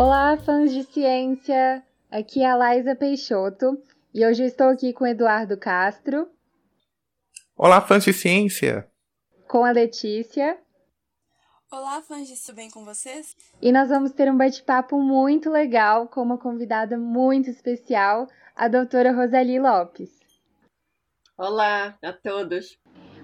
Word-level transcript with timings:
Olá, 0.00 0.36
fãs 0.36 0.72
de 0.72 0.84
ciência! 0.84 1.84
Aqui 2.08 2.44
é 2.44 2.48
a 2.48 2.54
Laisa 2.54 2.94
Peixoto 2.94 3.82
e 4.14 4.24
hoje 4.24 4.44
eu 4.44 4.46
estou 4.46 4.68
aqui 4.68 4.92
com 4.92 5.04
Eduardo 5.04 5.58
Castro. 5.58 6.30
Olá, 7.56 7.80
fãs 7.80 8.04
de 8.04 8.12
ciência! 8.12 8.88
Com 9.48 9.64
a 9.64 9.72
Letícia. 9.72 10.56
Olá, 11.68 12.00
fãs 12.00 12.28
de 12.28 12.40
tudo 12.40 12.54
bem 12.54 12.70
com 12.70 12.84
vocês? 12.84 13.34
E 13.60 13.72
nós 13.72 13.88
vamos 13.88 14.12
ter 14.12 14.30
um 14.30 14.36
bate-papo 14.36 15.02
muito 15.02 15.50
legal 15.50 16.06
com 16.06 16.22
uma 16.22 16.38
convidada 16.38 16.96
muito 16.96 17.50
especial, 17.50 18.28
a 18.54 18.68
doutora 18.68 19.10
Rosali 19.10 19.58
Lopes. 19.58 20.16
Olá 21.36 21.98
a 22.00 22.12
todos! 22.12 22.78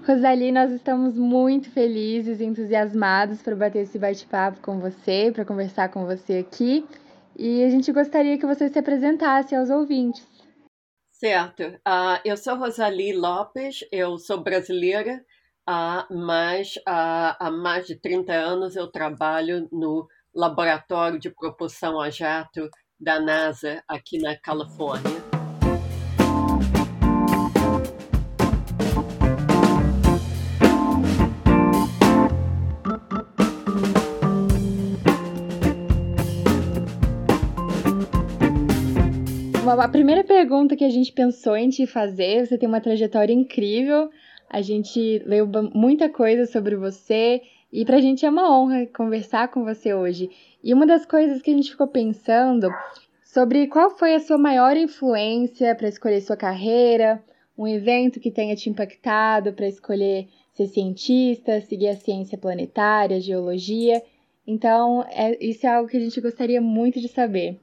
Rosali, 0.06 0.52
nós 0.52 0.70
estamos 0.70 1.16
muito 1.16 1.70
felizes 1.70 2.38
e 2.38 2.45
entusiasmados 2.45 3.40
para 3.40 3.56
bater 3.56 3.84
esse 3.84 3.98
bate-papo 3.98 4.60
com 4.60 4.78
você, 4.78 5.32
para 5.32 5.46
conversar 5.46 5.88
com 5.88 6.04
você 6.04 6.38
aqui. 6.38 6.86
E 7.34 7.64
a 7.64 7.70
gente 7.70 7.90
gostaria 7.90 8.38
que 8.38 8.45
você 8.45 8.68
se 8.68 8.78
apresentasse 8.78 9.56
aos 9.56 9.70
ouvintes. 9.70 10.26
Certo. 11.10 11.62
Uh, 11.62 12.20
eu 12.22 12.36
sou 12.36 12.54
Rosali 12.54 13.14
Lopes, 13.14 13.78
eu 13.90 14.18
sou 14.18 14.42
brasileira, 14.42 15.24
uh, 15.68 16.14
mas 16.14 16.76
uh, 16.76 17.34
há 17.40 17.50
mais 17.50 17.86
de 17.86 17.96
30 17.96 18.30
anos 18.34 18.76
eu 18.76 18.88
trabalho 18.88 19.66
no 19.73 20.06
Laboratório 20.34 21.18
de 21.18 21.30
Propulsão 21.30 21.98
a 21.98 22.10
Jato 22.10 22.68
da 23.00 23.18
NASA 23.18 23.82
aqui 23.88 24.18
na 24.18 24.36
Califórnia. 24.36 25.34
A 39.80 39.88
primeira 39.88 40.22
pergunta 40.22 40.76
que 40.76 40.84
a 40.84 40.90
gente 40.90 41.12
pensou 41.12 41.56
em 41.56 41.68
te 41.68 41.86
fazer, 41.86 42.46
você 42.46 42.58
tem 42.58 42.68
uma 42.68 42.80
trajetória 42.80 43.32
incrível, 43.32 44.10
a 44.48 44.60
gente 44.60 45.22
leu 45.26 45.48
muita 45.74 46.08
coisa 46.08 46.46
sobre 46.46 46.76
você 46.76 47.42
e 47.72 47.84
pra 47.84 48.00
gente 48.00 48.24
é 48.24 48.30
uma 48.30 48.56
honra 48.56 48.86
conversar 48.86 49.48
com 49.48 49.64
você 49.64 49.92
hoje. 49.92 50.30
E 50.62 50.72
uma 50.72 50.86
das 50.86 51.04
coisas 51.04 51.42
que 51.42 51.50
a 51.50 51.54
gente 51.54 51.70
ficou 51.70 51.88
pensando 51.88 52.68
sobre 53.22 53.66
qual 53.66 53.90
foi 53.90 54.14
a 54.14 54.20
sua 54.20 54.38
maior 54.38 54.76
influência 54.76 55.74
para 55.74 55.88
escolher 55.88 56.20
sua 56.20 56.36
carreira, 56.36 57.22
um 57.58 57.66
evento 57.66 58.20
que 58.20 58.30
tenha 58.30 58.54
te 58.54 58.70
impactado 58.70 59.52
para 59.52 59.66
escolher 59.66 60.28
ser 60.52 60.68
cientista, 60.68 61.60
seguir 61.60 61.88
a 61.88 61.96
ciência 61.96 62.38
planetária, 62.38 63.20
geologia. 63.20 64.02
Então, 64.47 65.04
é, 65.10 65.36
isso 65.44 65.66
é 65.66 65.70
algo 65.70 65.88
que 65.88 65.97
a 65.97 66.00
gente 66.00 66.20
gostaria 66.20 66.60
muito 66.60 67.00
de 67.00 67.08
saber. 67.08 67.58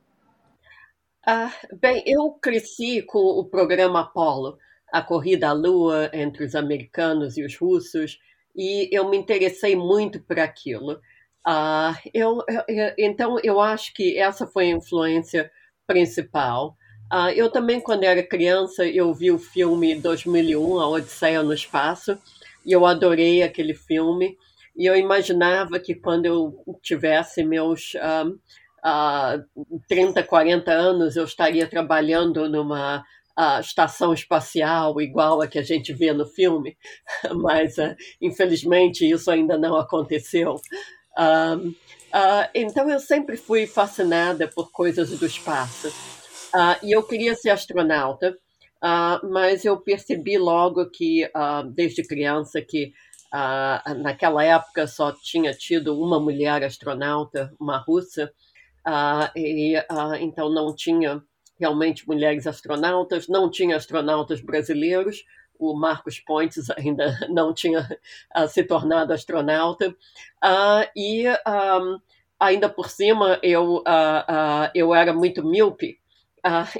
Ah, 1.25 1.53
bem, 1.79 2.03
eu 2.05 2.31
cresci 2.41 3.01
com 3.03 3.19
o 3.19 3.45
programa 3.45 4.01
Apollo, 4.01 4.57
a 4.91 5.01
corrida 5.03 5.49
à 5.49 5.53
Lua 5.53 6.09
entre 6.13 6.43
os 6.43 6.55
americanos 6.55 7.37
e 7.37 7.43
os 7.45 7.55
russos, 7.57 8.19
e 8.55 8.89
eu 8.91 9.07
me 9.09 9.17
interessei 9.17 9.75
muito 9.75 10.19
por 10.23 10.39
aquilo. 10.39 10.99
Ah, 11.45 11.95
eu, 12.13 12.43
eu, 12.67 12.93
então, 12.97 13.37
eu 13.43 13.59
acho 13.61 13.93
que 13.93 14.17
essa 14.17 14.47
foi 14.47 14.65
a 14.71 14.75
influência 14.75 15.51
principal. 15.85 16.75
Ah, 17.09 17.31
eu 17.33 17.51
também, 17.51 17.79
quando 17.81 18.03
era 18.03 18.23
criança, 18.23 18.85
eu 18.87 19.13
vi 19.13 19.31
o 19.31 19.37
filme 19.39 19.93
2001, 19.95 20.79
A 20.79 20.87
Odisseia 20.89 21.43
no 21.43 21.53
Espaço, 21.53 22.17
e 22.65 22.71
eu 22.71 22.85
adorei 22.85 23.43
aquele 23.43 23.73
filme. 23.75 24.35
E 24.75 24.85
eu 24.85 24.95
imaginava 24.95 25.79
que 25.79 25.93
quando 25.93 26.25
eu 26.25 26.63
tivesse 26.81 27.43
meus 27.43 27.93
ah, 28.01 28.25
há 28.83 29.39
30, 29.87 30.23
40 30.23 30.71
anos 30.71 31.15
eu 31.15 31.23
estaria 31.23 31.67
trabalhando 31.67 32.49
numa 32.49 33.03
estação 33.59 34.13
espacial 34.13 35.01
igual 35.01 35.41
a 35.41 35.47
que 35.47 35.57
a 35.57 35.63
gente 35.63 35.93
vê 35.93 36.13
no 36.13 36.25
filme, 36.25 36.77
mas 37.35 37.77
uh, 37.77 37.95
infelizmente 38.21 39.09
isso 39.09 39.31
ainda 39.31 39.57
não 39.57 39.75
aconteceu. 39.77 40.55
Uh, 41.17 41.69
uh, 41.69 42.49
então 42.53 42.89
eu 42.89 42.99
sempre 42.99 43.37
fui 43.37 43.65
fascinada 43.65 44.47
por 44.47 44.71
coisas 44.71 45.09
do 45.17 45.25
espaço 45.25 45.91
e 46.83 46.91
eu 46.91 47.01
queria 47.01 47.33
ser 47.33 47.49
astronauta, 47.49 48.37
mas 49.23 49.63
eu 49.63 49.77
percebi 49.77 50.37
logo 50.37 50.85
que 50.89 51.25
desde 51.73 52.05
criança 52.05 52.61
que 52.61 52.91
naquela 53.99 54.43
época 54.43 54.85
só 54.85 55.13
tinha 55.13 55.53
tido 55.53 55.97
uma 55.97 56.19
mulher 56.19 56.61
astronauta, 56.61 57.53
uma 57.57 57.77
russa, 57.77 58.33
Uh, 58.87 59.29
e, 59.35 59.77
uh, 59.77 60.15
então 60.19 60.49
não 60.49 60.75
tinha 60.75 61.21
realmente 61.59 62.07
mulheres 62.07 62.47
astronautas, 62.47 63.27
não 63.27 63.49
tinha 63.49 63.75
astronautas 63.75 64.41
brasileiros, 64.41 65.23
o 65.59 65.75
Marcos 65.75 66.19
Pontes 66.19 66.67
ainda 66.71 67.15
não 67.29 67.53
tinha 67.53 67.87
uh, 68.35 68.47
se 68.47 68.63
tornado 68.63 69.13
astronauta, 69.13 69.95
e 70.95 71.27
um, 71.29 71.99
ainda 72.39 72.67
por 72.67 72.89
cima 72.89 73.39
eu, 73.43 73.83
eu 74.73 74.95
era 74.95 75.13
muito 75.13 75.45
míope, 75.45 75.99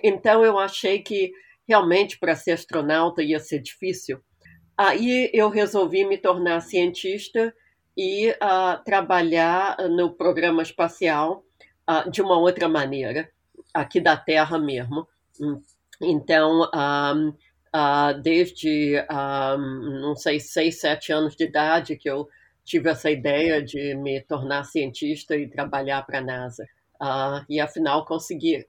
então 0.03 0.43
eu 0.43 0.57
achei 0.57 0.99
que 1.03 1.31
realmente 1.67 2.17
para 2.17 2.35
ser 2.35 2.53
astronauta 2.53 3.21
ia 3.21 3.39
ser 3.39 3.59
difícil. 3.59 4.19
Aí 4.75 5.29
eu 5.31 5.49
resolvi 5.49 6.03
me 6.03 6.17
tornar 6.17 6.61
cientista 6.61 7.53
e 7.95 8.35
trabalhar 8.83 9.77
no 9.91 10.11
programa 10.15 10.63
espacial 10.63 11.45
uh, 11.91 12.09
de 12.09 12.21
uma 12.21 12.37
outra 12.37 12.67
maneira, 12.69 13.29
aqui 13.73 13.99
da 13.99 14.15
Terra 14.15 14.57
mesmo. 14.57 15.07
Então, 16.01 16.69
um, 16.73 17.29
uh, 17.29 18.21
desde, 18.21 18.95
um, 19.09 20.01
não 20.01 20.15
sei, 20.15 20.39
seis, 20.39 20.79
sete 20.79 21.11
anos 21.11 21.35
de 21.35 21.43
idade 21.45 21.97
que 21.97 22.09
eu 22.09 22.27
tive 22.63 22.89
essa 22.89 23.09
ideia 23.09 23.61
de 23.61 23.95
me 23.95 24.21
tornar 24.21 24.63
cientista 24.63 25.35
e 25.35 25.49
trabalhar 25.49 26.05
para 26.05 26.19
a 26.19 26.23
NASA. 26.23 26.65
E 27.49 27.59
afinal 27.59 28.05
consegui. 28.05 28.65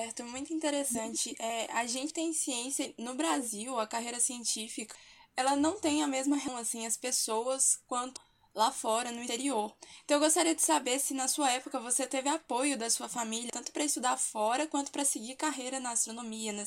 Certo, 0.00 0.24
muito 0.24 0.52
interessante. 0.52 1.34
É, 1.40 1.72
a 1.72 1.86
gente 1.86 2.12
tem 2.12 2.32
ciência 2.32 2.92
no 2.98 3.14
Brasil, 3.14 3.78
a 3.78 3.86
carreira 3.86 4.20
científica, 4.20 4.94
ela 5.36 5.56
não 5.56 5.80
tem 5.80 6.02
a 6.02 6.06
mesma 6.06 6.36
relação 6.36 6.60
assim 6.60 6.86
as 6.86 6.96
pessoas 6.96 7.78
quanto 7.86 8.20
lá 8.56 8.72
fora, 8.72 9.12
no 9.12 9.22
interior. 9.22 9.70
Então 10.04 10.16
eu 10.16 10.20
gostaria 10.20 10.54
de 10.54 10.62
saber 10.62 10.98
se 10.98 11.12
na 11.12 11.28
sua 11.28 11.52
época 11.52 11.78
você 11.78 12.06
teve 12.06 12.28
apoio 12.28 12.78
da 12.78 12.88
sua 12.88 13.08
família, 13.08 13.50
tanto 13.52 13.70
para 13.70 13.84
estudar 13.84 14.16
fora 14.16 14.66
quanto 14.66 14.90
para 14.90 15.04
seguir 15.04 15.36
carreira 15.36 15.78
na 15.78 15.90
astronomia. 15.90 16.52
Né? 16.52 16.64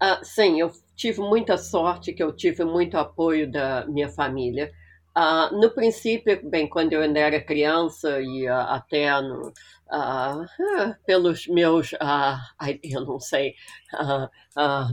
Ah, 0.00 0.20
sim, 0.24 0.60
eu 0.60 0.72
tive 0.96 1.20
muita 1.20 1.56
sorte 1.56 2.12
que 2.12 2.22
eu 2.22 2.34
tive 2.34 2.64
muito 2.64 2.98
apoio 2.98 3.50
da 3.50 3.86
minha 3.86 4.08
família. 4.08 4.72
Ah, 5.14 5.50
no 5.52 5.70
princípio, 5.70 6.40
bem, 6.50 6.68
quando 6.68 6.92
eu 6.92 7.00
ainda 7.00 7.20
era 7.20 7.40
criança 7.40 8.20
e 8.20 8.48
uh, 8.48 8.52
até 8.52 9.08
no, 9.22 9.48
uh, 9.48 10.44
pelos 11.06 11.46
meus, 11.46 11.92
eu 12.82 13.00
não 13.02 13.20
sei, 13.20 13.54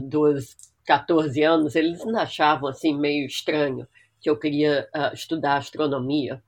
dos 0.04 0.56
14 0.86 1.42
anos, 1.42 1.74
eles 1.74 2.04
me 2.04 2.16
achavam 2.16 2.68
assim 2.68 2.96
meio 2.96 3.26
estranho 3.26 3.88
que 4.22 4.30
eu 4.30 4.38
queria 4.38 4.88
uh, 4.94 5.12
estudar 5.12 5.56
astronomia. 5.56 6.42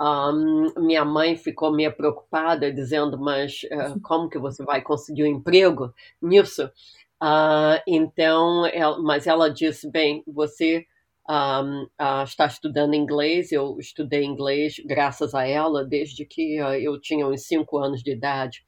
Um, 0.00 0.72
minha 0.78 1.04
mãe 1.04 1.36
ficou 1.36 1.72
meio 1.72 1.92
preocupada, 1.92 2.72
dizendo: 2.72 3.18
Mas 3.18 3.62
uh, 3.64 4.00
como 4.00 4.28
que 4.28 4.38
você 4.38 4.64
vai 4.64 4.80
conseguir 4.80 5.24
um 5.24 5.26
emprego 5.26 5.92
nisso? 6.22 6.64
Uh, 7.22 7.82
então, 7.86 8.64
ela, 8.66 8.98
mas 9.02 9.26
ela 9.26 9.50
disse: 9.50 9.90
Bem, 9.90 10.22
você 10.26 10.86
um, 11.28 11.82
uh, 12.00 12.22
está 12.24 12.46
estudando 12.46 12.94
inglês. 12.94 13.52
Eu 13.52 13.76
estudei 13.78 14.24
inglês 14.24 14.76
graças 14.86 15.34
a 15.34 15.46
ela 15.46 15.84
desde 15.84 16.24
que 16.24 16.56
eu 16.56 17.00
tinha 17.00 17.26
uns 17.26 17.42
cinco 17.42 17.78
anos 17.78 18.02
de 18.02 18.12
idade. 18.12 18.64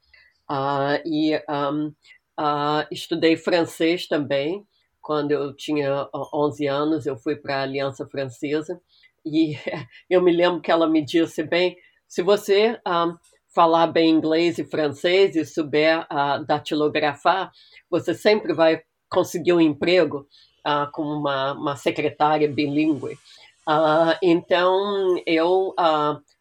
e 1.05 1.41
um, 1.49 1.93
estudei 2.91 3.37
francês 3.37 4.07
também 4.07 4.65
quando 5.11 5.31
eu 5.31 5.53
tinha 5.53 6.07
11 6.33 6.67
anos, 6.67 7.05
eu 7.05 7.17
fui 7.17 7.35
para 7.35 7.57
a 7.57 7.61
Aliança 7.63 8.07
Francesa 8.07 8.79
e 9.25 9.57
eu 10.09 10.21
me 10.21 10.31
lembro 10.31 10.61
que 10.61 10.71
ela 10.71 10.87
me 10.87 11.03
disse 11.03 11.43
bem, 11.43 11.75
se 12.07 12.21
você 12.21 12.79
um, 12.87 13.17
falar 13.53 13.87
bem 13.87 14.09
inglês 14.09 14.57
e 14.57 14.63
francês 14.63 15.35
e 15.35 15.43
souber 15.43 16.07
uh, 16.09 16.45
datilografar, 16.45 17.51
você 17.89 18.15
sempre 18.15 18.53
vai 18.53 18.83
conseguir 19.09 19.51
um 19.51 19.59
emprego 19.59 20.25
uh, 20.65 20.89
como 20.93 21.09
uma, 21.09 21.51
uma 21.55 21.75
secretária 21.75 22.47
bilíngue. 22.47 23.15
Uh, 23.67 24.15
então, 24.23 25.21
eu 25.25 25.75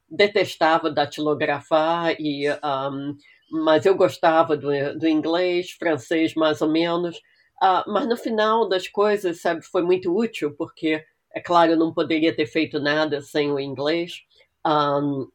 detestava 0.09 0.93
datilografar, 0.93 2.15
e, 2.21 2.49
um, 2.49 3.17
mas 3.51 3.85
eu 3.85 3.97
gostava 3.97 4.57
do, 4.57 4.69
do 4.97 5.09
inglês, 5.09 5.73
francês 5.73 6.37
mais 6.37 6.63
ou 6.63 6.69
menos, 6.69 7.21
Uh, 7.63 7.91
mas 7.91 8.09
no 8.09 8.17
final 8.17 8.69
das 8.69 8.89
coisas, 8.89 9.41
sabe, 9.41 9.63
foi 9.63 9.83
muito 9.83 10.17
útil, 10.17 10.55
porque, 10.57 11.05
é 11.33 11.41
claro, 11.41 11.73
eu 11.73 11.77
não 11.77 11.93
poderia 11.93 12.35
ter 12.35 12.47
feito 12.47 12.81
nada 12.81 13.21
sem 13.21 13.53
o 13.53 13.61
inglês. 13.61 14.23
Um, 14.67 15.29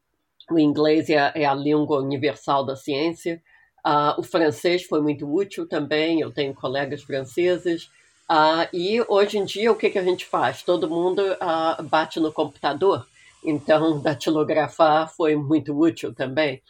o 0.50 0.60
inglês 0.60 1.10
é, 1.10 1.32
é, 1.36 1.46
a 1.46 1.54
língua 1.54 2.00
universal 2.00 2.66
da 2.66 2.76
ciência. 2.76 3.42
Uh, 3.86 4.20
o 4.20 4.24
francês 4.24 4.84
foi 4.84 5.02
muito 5.02 5.32
útil 5.32 5.68
também, 5.68 6.20
eu 6.20 6.32
tenho 6.32 6.54
colegas 6.54 7.04
franceses. 7.04 7.86
Uh, 8.30 8.66
e 8.74 9.04
hoje 9.08 9.38
em 9.38 9.46
dia, 9.46 9.72
o 9.72 9.76
que, 9.76 9.92
que 9.92 10.00
a 10.00 10.04
gente 10.04 10.26
faz? 10.26 10.64
Todo 10.64 10.90
mundo 10.90 11.22
uh, 11.22 11.84
bate 11.84 12.20
no 12.20 12.34
computador, 12.34 13.06
então 13.44 14.00
datilografar 14.02 15.14
foi 15.14 15.36
muito 15.36 15.78
útil 15.80 16.14
também. 16.14 16.62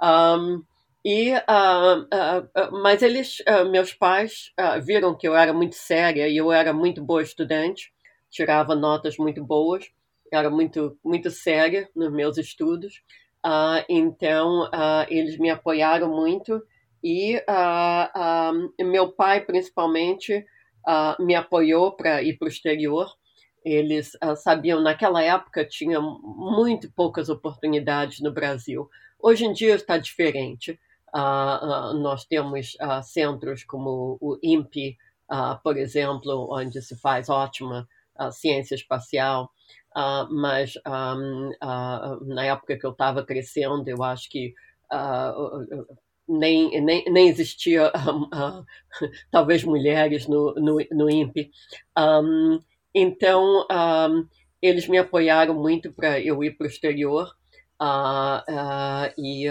Um, 0.00 0.62
e, 1.04 1.32
mas 2.82 3.02
eles, 3.02 3.38
meus 3.70 3.92
pais, 3.92 4.52
viram 4.84 5.16
que 5.16 5.26
eu 5.26 5.34
era 5.34 5.52
muito 5.52 5.74
séria 5.74 6.28
e 6.28 6.36
eu 6.36 6.52
era 6.52 6.72
muito 6.72 7.02
boa 7.02 7.22
estudante, 7.22 7.92
tirava 8.30 8.74
notas 8.74 9.16
muito 9.18 9.44
boas, 9.44 9.90
era 10.32 10.48
muito, 10.48 10.98
muito 11.04 11.30
séria 11.30 11.88
nos 11.94 12.10
meus 12.10 12.38
estudos. 12.38 13.02
Uh, 13.44 13.84
então, 13.88 14.64
uh, 14.66 15.04
eles 15.08 15.36
me 15.38 15.50
apoiaram 15.50 16.08
muito 16.08 16.62
e 17.04 17.36
uh, 17.36 18.84
meu 18.84 19.12
pai, 19.12 19.40
principalmente, 19.40 20.44
me 21.20 21.34
apoiou 21.34 21.92
para 21.92 22.22
ir 22.22 22.38
para 22.38 22.46
o 22.46 22.48
exterior. 22.48 23.08
Eles 23.64 24.12
sabiam, 24.38 24.80
naquela 24.80 25.22
época, 25.22 25.64
tinha 25.64 26.00
muito 26.00 26.90
poucas 26.92 27.28
oportunidades 27.28 28.20
no 28.20 28.32
Brasil. 28.32 28.88
Hoje 29.20 29.44
em 29.44 29.52
dia 29.52 29.76
está 29.76 29.96
diferente. 29.96 30.80
Nós 31.14 32.24
temos 32.24 32.76
centros 33.04 33.64
como 33.64 34.16
o 34.20 34.38
INPE, 34.42 34.96
por 35.62 35.76
exemplo, 35.76 36.48
onde 36.50 36.80
se 36.82 36.96
faz 36.96 37.28
ótima 37.28 37.86
ciência 38.30 38.74
espacial. 38.74 39.50
Uh, 39.96 40.24
mas 40.30 40.74
um, 40.86 41.50
uh, 41.62 42.24
na 42.24 42.46
época 42.46 42.78
que 42.78 42.86
eu 42.86 42.92
estava 42.92 43.24
crescendo, 43.24 43.86
eu 43.86 44.02
acho 44.02 44.28
que 44.30 44.54
uh, 44.90 45.86
nem, 46.26 46.80
nem, 46.80 47.04
nem 47.10 47.28
existia 47.28 47.92
talvez 49.30 49.64
mulheres 49.64 50.26
no, 50.26 50.54
no, 50.54 50.78
no 50.90 51.10
INPE. 51.10 51.50
Um, 51.98 52.58
então, 52.94 53.66
um, 53.70 54.26
eles 54.62 54.88
me 54.88 54.96
apoiaram 54.96 55.54
muito 55.54 55.92
para 55.92 56.18
eu 56.20 56.42
ir 56.42 56.56
para 56.56 56.64
o 56.64 56.70
exterior 56.70 57.30
e, 59.18 59.46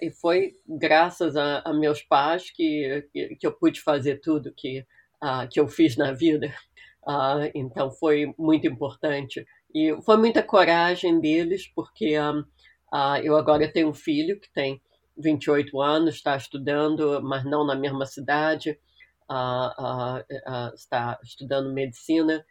e 0.00 0.10
foi 0.10 0.54
graças 0.66 1.36
a, 1.36 1.60
a 1.60 1.72
meus 1.72 2.02
pais 2.02 2.50
que, 2.50 3.08
que, 3.12 3.36
que, 3.36 3.46
eu 3.46 3.52
pude 3.52 3.80
fazer 3.80 4.20
tudo 4.20 4.52
que, 4.56 4.84
que 5.50 5.60
eu 5.60 5.68
fiz 5.68 5.96
na 5.96 6.12
vida. 6.12 6.52
Uh, 7.06 7.46
então 7.54 7.88
foi 7.90 8.34
muito 8.36 8.66
importante. 8.66 9.46
E 9.72 9.96
foi 10.02 10.16
muita 10.16 10.42
coragem 10.42 11.20
deles, 11.20 11.66
porque 11.72 12.14
eu 13.22 13.36
agora 13.36 13.72
tenho 13.72 13.88
um 13.88 13.94
filho 13.94 14.40
que 14.40 14.52
tem 14.52 14.80
28 15.16 15.80
anos, 15.80 16.16
está 16.16 16.36
estudando, 16.36 17.22
mas 17.22 17.44
não 17.44 17.64
na 17.64 17.76
mesma 17.76 18.06
cidade, 18.06 18.78
uh, 19.30 20.74
está 20.74 21.18
estudando 21.22 21.72
medicina. 21.72 22.44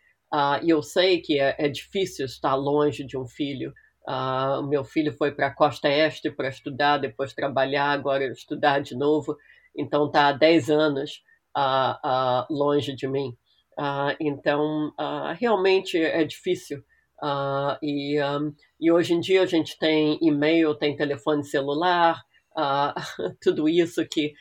e 0.64 0.70
eu 0.70 0.82
sei 0.82 1.22
que 1.22 1.40
é, 1.40 1.56
é, 1.60 1.68
difícil 1.68 2.26
estar 2.26 2.56
longe 2.56 3.04
de 3.06 3.18
um 3.18 3.28
filho. 3.28 3.74
O 4.08 4.64
meu 4.68 4.84
filho 4.84 5.12
foi 5.14 5.32
para 5.32 5.48
a 5.48 5.54
costa 5.54 5.90
este 5.90 6.30
para 6.30 6.50
estudar, 6.50 6.98
depois 6.98 7.34
trabalhar, 7.34 7.92
agora 7.92 8.26
estudar 8.26 8.80
de 8.80 8.96
novo. 8.96 9.36
Então 9.76 10.06
está 10.06 10.28
há 10.28 10.32
10 10.32 10.70
anos 10.70 11.24
longe 12.50 12.96
de 12.96 13.08
mim. 13.08 13.36
Uh, 13.78 14.16
então, 14.22 14.94
uh, 15.00 15.34
realmente 15.38 15.98
é 15.98 16.24
difícil. 16.24 16.80
Uh, 17.22 17.78
e, 17.82 18.22
um, 18.22 18.54
e 18.80 18.92
hoje 18.92 19.14
em 19.14 19.20
dia 19.20 19.42
a 19.42 19.46
gente 19.46 19.78
tem 19.78 20.18
e-mail, 20.22 20.76
tem 20.76 20.96
telefone 20.96 21.44
celular, 21.44 22.22
tudo 23.42 23.68
isso 23.68 24.06
que 24.06 24.34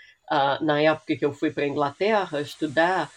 na 0.62 0.80
época 0.80 1.16
que 1.16 1.24
eu 1.24 1.32
fui 1.32 1.50
para 1.50 1.64
a 1.64 1.68
Inglaterra 1.68 2.40
estudar, 2.40 3.10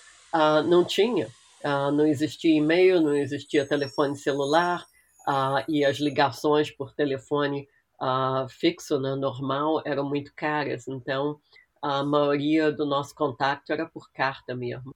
não 0.65 0.83
tinha. 0.83 1.27
não 1.63 2.05
existia 2.05 2.57
e-mail, 2.57 2.99
não 2.99 3.15
existia 3.15 3.67
telefone 3.67 4.17
celular, 4.17 4.83
e 5.67 5.83
as 5.83 5.97
ligações 5.97 6.71
por 6.71 6.93
telefone 6.93 7.67
fixo, 8.49 8.99
né, 8.99 9.15
normal, 9.15 9.81
eram 9.85 10.07
muito 10.07 10.31
caras. 10.35 10.87
Então, 10.87 11.39
a 11.81 12.03
maioria 12.03 12.71
do 12.71 12.85
nosso 12.85 13.13
contato 13.15 13.71
era 13.71 13.85
por 13.85 14.11
carta 14.11 14.55
mesmo. 14.55 14.95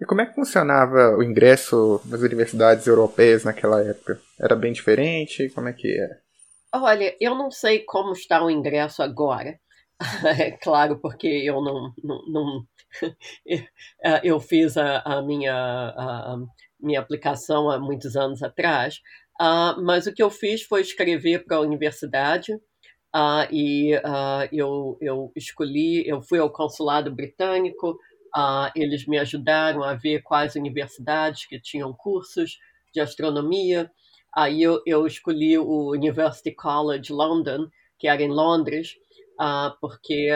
E 0.00 0.04
como 0.04 0.22
é 0.22 0.26
que 0.26 0.34
funcionava 0.34 1.14
o 1.16 1.22
ingresso 1.22 2.00
nas 2.06 2.20
universidades 2.20 2.86
europeias 2.86 3.44
naquela 3.44 3.82
época? 3.82 4.20
Era 4.40 4.56
bem 4.56 4.72
diferente? 4.72 5.50
Como 5.50 5.68
é 5.68 5.72
que 5.72 5.98
era? 5.98 6.20
Olha, 6.74 7.14
eu 7.20 7.34
não 7.34 7.50
sei 7.50 7.80
como 7.80 8.12
está 8.12 8.42
o 8.42 8.50
ingresso 8.50 9.02
agora. 9.02 9.58
É 10.24 10.50
claro, 10.50 10.98
porque 10.98 11.28
eu 11.28 11.62
não, 11.62 11.92
não, 12.02 12.26
não 12.26 12.66
eu 14.24 14.40
fiz 14.40 14.76
a, 14.76 14.98
a 14.98 15.22
minha 15.22 15.54
a, 15.54 16.36
minha 16.80 17.00
aplicação 17.00 17.70
há 17.70 17.78
muitos 17.78 18.16
anos 18.16 18.42
atrás, 18.42 19.00
uh, 19.40 19.82
mas 19.82 20.06
o 20.06 20.12
que 20.12 20.22
eu 20.22 20.30
fiz 20.30 20.62
foi 20.62 20.80
escrever 20.80 21.44
para 21.44 21.56
a 21.56 21.60
universidade 21.60 22.52
uh, 22.52 23.46
e 23.50 23.96
uh, 23.96 24.48
eu, 24.52 24.96
eu 25.00 25.32
escolhi, 25.36 26.06
eu 26.06 26.22
fui 26.22 26.38
ao 26.38 26.50
consulado 26.50 27.14
britânico, 27.14 27.98
eles 28.74 29.06
me 29.06 29.16
ajudaram 29.16 29.84
a 29.84 29.94
ver 29.94 30.20
quais 30.22 30.56
universidades 30.56 31.46
que 31.46 31.60
tinham 31.60 31.92
cursos 31.92 32.58
de 32.92 33.00
astronomia. 33.00 33.88
Aí 34.34 34.60
eu, 34.60 34.82
eu 34.84 35.06
escolhi 35.06 35.56
o 35.56 35.92
University 35.92 36.52
College 36.52 37.12
London, 37.12 37.68
que 37.96 38.08
era 38.08 38.20
em 38.20 38.28
Londres, 38.28 38.96
porque 39.80 40.30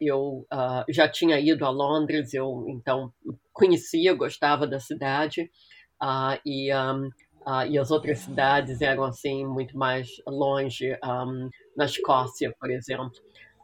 eu 0.00 0.46
já 0.88 1.08
tinha 1.08 1.40
ido 1.40 1.66
a 1.66 1.70
Londres, 1.70 2.32
eu 2.32 2.64
então 2.68 3.12
conhecia, 3.52 4.14
gostava 4.14 4.64
da 4.64 4.78
cidade, 4.78 5.50
e, 6.46 6.72
um, 6.72 7.10
e 7.68 7.78
as 7.78 7.90
outras 7.90 8.20
cidades 8.20 8.80
eram 8.80 9.04
assim 9.04 9.44
muito 9.44 9.76
mais 9.76 10.08
longe, 10.26 10.96
um, 11.04 11.50
na 11.76 11.84
Escócia, 11.84 12.54
por 12.58 12.70
exemplo. 12.70 13.12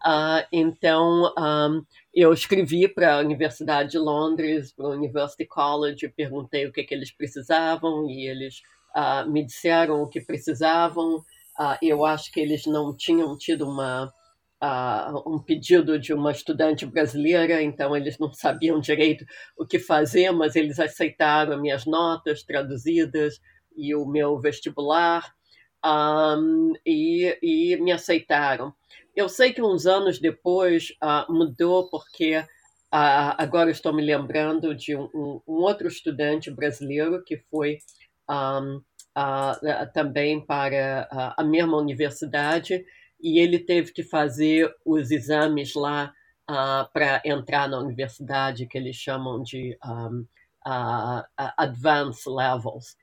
Uh, 0.04 0.46
então, 0.52 1.32
um, 1.36 1.84
eu 2.14 2.32
escrevi 2.32 2.86
para 2.86 3.16
a 3.16 3.18
Universidade 3.18 3.92
de 3.92 3.98
Londres, 3.98 4.72
para 4.72 4.86
o 4.86 4.92
University 4.92 5.44
College, 5.44 6.08
perguntei 6.16 6.66
o 6.66 6.72
que, 6.72 6.84
que 6.84 6.94
eles 6.94 7.10
precisavam 7.10 8.08
e 8.08 8.28
eles 8.28 8.62
uh, 8.96 9.28
me 9.28 9.44
disseram 9.44 10.02
o 10.02 10.08
que 10.08 10.20
precisavam. 10.20 11.16
Uh, 11.58 11.76
eu 11.82 12.06
acho 12.06 12.30
que 12.30 12.38
eles 12.38 12.64
não 12.66 12.96
tinham 12.96 13.36
tido 13.36 13.68
uma, 13.68 14.12
um 15.26 15.40
pedido 15.40 15.98
de 15.98 16.14
uma 16.14 16.30
estudante 16.30 16.86
brasileira, 16.86 17.60
então 17.60 17.96
eles 17.96 18.18
não 18.18 18.32
sabiam 18.32 18.78
direito 18.78 19.24
o 19.58 19.66
que 19.66 19.80
fazer, 19.80 20.30
mas 20.30 20.54
eles 20.54 20.78
aceitaram 20.78 21.54
as 21.54 21.60
minhas 21.60 21.86
notas 21.86 22.44
traduzidas 22.44 23.40
e 23.78 23.94
o 23.94 24.04
meu 24.04 24.38
vestibular 24.38 25.32
um, 25.84 26.72
e, 26.84 27.38
e 27.42 27.76
me 27.76 27.92
aceitaram. 27.92 28.74
Eu 29.14 29.28
sei 29.28 29.52
que 29.52 29.62
uns 29.62 29.86
anos 29.86 30.18
depois 30.18 30.90
uh, 31.02 31.32
mudou, 31.32 31.88
porque 31.90 32.38
uh, 32.38 32.44
agora 32.92 33.70
estou 33.70 33.92
me 33.92 34.02
lembrando 34.02 34.74
de 34.74 34.96
um, 34.96 35.08
um, 35.14 35.40
outro 35.46 35.88
estudante 35.88 36.50
brasileiro 36.50 37.22
que 37.24 37.36
foi 37.50 37.78
um, 38.28 38.76
uh, 38.76 39.92
também 39.92 40.44
para 40.44 41.08
a 41.36 41.44
mesma 41.44 41.76
universidade 41.76 42.84
e 43.20 43.40
ele 43.40 43.58
teve 43.58 43.92
que 43.92 44.02
fazer 44.02 44.72
os 44.84 45.10
exames 45.10 45.74
lá 45.74 46.12
para 46.94 47.20
entrar 47.26 47.68
na 47.68 47.78
universidade, 47.78 48.66
que 48.66 48.78
eles 48.78 48.96
chamam 48.96 49.42
de 49.42 49.76
advanced 51.58 52.26
levels. 52.26 52.96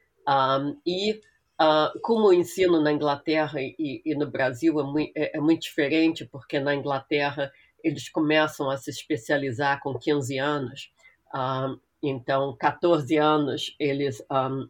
E 0.86 1.20
Uh, 1.58 1.98
como 2.02 2.28
o 2.28 2.34
ensino 2.34 2.82
na 2.82 2.92
Inglaterra 2.92 3.62
e, 3.62 4.02
e 4.06 4.14
no 4.14 4.30
Brasil 4.30 4.78
é 4.78 4.84
muito, 4.84 5.12
é, 5.16 5.38
é 5.38 5.40
muito, 5.40 5.62
diferente, 5.62 6.26
porque 6.26 6.60
na 6.60 6.76
Inglaterra 6.76 7.50
eles 7.82 8.10
começam 8.10 8.70
a 8.70 8.76
se 8.76 8.90
especializar 8.90 9.82
com 9.82 9.98
15 9.98 10.38
anos, 10.38 10.92
uh, 11.34 11.80
então, 12.04 12.56
14 12.58 13.16
anos 13.18 13.74
eles 13.80 14.22
um, 14.30 14.68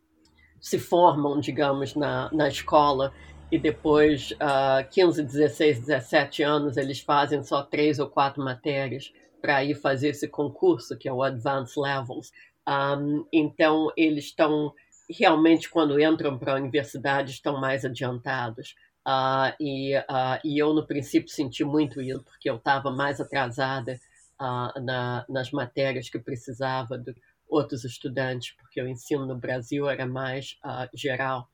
se 0.59 0.77
formam, 0.77 1.39
digamos, 1.39 1.95
na, 1.95 2.29
na 2.31 2.47
escola, 2.47 3.11
e 3.51 3.57
depois, 3.57 4.31
uh, 4.33 4.87
15, 4.89 5.23
16, 5.23 5.79
17 5.81 6.43
anos, 6.43 6.77
eles 6.77 6.99
fazem 6.99 7.43
só 7.43 7.63
três 7.63 7.99
ou 7.99 8.07
quatro 8.07 8.43
matérias 8.43 9.13
para 9.41 9.63
ir 9.63 9.75
fazer 9.75 10.09
esse 10.09 10.27
concurso, 10.27 10.97
que 10.97 11.07
é 11.07 11.13
o 11.13 11.21
Advanced 11.21 11.77
Levels. 11.77 12.31
Um, 12.67 13.25
então, 13.31 13.91
eles 13.95 14.25
estão 14.25 14.73
realmente, 15.09 15.69
quando 15.69 15.99
entram 15.99 16.37
para 16.37 16.53
a 16.53 16.55
universidade, 16.55 17.31
estão 17.31 17.59
mais 17.59 17.85
adiantados. 17.85 18.75
Uh, 19.07 19.53
e, 19.59 19.97
uh, 19.97 20.39
e 20.43 20.57
eu, 20.57 20.73
no 20.73 20.85
princípio, 20.85 21.29
senti 21.29 21.63
muito 21.63 22.01
isso, 22.01 22.23
porque 22.23 22.49
eu 22.49 22.55
estava 22.55 22.89
mais 22.91 23.21
atrasada 23.21 23.99
uh, 24.39 24.81
na, 24.81 25.25
nas 25.29 25.51
matérias 25.51 26.09
que 26.09 26.17
precisava 26.17 26.97
de 26.97 27.15
outros 27.47 27.83
estudantes, 27.83 28.55
porque 28.57 28.81
o 28.81 28.87
ensino 28.87 29.25
no 29.25 29.37
Brasil 29.37 29.87
era 29.87 30.05
mais 30.07 30.57
geral. 30.95 31.47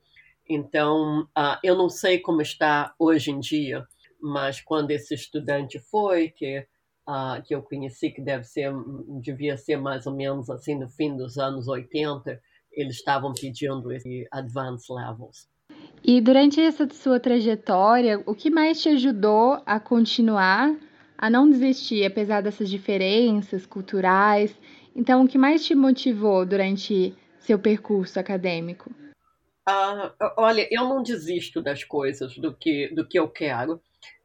Então, 0.47 1.27
eu 1.61 1.75
não 1.75 1.89
sei 1.89 2.17
como 2.17 2.41
está 2.41 2.95
hoje 2.97 3.29
em 3.29 3.39
dia, 3.41 3.85
mas 4.21 4.61
quando 4.61 4.91
esse 4.91 5.13
estudante 5.13 5.79
foi, 5.79 6.29
que, 6.29 6.59
uh, 7.07 7.41
que 7.43 7.53
eu 7.53 7.61
conheci, 7.61 8.11
que 8.11 8.21
deve 8.21 8.43
ser, 8.43 8.71
devia 9.21 9.57
ser 9.57 9.77
mais 9.77 10.05
ou 10.05 10.15
menos 10.15 10.49
assim 10.49 10.75
no 10.75 10.87
fim 10.87 11.15
dos 11.17 11.37
anos 11.37 11.67
80, 11.67 12.41
eles 12.73 12.95
estavam 12.95 13.33
pedindo 13.33 13.91
esse 13.91 14.27
advanced 14.31 14.89
levels. 14.89 15.49
E 16.03 16.19
durante 16.19 16.59
essa 16.59 16.87
sua 16.89 17.19
trajetória, 17.19 18.21
o 18.25 18.33
que 18.33 18.49
mais 18.49 18.81
te 18.81 18.89
ajudou 18.89 19.61
a 19.65 19.79
continuar, 19.79 20.75
a 21.17 21.29
não 21.29 21.49
desistir, 21.49 22.05
apesar 22.05 22.41
dessas 22.41 22.69
diferenças 22.69 23.65
culturais? 23.65 24.57
Então, 24.95 25.23
o 25.23 25.27
que 25.27 25.37
mais 25.37 25.63
te 25.63 25.75
motivou 25.75 26.45
durante 26.45 27.15
seu 27.39 27.59
percurso 27.59 28.19
acadêmico? 28.19 28.91
Uh, 29.69 30.11
olha, 30.37 30.67
eu 30.71 30.85
não 30.85 31.03
desisto 31.03 31.61
das 31.61 31.83
coisas, 31.83 32.35
do 32.35 32.53
que, 32.53 32.93
do 32.95 33.07
que 33.07 33.19
eu 33.19 33.29
quero. 33.29 33.79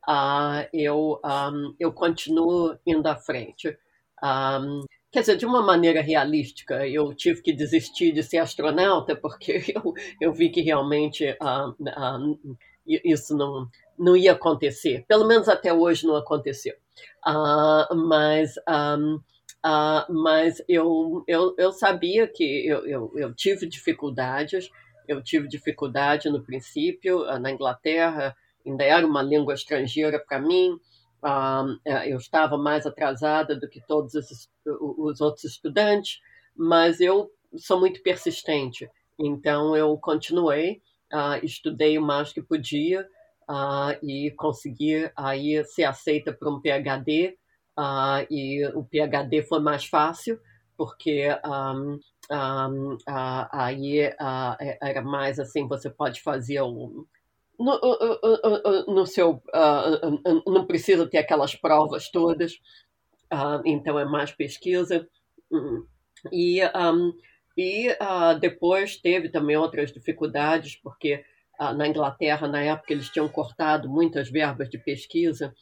Uh, 0.09 0.67
eu, 0.73 1.21
um, 1.23 1.75
eu 1.79 1.93
continuo 1.93 2.79
indo 2.87 3.07
à 3.07 3.17
frente. 3.17 3.76
Um, 4.23 4.85
quer 5.10 5.20
dizer, 5.20 5.36
de 5.36 5.46
uma 5.46 5.62
maneira 5.62 6.00
realística, 6.00 6.86
eu 6.86 7.14
tive 7.14 7.42
que 7.42 7.52
desistir 7.52 8.12
de 8.12 8.22
ser 8.22 8.38
astronauta 8.38 9.16
porque 9.16 9.62
eu, 9.75 9.94
eu 10.20 10.32
vi 10.32 10.50
que 10.50 10.60
realmente 10.60 11.25
uh, 11.30 12.38
isso 12.86 13.36
não, 13.36 13.68
não 13.98 14.16
ia 14.16 14.32
acontecer. 14.32 15.04
Pelo 15.08 15.26
menos 15.26 15.48
até 15.48 15.72
hoje 15.72 16.06
não 16.06 16.16
aconteceu. 16.16 16.75
mas 17.94 18.54
um, 18.68 19.20
mas 20.08 20.62
eu, 20.68 21.25
eu, 21.26 21.54
eu 21.58 21.72
sabia 21.72 22.28
que 22.28 22.66
eu, 22.66 22.86
eu, 22.86 23.12
eu 23.16 23.34
tive 23.34 23.66
dificuldades 23.66 24.70
eu 25.08 25.22
tive 25.22 25.48
dificuldade 25.48 26.28
no 26.28 26.42
princípio, 26.42 27.25
ah, 27.25 27.38
na 27.38 27.50
Inglaterra, 27.50 28.36
ainda 28.64 28.84
era 28.84 29.06
uma 29.06 29.22
língua 29.22 29.54
estrangeira 29.54 30.18
para 30.18 30.40
mim, 30.40 30.72
ah, 30.72 30.78
eu 32.06 32.16
estava 32.18 32.56
mais 32.56 32.87
atrasada 32.87 33.59
do 33.59 33.68
que 33.68 33.80
todos 33.80 34.14
os, 34.14 34.49
os 34.64 35.21
outros 35.21 35.45
estudantes, 35.45 36.21
mas 36.54 37.00
eu 37.00 37.30
sou 37.56 37.78
muito 37.80 38.02
persistente, 38.02 38.88
então 39.18 39.76
eu 39.76 39.97
continuei, 39.99 40.83
uh, 41.12 41.45
estudei 41.45 41.99
o 41.99 42.02
mais 42.02 42.33
que 42.33 42.42
podia 42.42 43.06
uh, 43.49 43.97
e 44.04 44.30
consegui 44.33 45.11
aí 45.16 45.64
ser 45.64 45.85
aceita 45.85 46.33
para 46.33 46.50
um 46.50 46.61
PhD, 46.61 47.37
uh, 47.78 48.26
e 48.30 48.66
o 48.75 48.85
PhD 48.85 49.42
foi 49.42 49.61
mais 49.61 49.85
fácil, 49.85 50.40
porque 50.76 51.28
um, 51.45 51.99
um, 52.30 52.95
uh, 52.95 53.49
aí 53.50 54.09
uh, 54.09 54.56
era 54.83 55.02
mais 55.02 55.38
assim, 55.38 55.66
você 55.66 55.88
pode 55.88 56.21
fazer 56.23 56.61
um, 56.62 57.06
no, 57.58 58.94
no 58.94 59.06
seu 59.06 59.42
uh, 59.54 60.50
não 60.50 60.66
precisa 60.66 61.06
ter 61.06 61.18
aquelas 61.18 61.54
provas 61.54 62.10
todas 62.10 62.60
então 63.64 63.98
é 63.98 64.04
mais 64.04 64.30
pesquisa 64.30 65.08
e 66.32 66.60
um, 66.64 67.12
e 67.56 67.88
depois 68.40 68.96
teve 68.96 69.28
também 69.28 69.56
outras 69.56 69.92
dificuldades 69.92 70.76
porque 70.76 71.25
na 71.76 71.88
Inglaterra 71.88 72.46
na 72.46 72.62
época 72.62 72.92
eles 72.92 73.08
tinham 73.08 73.28
cortado 73.28 73.88
muitas 73.88 74.30
verbas 74.30 74.70
de 74.70 74.78
pesquisa 74.78 75.52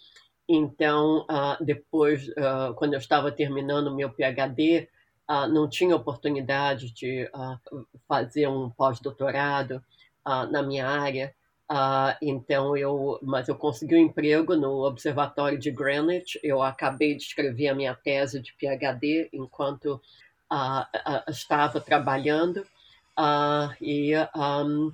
então 0.46 1.26
depois 1.60 2.30
quando 2.76 2.92
eu 2.92 2.98
estava 2.98 3.32
terminando 3.32 3.94
meu 3.94 4.10
PhD 4.10 4.88
uh, 5.30 5.48
não 5.48 5.68
tinha 5.68 5.96
oportunidade 5.96 6.92
de 6.92 7.28
uh, 7.34 7.86
fazer 8.06 8.48
um 8.48 8.70
pós-doutorado 8.70 9.82
uh, 10.26 10.50
na 10.50 10.62
minha 10.62 10.86
área. 10.86 11.34
Então 12.22 12.76
eu, 12.76 13.18
mas 13.22 13.48
eu 13.48 13.54
consegui 13.56 13.96
um 13.96 13.98
emprego 13.98 14.54
no 14.54 14.86
Observatório 14.86 15.58
de 15.58 15.70
Greenwich. 15.70 16.38
Eu 16.42 16.62
acabei 16.62 17.16
de 17.16 17.22
escrever 17.22 17.68
a 17.68 17.74
minha 17.74 17.94
tese 17.94 18.40
de 18.40 18.52
PhD 18.54 19.28
enquanto 19.32 20.00
estava 21.28 21.80
trabalhando 21.80 22.64
e 23.80 24.12
um, 24.36 24.92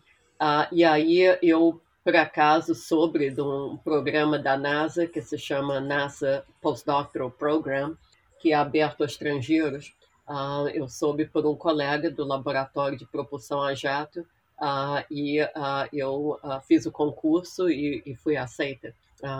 e 0.73 0.85
aí 0.85 1.39
eu 1.43 1.81
por 2.03 2.17
acaso 2.17 2.75
sobre 2.75 3.31
de 3.31 3.43
um 3.43 3.77
programa 3.77 4.39
da 4.39 4.57
NASA 4.57 5.07
que 5.07 5.21
se 5.21 5.37
chama 5.37 5.81
NASA 5.81 6.45
Postdoctoral 6.62 7.31
Program 7.31 7.97
que 8.41 8.53
é 8.53 8.55
aberto 8.55 9.03
a 9.03 9.07
estrangeiros 9.07 9.95
Uh, 10.31 10.69
eu 10.69 10.89
soube 10.89 11.27
por 11.27 11.45
um 11.45 11.57
colega 11.57 12.09
do 12.09 12.25
laboratório 12.25 12.97
de 12.97 13.05
propulsão 13.05 13.61
a 13.61 13.75
jato 13.75 14.25
uh, 14.61 15.05
e 15.11 15.43
uh, 15.43 15.88
eu 15.93 16.38
fiz 16.67 16.87
o 16.87 16.93
concurso 16.93 17.69
e, 17.69 18.02
e 18.05 18.14
fui 18.14 18.37
aceita. 18.37 18.95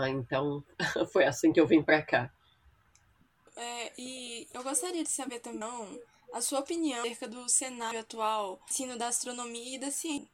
então, 0.09 0.65
foi 1.13 1.25
assim 1.25 1.53
que 1.53 1.61
eu 1.61 1.67
vim 1.67 1.83
para 1.83 2.03
cá. 2.03 2.31
É, 3.57 3.93
e 3.99 4.49
eu 4.55 4.63
gostaria 4.63 5.03
de 5.03 5.11
saber 5.11 5.41
também 5.41 6.01
a 6.33 6.41
sua 6.41 6.61
opinião 6.61 7.01
acerca 7.01 7.29
do 7.29 7.49
cenário 7.49 8.01
atual, 8.01 8.61
ensino 8.69 8.97
da 8.97 9.09
astronomia 9.09 9.77
e 9.77 9.79
da 9.79 9.91
ciência. 9.91 10.29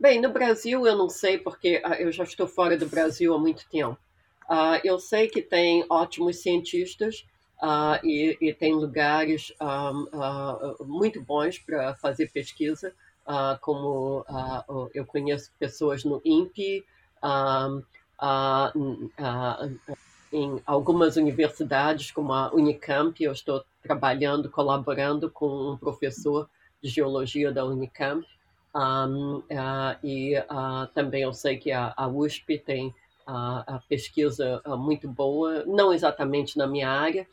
Bem, 0.00 0.20
no 0.20 0.30
Brasil 0.30 0.86
eu 0.86 0.96
não 0.96 1.08
sei, 1.08 1.38
porque 1.38 1.82
eu 1.98 2.12
já 2.12 2.22
estou 2.22 2.46
fora 2.46 2.76
do 2.76 2.86
Brasil 2.86 3.34
há 3.34 3.38
muito 3.38 3.68
tempo. 3.68 3.98
eu 4.84 5.00
sei 5.00 5.28
que 5.28 5.42
tem 5.42 5.84
ótimos 5.88 6.40
cientistas, 6.40 7.24
Uh, 7.60 7.98
e, 8.04 8.38
e, 8.40 8.54
tem 8.54 8.72
lugares 8.72 9.52
um, 9.60 10.04
uh, 10.16 10.86
muito 10.86 11.20
bons 11.20 11.58
para 11.58 11.92
fazer 11.96 12.30
pesquisa, 12.30 12.94
uh, 13.28 13.58
como 13.60 14.24
eu 14.94 15.04
conheço 15.04 15.52
pessoas 15.58 16.04
no 16.04 16.20
INPE, 16.24 16.84
um, 17.22 19.10
em 20.32 20.60
algumas 20.66 21.16
universidades, 21.16 22.10
como 22.10 22.32
a 22.32 22.52
Unicamp, 22.52 23.22
eu 23.22 23.32
estou 23.32 23.64
trabalhando, 23.82 24.50
colaborando 24.50 25.30
com 25.30 25.72
um 25.72 25.76
professor 25.76 26.48
de 26.82 26.88
geologia 26.88 27.52
da 27.52 27.64
Unicamp, 27.64 28.26
um, 28.74 29.42
e 30.02 30.34
também 30.94 31.22
eu 31.22 31.32
sei 31.32 31.58
que 31.58 31.72
a, 31.72 31.92
a 31.96 32.06
USP 32.06 32.58
tem 32.58 32.94
a 33.26 33.80
pesquisa 33.88 34.62
muito 34.66 35.08
boa, 35.08 35.64
não 35.66 35.92
exatamente 35.92 36.56
na 36.56 36.66
minha 36.66 36.90
área. 36.90 37.26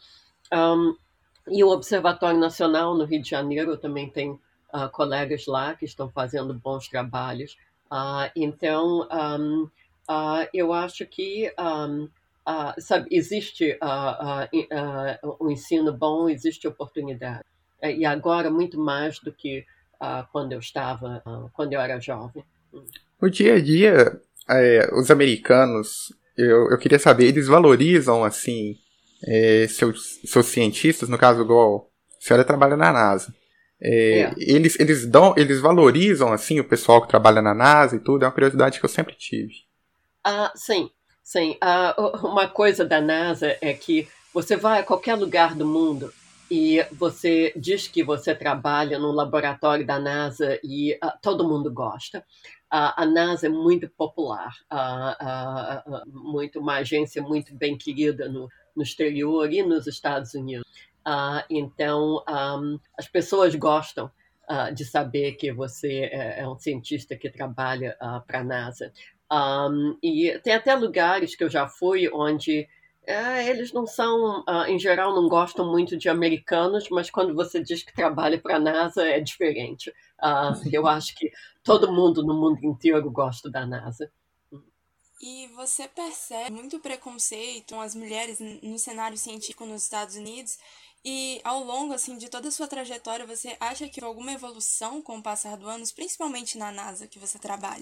Um, 0.54 0.96
e 1.48 1.64
o 1.64 1.70
Observatório 1.70 2.40
Nacional 2.40 2.96
no 2.96 3.06
Rio 3.06 3.22
de 3.22 3.30
Janeiro 3.30 3.78
também 3.78 4.10
tem 4.10 4.40
uh, 4.76 4.90
colegas 4.92 5.46
lá 5.48 5.74
que 5.74 5.86
estão 5.86 6.10
fazendo 6.10 6.54
bons 6.54 6.88
trabalhos. 6.88 7.58
Uh, 7.92 8.30
então, 8.36 9.08
um, 9.12 9.64
uh, 10.10 10.48
eu 10.54 10.74
acho 10.74 11.06
que 11.06 11.54
um, 11.58 12.10
sabe, 12.78 13.08
existe 13.12 13.80
um 15.40 15.50
ensino 15.50 15.94
bom, 15.94 16.30
existe 16.30 16.68
oportunidade. 16.68 17.44
E 17.82 18.06
agora, 18.06 18.52
muito 18.52 18.80
mais 18.80 19.20
do 19.20 19.32
que 19.32 19.66
quando 20.32 20.52
eu 20.52 20.60
estava, 20.60 21.24
quando 21.54 21.74
eu 21.74 21.80
era 21.82 22.00
jovem. 22.00 22.44
No 23.20 23.30
dia 23.32 23.56
a 23.56 23.62
dia, 23.62 24.22
é, 24.48 24.90
os 24.94 25.10
americanos, 25.10 26.14
eu, 26.38 26.70
eu 26.70 26.78
queria 26.78 27.00
saber, 27.00 27.26
eles 27.26 27.48
valorizam 27.48 28.24
assim 28.24 28.78
é, 29.26 29.68
seus, 29.68 30.20
seus 30.26 30.46
cientistas, 30.48 31.10
no 31.10 31.18
caso 31.18 31.42
igual 31.42 31.90
a 32.22 32.24
senhora 32.24 32.44
trabalha 32.44 32.78
na 32.78 32.92
NASA. 32.92 33.34
É, 33.82 34.22
é. 34.22 34.34
Eles, 34.38 34.80
eles 34.80 35.06
dão, 35.06 35.34
eles 35.38 35.60
valorizam 35.60 36.32
assim 36.32 36.60
o 36.60 36.68
pessoal 36.68 37.02
que 37.02 37.08
trabalha 37.08 37.42
na 37.42 37.54
NASA 37.54 37.96
e 37.96 38.00
tudo. 38.00 38.24
É 38.24 38.28
uma 38.28 38.34
curiosidade 38.34 38.80
que 38.80 38.86
eu 38.86 38.90
sempre 38.90 39.16
tive. 39.16 39.54
Ah, 40.24 40.52
sim, 40.56 40.90
sim. 41.24 41.58
Ah, 41.62 41.96
uma 42.24 42.48
coisa 42.48 42.86
da 42.86 43.02
NASA 43.02 43.58
é 43.62 43.74
que 43.74 44.08
você 44.34 44.56
vai 44.56 44.80
a 44.80 44.84
qualquer 44.84 45.16
lugar 45.16 45.56
do 45.56 45.66
mundo 45.66 46.12
e 46.50 46.86
você 46.92 47.54
diz 47.56 47.88
que 47.88 48.04
você 48.04 48.36
trabalha 48.36 49.00
no 49.00 49.12
laboratório 49.12 49.86
da 49.86 50.00
NASA 50.00 50.60
e 50.64 50.94
uh, 51.04 51.12
todo 51.22 51.48
mundo 51.48 51.72
gosta. 51.72 52.20
Uh, 52.72 52.94
a 52.98 53.06
NASA 53.06 53.48
é 53.48 53.50
muito 53.50 53.90
popular, 53.90 54.54
uh, 54.72 56.10
muito 56.12 56.60
uma 56.60 56.78
agência 56.78 57.22
muito 57.22 57.56
bem 57.56 57.78
querida 57.78 58.28
no, 58.28 58.48
no 58.76 58.84
exterior 58.84 59.52
e 59.52 59.64
nos 59.64 59.88
Estados 59.88 60.34
Unidos. 60.34 60.66
Então, 61.50 62.24
um, 62.28 62.80
as 62.98 63.08
pessoas 63.08 63.54
gostam 63.56 64.12
de 64.76 64.86
saber 64.86 65.34
que 65.34 65.52
você 65.52 66.10
é, 66.12 66.42
é, 66.42 66.48
um 66.48 66.58
cientista 66.58 67.16
que 67.16 67.30
trabalha 67.30 67.98
para 68.28 68.40
a 68.40 68.44
NASA. 68.44 68.92
Um, 69.32 69.98
e 70.04 70.40
tem 70.44 70.54
até 70.54 70.76
lugares 70.76 71.36
que 71.36 71.44
eu 71.44 71.50
já 71.50 71.68
fui 71.68 72.08
onde 72.14 72.68
é, 73.08 73.48
eles 73.48 73.72
não 73.72 73.86
são, 73.86 74.42
uh, 74.42 74.66
em 74.68 74.80
geral, 74.80 75.14
não 75.14 75.28
gostam 75.30 75.70
muito 75.72 75.96
de 75.96 76.10
americanos, 76.10 76.90
mas 76.90 77.10
quando 77.10 77.36
você 77.36 77.62
diz 77.62 77.84
que 77.84 77.94
trabalha 77.94 78.40
para 78.40 78.56
a 78.56 78.60
NASA 78.60 79.08
é 79.08 79.20
diferente. 79.20 79.92
Uh, 80.22 80.70
eu 80.72 80.88
acho 80.88 81.16
que 81.16 81.32
todo 81.64 81.92
mundo 81.92 82.24
no 82.24 82.34
mundo 82.34 82.64
inteiro 82.64 83.10
gosta 83.12 83.50
da 83.50 83.66
NASA. 83.66 84.12
E 85.22 85.48
você 85.56 85.88
percebe 85.88 86.52
muito 86.52 86.80
preconceito 86.80 87.74
com 87.74 87.82
as 87.82 87.96
mulheres 87.96 88.40
no 88.62 88.78
cenário 88.78 89.18
científico 89.18 89.66
nos 89.66 89.84
Estados 89.84 90.16
Unidos 90.16 90.58
E 91.08 91.40
ao 91.44 91.64
longo 91.64 91.94
assim 91.94 92.18
de 92.18 92.28
toda 92.28 92.48
a 92.48 92.52
sua 92.52 92.68
trajetória, 92.68 93.28
você 93.28 93.56
acha 93.60 93.88
que 93.88 94.04
houve 94.04 94.08
alguma 94.08 94.34
evolução 94.34 95.04
com 95.04 95.20
o 95.20 95.22
passar 95.22 95.56
dos 95.56 95.70
anos, 95.70 95.92
principalmente 95.92 96.58
na 96.58 96.72
NASA 96.72 97.06
que 97.06 97.20
você 97.20 97.38
trabalha? 97.38 97.82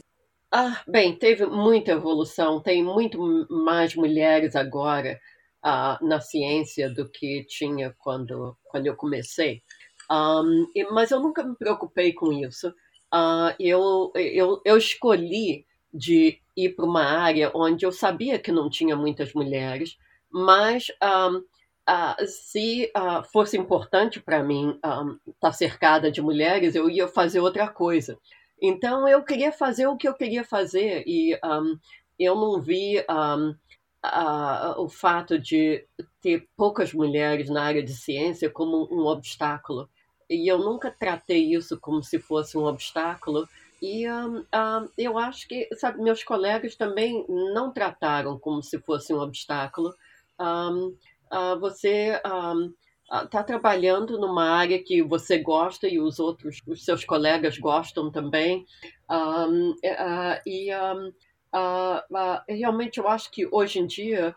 Ah, 0.51 0.83
bem, 0.85 1.17
teve 1.17 1.45
muita 1.45 1.93
evolução. 1.93 2.61
Tem 2.61 2.83
muito 2.83 3.47
mais 3.49 3.95
mulheres 3.95 4.57
agora 4.57 5.17
uh, 5.65 6.05
na 6.05 6.19
ciência 6.19 6.89
do 6.89 7.09
que 7.09 7.45
tinha 7.47 7.95
quando, 7.97 8.57
quando 8.65 8.87
eu 8.87 8.95
comecei. 8.95 9.63
Um, 10.11 10.67
mas 10.91 11.09
eu 11.09 11.21
nunca 11.21 11.43
me 11.43 11.55
preocupei 11.55 12.11
com 12.11 12.33
isso. 12.33 12.67
Uh, 13.13 13.55
eu, 13.57 14.11
eu, 14.15 14.61
eu 14.65 14.77
escolhi 14.77 15.65
de 15.93 16.41
ir 16.57 16.75
para 16.75 16.85
uma 16.85 17.05
área 17.05 17.51
onde 17.55 17.85
eu 17.85 17.91
sabia 17.91 18.37
que 18.37 18.51
não 18.51 18.69
tinha 18.69 18.97
muitas 18.97 19.33
mulheres, 19.33 19.97
mas 20.29 20.87
um, 21.01 21.41
uh, 21.89 22.25
se 22.25 22.91
uh, 22.95 23.23
fosse 23.31 23.57
importante 23.57 24.19
para 24.19 24.43
mim 24.43 24.71
estar 24.75 25.01
um, 25.01 25.19
tá 25.39 25.51
cercada 25.51 26.11
de 26.11 26.21
mulheres, 26.21 26.75
eu 26.75 26.89
ia 26.89 27.07
fazer 27.07 27.39
outra 27.39 27.67
coisa. 27.67 28.17
Então 28.61 29.07
eu 29.07 29.23
queria 29.23 29.51
fazer 29.51 29.87
o 29.87 29.97
que 29.97 30.07
eu 30.07 30.13
queria 30.13 30.43
fazer 30.43 31.03
e 31.05 31.35
um, 31.43 31.77
eu 32.17 32.35
não 32.35 32.61
vi 32.61 33.03
o 34.77 34.87
fato 34.87 35.37
de 35.37 35.85
ter 36.21 36.47
poucas 36.55 36.93
mulheres 36.93 37.49
na 37.49 37.63
área 37.63 37.83
de 37.83 37.93
ciência 37.93 38.49
como 38.49 38.87
um 38.91 39.05
obstáculo. 39.05 39.89
E 40.29 40.49
eu 40.49 40.57
nunca 40.57 40.89
tratei 40.89 41.53
isso 41.53 41.77
como 41.79 42.01
se 42.01 42.19
fosse 42.19 42.57
um 42.57 42.65
obstáculo. 42.65 43.47
E 43.81 44.09
um, 44.09 44.37
um, 44.37 44.89
eu 44.97 45.17
acho 45.17 45.45
que, 45.45 45.67
sabe, 45.75 46.01
meus 46.01 46.23
colegas 46.23 46.75
também 46.75 47.25
não 47.27 47.73
trataram 47.73 48.39
como 48.39 48.63
se 48.63 48.79
fosse 48.79 49.13
um 49.13 49.19
obstáculo. 49.19 49.93
Um, 51.33 51.53
uh, 51.53 51.59
você 51.59 52.21
está 53.23 53.43
trabalhando 53.43 54.19
numa 54.19 54.49
área 54.51 54.81
que 54.81 55.01
você 55.01 55.37
gosta 55.39 55.87
e 55.87 55.99
os 55.99 56.19
outros, 56.19 56.61
os 56.67 56.85
seus 56.85 57.03
colegas 57.03 57.57
gostam 57.57 58.11
também. 58.11 58.65
Uh, 59.09 59.73
e 60.45 60.69
uh, 60.73 61.13
realmente 62.47 62.99
eu 62.99 63.07
acho 63.07 63.31
que 63.31 63.47
hoje 63.51 63.79
em 63.79 63.87
dia 63.87 64.35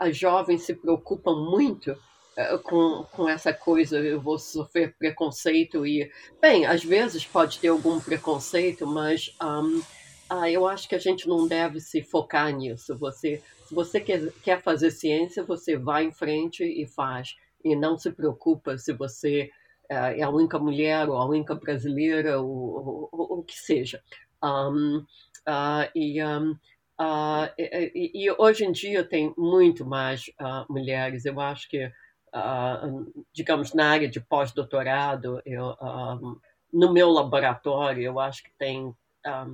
as 0.00 0.16
jovens 0.16 0.62
se 0.62 0.74
preocupam 0.74 1.36
muito 1.36 1.96
eh, 2.36 2.58
com, 2.58 3.04
com 3.12 3.28
essa 3.28 3.52
coisa, 3.52 3.98
eu 3.98 4.20
vou 4.20 4.38
sofrer 4.38 4.94
preconceito 4.96 5.86
e, 5.86 6.10
bem, 6.40 6.64
às 6.64 6.82
vezes 6.82 7.24
pode 7.26 7.58
ter 7.58 7.68
algum 7.68 8.00
preconceito, 8.00 8.86
mas 8.86 9.36
um, 9.42 9.82
ah, 10.28 10.50
eu 10.50 10.66
acho 10.66 10.88
que 10.88 10.94
a 10.94 10.98
gente 10.98 11.28
não 11.28 11.46
deve 11.46 11.80
se 11.80 12.02
focar 12.02 12.50
nisso. 12.50 12.96
Você, 12.98 13.42
você 13.70 14.00
quer, 14.00 14.32
quer 14.42 14.62
fazer 14.62 14.90
ciência, 14.90 15.44
você 15.44 15.76
vai 15.76 16.04
em 16.04 16.12
frente 16.12 16.64
e 16.64 16.86
faz. 16.86 17.36
E 17.64 17.76
não 17.76 17.98
se 17.98 18.10
preocupa 18.10 18.78
se 18.78 18.92
você 18.92 19.50
uh, 19.90 20.14
é 20.16 20.22
a 20.22 20.30
única 20.30 20.58
mulher 20.58 21.08
ou 21.08 21.16
a 21.16 21.26
única 21.26 21.54
brasileira 21.54 22.40
ou 22.40 23.08
o 23.12 23.42
que 23.42 23.58
seja. 23.58 24.02
Um, 24.42 25.04
uh, 25.46 25.90
e, 25.94 26.22
um, 26.24 26.52
uh, 26.52 27.50
e, 27.58 28.24
e, 28.24 28.30
hoje 28.38 28.64
em 28.64 28.72
dia 28.72 29.04
tem 29.04 29.34
muito 29.36 29.84
mais 29.84 30.30
mulheres. 30.68 31.24
Eu 31.24 31.40
acho 31.40 31.68
que 31.68 31.90
uh, 32.34 33.24
digamos, 33.32 33.74
na 33.74 33.90
área 33.90 34.08
de 34.08 34.20
pós-doutorado, 34.20 35.42
uh, 35.46 36.40
no 36.72 36.92
meu 36.92 37.10
laboratório, 37.10 38.02
eu 38.02 38.20
acho 38.20 38.42
que 38.44 38.50
tem, 38.58 38.86
um, 38.86 38.94
ah, 39.26 39.46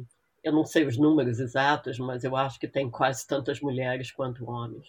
eu 0.46 0.52
não 0.52 0.64
sei 0.64 0.86
os 0.86 0.96
números 0.96 1.40
exatos, 1.40 1.98
mas 1.98 2.22
eu 2.22 2.36
acho 2.36 2.60
que 2.60 2.68
tem 2.68 2.88
quase 2.88 3.26
tantas 3.26 3.60
mulheres 3.60 4.12
quanto 4.12 4.48
homens. 4.48 4.86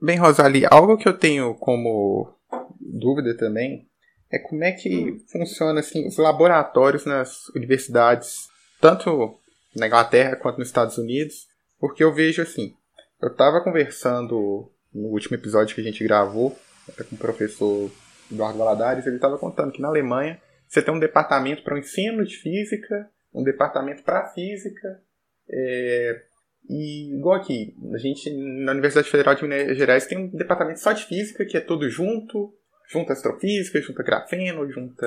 Bem, 0.00 0.16
Rosalie, 0.16 0.66
algo 0.70 0.96
que 0.96 1.06
eu 1.06 1.18
tenho 1.18 1.54
como 1.54 2.32
dúvida 2.80 3.36
também 3.36 3.86
é 4.32 4.38
como 4.38 4.64
é 4.64 4.72
que 4.72 5.10
hum. 5.10 5.20
funciona 5.28 5.80
assim, 5.80 6.06
os 6.08 6.16
laboratórios 6.16 7.04
nas 7.04 7.48
universidades, 7.50 8.48
tanto 8.80 9.38
na 9.74 9.86
Inglaterra 9.86 10.36
quanto 10.36 10.58
nos 10.58 10.68
Estados 10.68 10.96
Unidos, 10.96 11.46
porque 11.78 12.02
eu 12.02 12.14
vejo 12.14 12.40
assim, 12.40 12.74
eu 13.20 13.28
estava 13.28 13.62
conversando 13.62 14.70
no 14.94 15.08
último 15.08 15.36
episódio 15.36 15.74
que 15.74 15.82
a 15.82 15.84
gente 15.84 16.02
gravou 16.02 16.58
com 16.96 17.14
o 17.14 17.18
professor 17.18 17.90
Eduardo 18.32 18.58
Valadares, 18.58 19.06
ele 19.06 19.16
estava 19.16 19.36
contando 19.36 19.72
que 19.72 19.82
na 19.82 19.88
Alemanha 19.88 20.40
você 20.66 20.80
tem 20.80 20.94
um 20.94 20.98
departamento 20.98 21.62
para 21.62 21.74
o 21.74 21.78
ensino 21.78 22.24
de 22.24 22.36
física, 22.38 23.10
um 23.36 23.44
departamento 23.44 24.02
para 24.02 24.28
física, 24.28 25.00
é, 25.48 26.22
e 26.68 27.14
igual 27.16 27.36
aqui, 27.36 27.76
a 27.94 27.98
gente 27.98 28.30
na 28.64 28.72
Universidade 28.72 29.08
Federal 29.08 29.34
de 29.34 29.42
Minas 29.42 29.76
Gerais 29.76 30.06
tem 30.06 30.18
um 30.18 30.28
departamento 30.30 30.80
só 30.80 30.92
de 30.92 31.04
física, 31.04 31.44
que 31.44 31.56
é 31.56 31.60
todo 31.60 31.88
junto, 31.88 32.52
junta 32.90 33.12
astrofísica, 33.12 33.80
junta 33.80 34.02
grafeno, 34.02 34.70
junta. 34.70 35.06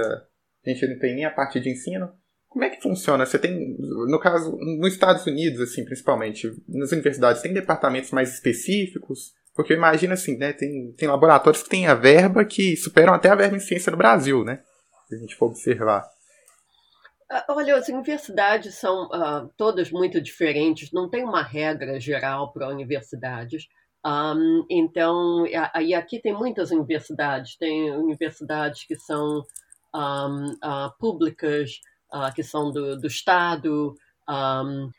A 0.66 0.70
gente 0.70 0.88
não 0.88 1.00
tem 1.00 1.16
nem 1.16 1.26
a 1.26 1.32
parte 1.32 1.60
de 1.60 1.70
ensino. 1.70 2.12
Como 2.48 2.64
é 2.64 2.70
que 2.70 2.82
funciona? 2.82 3.26
Você 3.26 3.38
tem, 3.38 3.78
no 3.78 4.20
caso, 4.20 4.58
nos 4.58 4.94
Estados 4.94 5.26
Unidos, 5.26 5.62
assim, 5.62 5.86
principalmente, 5.86 6.50
nas 6.68 6.92
universidades, 6.92 7.42
tem 7.42 7.54
departamentos 7.54 8.12
mais 8.12 8.34
específicos? 8.34 9.34
Porque 9.54 9.74
imagina 9.74 10.14
assim, 10.14 10.38
né? 10.38 10.54
Tem, 10.54 10.94
tem 10.98 11.08
laboratórios 11.08 11.62
que 11.62 11.70
têm 11.70 11.88
a 11.88 11.94
verba 11.94 12.46
que 12.46 12.76
superam 12.76 13.14
até 13.14 13.30
a 13.30 13.36
verba 13.36 13.58
em 13.58 13.60
ciência 13.60 13.92
no 13.92 13.98
Brasil, 13.98 14.44
né? 14.44 14.64
Se 15.08 15.16
a 15.16 15.18
gente 15.20 15.36
for 15.36 15.48
observar. 15.48 16.06
Ah, 17.32 17.46
olha, 17.50 17.76
as 17.76 17.88
universidades 17.88 18.74
são 18.76 19.06
uh, 19.06 19.48
todas 19.56 19.92
muito 19.92 20.20
diferentes, 20.20 20.92
não 20.92 21.08
tem 21.08 21.24
uma 21.24 21.44
regra 21.44 22.00
geral 22.00 22.52
para 22.52 22.68
universidades. 22.70 23.68
Um, 24.04 24.66
então, 24.70 25.46
aí 25.74 25.94
aqui 25.94 26.20
tem 26.20 26.34
muitas 26.34 26.72
universidades, 26.72 27.56
tem 27.56 27.92
universidades 27.92 28.84
que 28.84 28.96
são 28.96 29.44
um, 29.94 30.52
uh, 30.54 30.92
públicas, 31.00 31.80
uh, 32.12 32.34
que 32.34 32.42
são 32.42 32.72
do, 32.72 32.98
do 32.98 33.06
Estado, 33.06 33.94
um, 34.28 34.90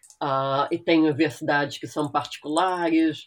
e 0.71 0.79
tem 0.79 1.01
universidades 1.01 1.79
que 1.79 1.87
são 1.87 2.11
particulares. 2.11 3.27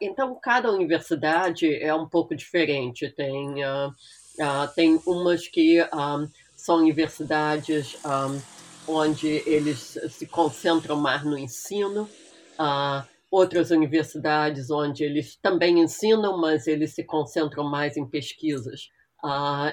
Então, 0.00 0.38
cada 0.40 0.70
universidade 0.70 1.66
é 1.74 1.94
um 1.94 2.08
pouco 2.08 2.34
diferente. 2.34 3.10
Tem, 3.10 3.56
tem 4.74 5.00
umas 5.04 5.48
que 5.48 5.78
são 6.62 6.76
universidades 6.76 7.96
um, 8.04 8.40
onde 8.86 9.28
eles 9.46 9.98
se 10.10 10.26
concentram 10.26 10.96
mais 10.96 11.24
no 11.24 11.36
ensino, 11.36 12.08
outras 13.30 13.70
universidades 13.70 14.70
onde 14.70 15.02
eles 15.02 15.36
também 15.36 15.80
ensinam, 15.80 16.38
mas 16.38 16.66
eles 16.66 16.94
se 16.94 17.02
concentram 17.02 17.64
mais 17.64 17.96
em 17.96 18.06
pesquisas. 18.06 18.90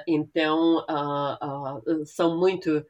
então, 0.07 0.85
são 2.05 2.37
muito, 2.37 2.83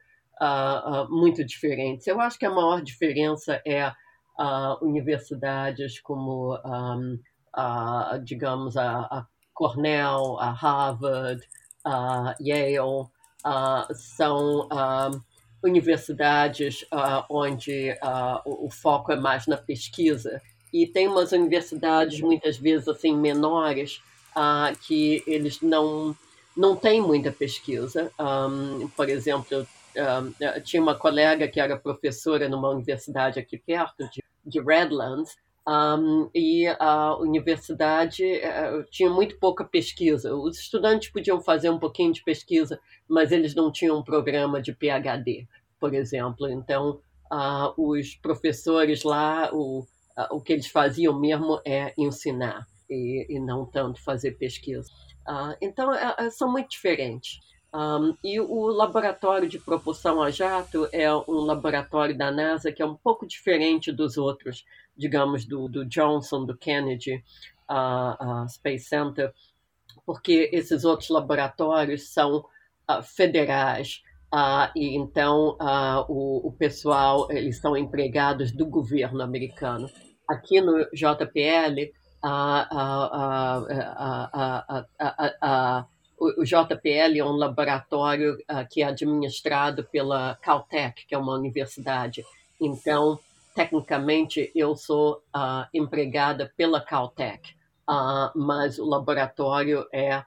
muito 1.10 1.44
diferentes. 1.44 2.06
Eu 2.06 2.20
acho 2.20 2.38
que 2.38 2.46
a 2.46 2.50
maior 2.50 2.80
diferença 2.82 3.60
é 3.66 3.92
uh, 4.40 4.82
universidades 4.82 6.00
como, 6.00 6.56
um, 6.64 7.18
uh, 7.56 8.18
digamos, 8.24 8.76
a, 8.76 9.00
a, 9.00 9.26
Cornell, 9.52 10.38
a 10.38 10.50
Harvard, 10.52 11.46
a 11.84 12.34
Yale, 12.40 13.10
são 13.94 14.68
universidades 15.62 16.84
onde 17.28 17.96
o, 18.44 18.66
o, 18.66 18.70
foco 18.70 19.12
é 19.12 19.16
mais 19.16 19.46
na 19.46 19.56
pesquisa. 19.56 20.40
E 20.72 20.86
tem 20.86 21.08
umas 21.08 21.32
universidades, 21.32 22.20
muitas 22.20 22.56
vezes, 22.56 22.86
assim, 22.88 23.16
menores, 23.16 24.00
que 24.86 25.22
eles 25.26 25.60
não, 25.60 26.16
não 26.56 26.76
têm 26.76 27.00
muita 27.00 27.32
pesquisa. 27.32 28.10
Um, 28.18 28.88
por 28.88 29.08
exemplo, 29.08 29.66
um, 29.96 30.60
tinha 30.62 30.80
uma 30.80 30.94
colega 30.94 31.48
que 31.48 31.60
era 31.60 31.76
professora 31.76 32.48
numa 32.48 32.70
universidade 32.70 33.40
aqui 33.40 33.58
perto 33.58 34.08
de 34.10 34.22
de 34.44 34.60
Redlands, 34.60 35.36
um, 35.68 36.30
e 36.34 36.66
a 36.78 37.16
universidade 37.18 38.24
uh, 38.24 38.84
tinha 38.90 39.10
muito 39.10 39.38
pouca 39.38 39.64
pesquisa. 39.64 40.34
Os 40.34 40.58
estudantes 40.58 41.10
podiam 41.10 41.40
fazer 41.40 41.70
um 41.70 41.78
pouquinho 41.78 42.12
de 42.12 42.24
pesquisa, 42.24 42.80
mas 43.08 43.30
eles 43.30 43.54
não 43.54 43.70
tinham 43.70 43.98
um 43.98 44.02
programa 44.02 44.60
de 44.60 44.72
PhD, 44.72 45.46
por 45.78 45.94
exemplo. 45.94 46.48
Então, 46.48 47.00
uh, 47.30 47.72
os 47.76 48.16
professores 48.16 49.02
lá, 49.02 49.50
o, 49.52 49.80
uh, 49.80 50.34
o 50.34 50.40
que 50.40 50.52
eles 50.52 50.66
faziam 50.66 51.18
mesmo 51.18 51.60
é 51.64 51.92
ensinar 51.96 52.66
e, 52.88 53.26
e 53.28 53.38
não 53.38 53.66
tanto 53.66 54.02
fazer 54.02 54.32
pesquisa. 54.32 54.90
então, 55.60 55.90
são 56.32 56.50
muito 56.50 56.70
diferentes. 56.70 57.38
Um, 57.72 58.16
e 58.24 58.40
o 58.40 58.66
laboratório 58.66 59.48
de 59.48 59.58
propulsão 59.58 60.20
a 60.20 60.28
jato 60.28 60.88
é 60.92 61.12
um 61.14 61.44
laboratório 61.44 62.18
da 62.18 62.28
NASA 62.30 62.72
que 62.72 62.82
é 62.82 62.86
um 62.86 62.96
pouco 62.96 63.24
diferente 63.24 63.92
dos 63.92 64.16
outros, 64.16 64.64
digamos, 64.96 65.44
do, 65.44 65.68
do 65.68 65.84
Johnson, 65.84 66.44
do 66.44 66.56
Kennedy 66.56 67.22
uh, 67.70 68.44
uh, 68.44 68.48
Space 68.48 68.84
Center, 68.84 69.32
porque 70.04 70.50
esses 70.52 70.84
outros 70.84 71.08
laboratórios 71.08 72.08
são 72.12 72.38
uh, 72.90 73.02
federais. 73.02 74.02
e 74.76 74.96
então 74.96 75.56
o, 76.08 76.48
o 76.48 76.52
pessoal 76.52 77.30
eles 77.30 77.58
são 77.58 77.76
empregados 77.76 78.52
do 78.52 78.66
governo 78.66 79.22
americano. 79.22 79.88
Aqui 80.28 80.60
no 80.60 80.84
JPL 80.92 81.90
o 86.20 86.44
JPL 86.44 87.18
é 87.18 87.24
um 87.24 87.32
laboratório 87.32 88.36
que 88.70 88.82
é 88.82 88.86
administrado 88.86 89.84
pela 89.84 90.36
Caltech, 90.42 91.06
que 91.06 91.14
é 91.14 91.18
uma 91.18 91.34
universidade. 91.34 92.22
Então, 92.60 93.18
tecnicamente, 93.60 94.50
eu 94.54 94.74
sou 94.74 95.22
empregada 95.74 96.50
pela 96.56 96.80
Caltech, 96.80 97.54
mas 98.34 98.78
o 98.78 98.86
laboratório 98.86 99.86
é 99.92 100.24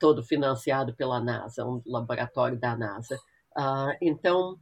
todo 0.00 0.22
financiado 0.22 0.94
pela 0.94 1.20
NASA, 1.20 1.66
um 1.66 1.82
laboratório 1.84 2.58
da 2.58 2.74
NASA. 2.74 3.18
então, 4.00 4.56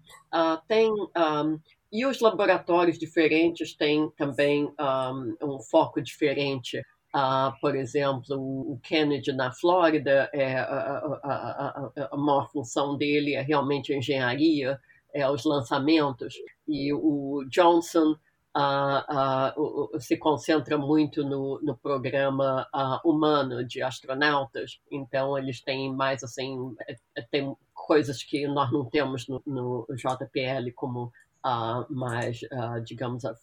tem 0.67 0.91
um, 0.91 1.61
e 1.93 2.05
os 2.05 2.21
laboratórios 2.21 2.99
diferentes 2.99 3.73
têm 3.73 4.11
também 4.17 4.69
um, 4.79 5.37
um 5.55 5.61
foco 5.61 6.03
diferente. 6.03 6.81
Uh, 7.15 7.55
por 7.61 7.75
exemplo, 7.77 8.37
o 8.37 8.79
Kennedy 8.83 9.33
na 9.33 9.51
Flórida, 9.53 10.29
é, 10.35 10.59
a, 10.59 10.65
a, 10.65 11.91
a, 11.97 12.09
a, 12.13 12.17
maior 12.17 12.51
função 12.51 12.97
dele 12.99 13.35
é 13.35 13.41
realmente 13.41 13.95
engenharia, 13.95 14.79
é 15.17 15.29
os 15.31 15.45
lançamentos. 15.45 16.35
E 16.69 16.93
o 16.93 17.45
Johnson 17.49 18.17
uh, 18.57 19.95
uh, 19.95 20.01
se 20.01 20.17
concentra 20.17 20.77
muito 20.77 21.25
no, 21.25 21.61
no 21.63 21.77
programa 21.77 22.67
humano 23.05 23.65
de 23.65 23.83
astronautas. 23.83 24.79
Então, 24.91 25.39
eles 25.39 25.63
têm 25.63 25.95
mais 25.95 26.23
assim, 26.23 26.75
é, 26.87 26.97
é, 27.17 27.23
tem 27.23 27.57
coisas 27.75 28.23
que 28.23 28.47
nós 28.47 28.71
não 28.71 28.85
temos 28.85 29.27
no, 29.27 29.43
no 29.47 29.87
JPL, 29.91 30.71
como 30.75 31.13
uh, 31.45 31.95
mais, 31.95 32.41
digamos, 32.85 33.25
a 33.25 33.35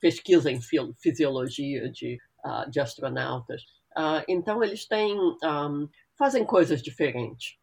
pesquisa 0.00 0.50
em 0.50 0.60
fisiologia 0.98 1.90
de, 1.90 2.18
de 2.70 2.80
astronautas. 2.80 3.62
então, 4.28 4.62
eles 4.62 4.86
têm, 4.86 5.18
um, 5.18 5.88
fazem 6.16 6.44
coisas 6.44 6.82
diferentes. 6.82 7.56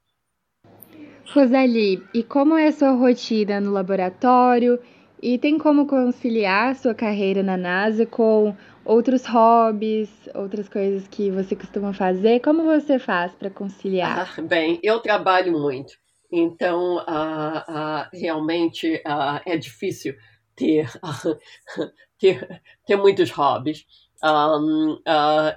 Rosali, 1.33 2.03
e 2.13 2.23
como 2.23 2.57
é 2.57 2.67
a 2.67 2.71
sua 2.73 2.91
rotina 2.91 3.61
no 3.61 3.71
laboratório? 3.71 4.77
E 5.21 5.37
tem 5.37 5.57
como 5.57 5.87
conciliar 5.87 6.75
sua 6.75 6.93
carreira 6.93 7.41
na 7.41 7.55
NASA 7.55 8.05
com 8.05 8.53
outros 8.83 9.25
hobbies, 9.25 10.09
outras 10.35 10.67
coisas 10.67 11.07
que 11.07 11.31
você 11.31 11.55
costuma 11.55 11.93
fazer? 11.93 12.41
Como 12.41 12.63
você 12.63 12.99
faz 12.99 13.33
para 13.33 13.49
conciliar? 13.49 14.29
Ah, 14.37 14.41
bem, 14.41 14.77
eu 14.83 14.99
trabalho 14.99 15.57
muito. 15.57 15.93
Então, 16.29 16.97
uh, 16.97 16.99
uh, 16.99 18.09
realmente 18.11 18.95
uh, 18.95 19.39
é 19.45 19.55
difícil 19.55 20.13
ter, 20.53 20.89
ter, 22.19 22.61
ter 22.85 22.95
muitos 22.97 23.31
hobbies. 23.31 23.85
Um, 24.21 24.99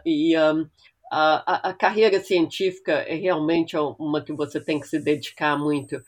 e 0.07 0.39
um, 0.39 0.69
a, 1.17 1.69
a, 1.71 1.75
carreira 1.75 2.21
científica 2.21 2.93
é 2.93 3.15
realmente 3.15 3.77
uma 3.77 4.23
que 4.23 4.33
você 4.33 4.61
tem 4.61 4.81
que 4.81 4.89
se 4.89 4.99
dedicar 4.99 5.59
muito. 5.59 6.03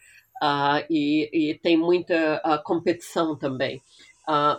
E, 0.91 1.31
e, 1.33 1.55
tem 1.61 1.77
muita 1.77 2.41
competição 2.65 3.37
também. 3.37 3.81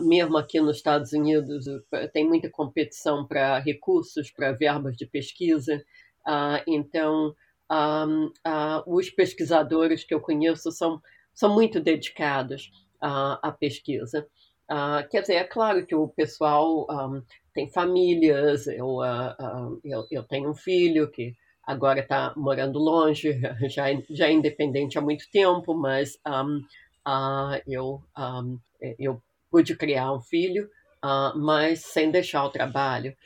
mesmo 0.01 0.37
aqui 0.37 0.59
nos 0.59 0.77
Estados 0.77 1.13
Unidos, 1.13 1.65
tem 2.13 2.27
muita 2.27 2.49
competição 2.49 3.27
para 3.27 3.59
recursos, 3.59 4.31
para 4.31 4.53
verbas 4.53 4.95
de 4.95 5.05
pesquisa. 5.05 5.83
então, 6.65 7.35
um, 7.71 8.27
uh, 8.27 8.83
os 8.85 9.09
pesquisadores 9.09 10.03
que 10.03 10.13
eu 10.13 10.21
conheço 10.21 10.71
são, 10.71 11.01
são 11.33 11.53
muito 11.53 11.79
dedicados 11.79 12.71
uh, 13.03 13.37
à 13.41 13.51
pesquisa. 13.51 14.27
Uh, 14.69 15.07
quer 15.09 15.21
dizer, 15.21 15.35
é 15.35 15.43
claro 15.43 15.85
que 15.85 15.95
o 15.95 16.07
pessoal 16.07 16.87
um, 16.89 17.21
tem 17.57 17.67
famílias, 17.67 18.67
eu, 18.67 18.99
eu, 19.83 20.05
eu, 20.11 20.23
tenho 20.23 20.51
um 20.51 20.53
filho 20.53 21.09
que 21.09 21.33
agora 21.65 22.01
está 22.01 22.31
morando 22.37 22.77
longe, 22.77 23.41
já, 23.67 23.85
já 24.11 24.27
é 24.27 24.31
independente 24.31 24.95
há 24.95 25.01
muito 25.01 25.27
tempo, 25.31 25.73
mas 25.73 26.19
um, 26.27 26.61
eu, 27.65 27.99
eu 28.99 29.19
pude 29.49 29.75
criar 29.75 30.13
um 30.13 30.21
filho, 30.21 30.69
mas 31.35 31.79
sem 31.79 32.11
deixar 32.11 32.45
o 32.45 32.51
trabalho. 32.51 33.17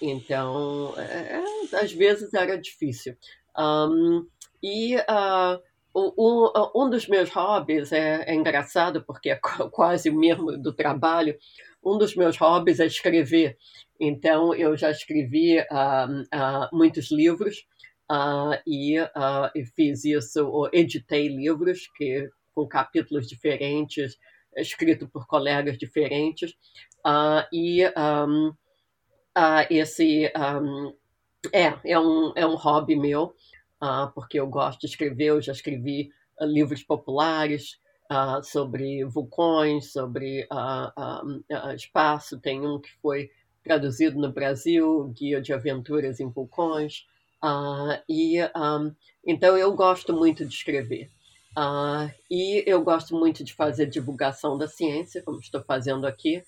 então, 0.00 0.94
é, 0.96 1.42
é, 1.42 1.76
às 1.82 1.90
vezes 1.90 2.32
era 2.34 2.56
difícil. 2.56 3.16
Um, 3.58 4.24
e 4.62 4.94
uh, 4.94 5.60
um, 5.96 6.52
um, 6.74 6.90
dos 6.90 7.08
meus 7.08 7.30
hobbies 7.30 7.90
é, 7.90 8.22
é, 8.30 8.34
engraçado 8.34 9.02
porque 9.04 9.30
é 9.30 9.40
quase 9.72 10.10
o 10.10 10.14
mesmo 10.14 10.56
do 10.56 10.72
trabalho. 10.72 11.36
Um 11.86 11.98
dos 11.98 12.16
meus 12.16 12.36
hobbies 12.36 12.80
é 12.80 12.86
escrever. 12.86 13.56
Então, 14.00 14.52
eu 14.54 14.76
já 14.76 14.90
escrevi 14.90 15.58
uh, 15.60 16.22
uh, 16.34 16.76
muitos 16.76 17.12
livros 17.12 17.64
e, 18.66 18.96
e, 19.54 19.66
fiz 19.74 20.04
isso, 20.04 20.68
editei 20.72 21.28
livros 21.28 21.88
que, 21.96 22.28
com 22.54 22.66
capítulos 22.66 23.28
diferentes, 23.28 24.16
escrito 24.56 25.08
por 25.08 25.26
colegas 25.26 25.78
diferentes. 25.78 26.54
e 27.52 27.84
um, 27.86 28.52
esse 29.70 30.30
um, 30.36 30.92
é, 31.52 31.78
é 31.84 31.98
um, 31.98 32.32
é 32.34 32.46
um 32.46 32.56
hobby 32.56 32.96
meu, 32.96 33.34
uh, 33.82 34.10
porque 34.14 34.38
eu 34.38 34.46
gosto 34.46 34.80
de 34.80 34.86
escrever, 34.86 35.26
eu 35.26 35.40
já 35.40 35.52
escrevi 35.52 36.10
uh, 36.40 36.44
livros 36.44 36.82
populares 36.82 37.78
uh, 38.10 38.42
sobre 38.42 39.04
vulcões, 39.04 39.92
sobre 39.92 40.48
espaço, 41.74 42.38
tem 42.40 42.66
um 42.66 42.80
que 42.80 42.90
foi 43.00 43.30
traduzido 43.62 44.18
no 44.18 44.32
Brasil, 44.32 45.12
Guia 45.16 45.40
de 45.40 45.52
Aventuras 45.52 46.20
em 46.20 46.28
Vulcões, 46.28 47.06
e 48.08 48.40
um, 48.42 48.94
então 49.24 49.56
eu 49.56 49.74
gosto 49.74 50.12
muito 50.12 50.44
de 50.44 50.54
escrever. 50.54 51.10
e 52.30 52.62
eu 52.66 52.82
gosto 52.82 53.14
muito 53.14 53.42
de 53.42 53.54
fazer 53.54 53.86
divulgação 53.86 54.56
da 54.56 54.68
ciência, 54.68 55.22
como 55.22 55.40
estou 55.40 55.62
fazendo 55.62 56.06
aqui, 56.06 56.42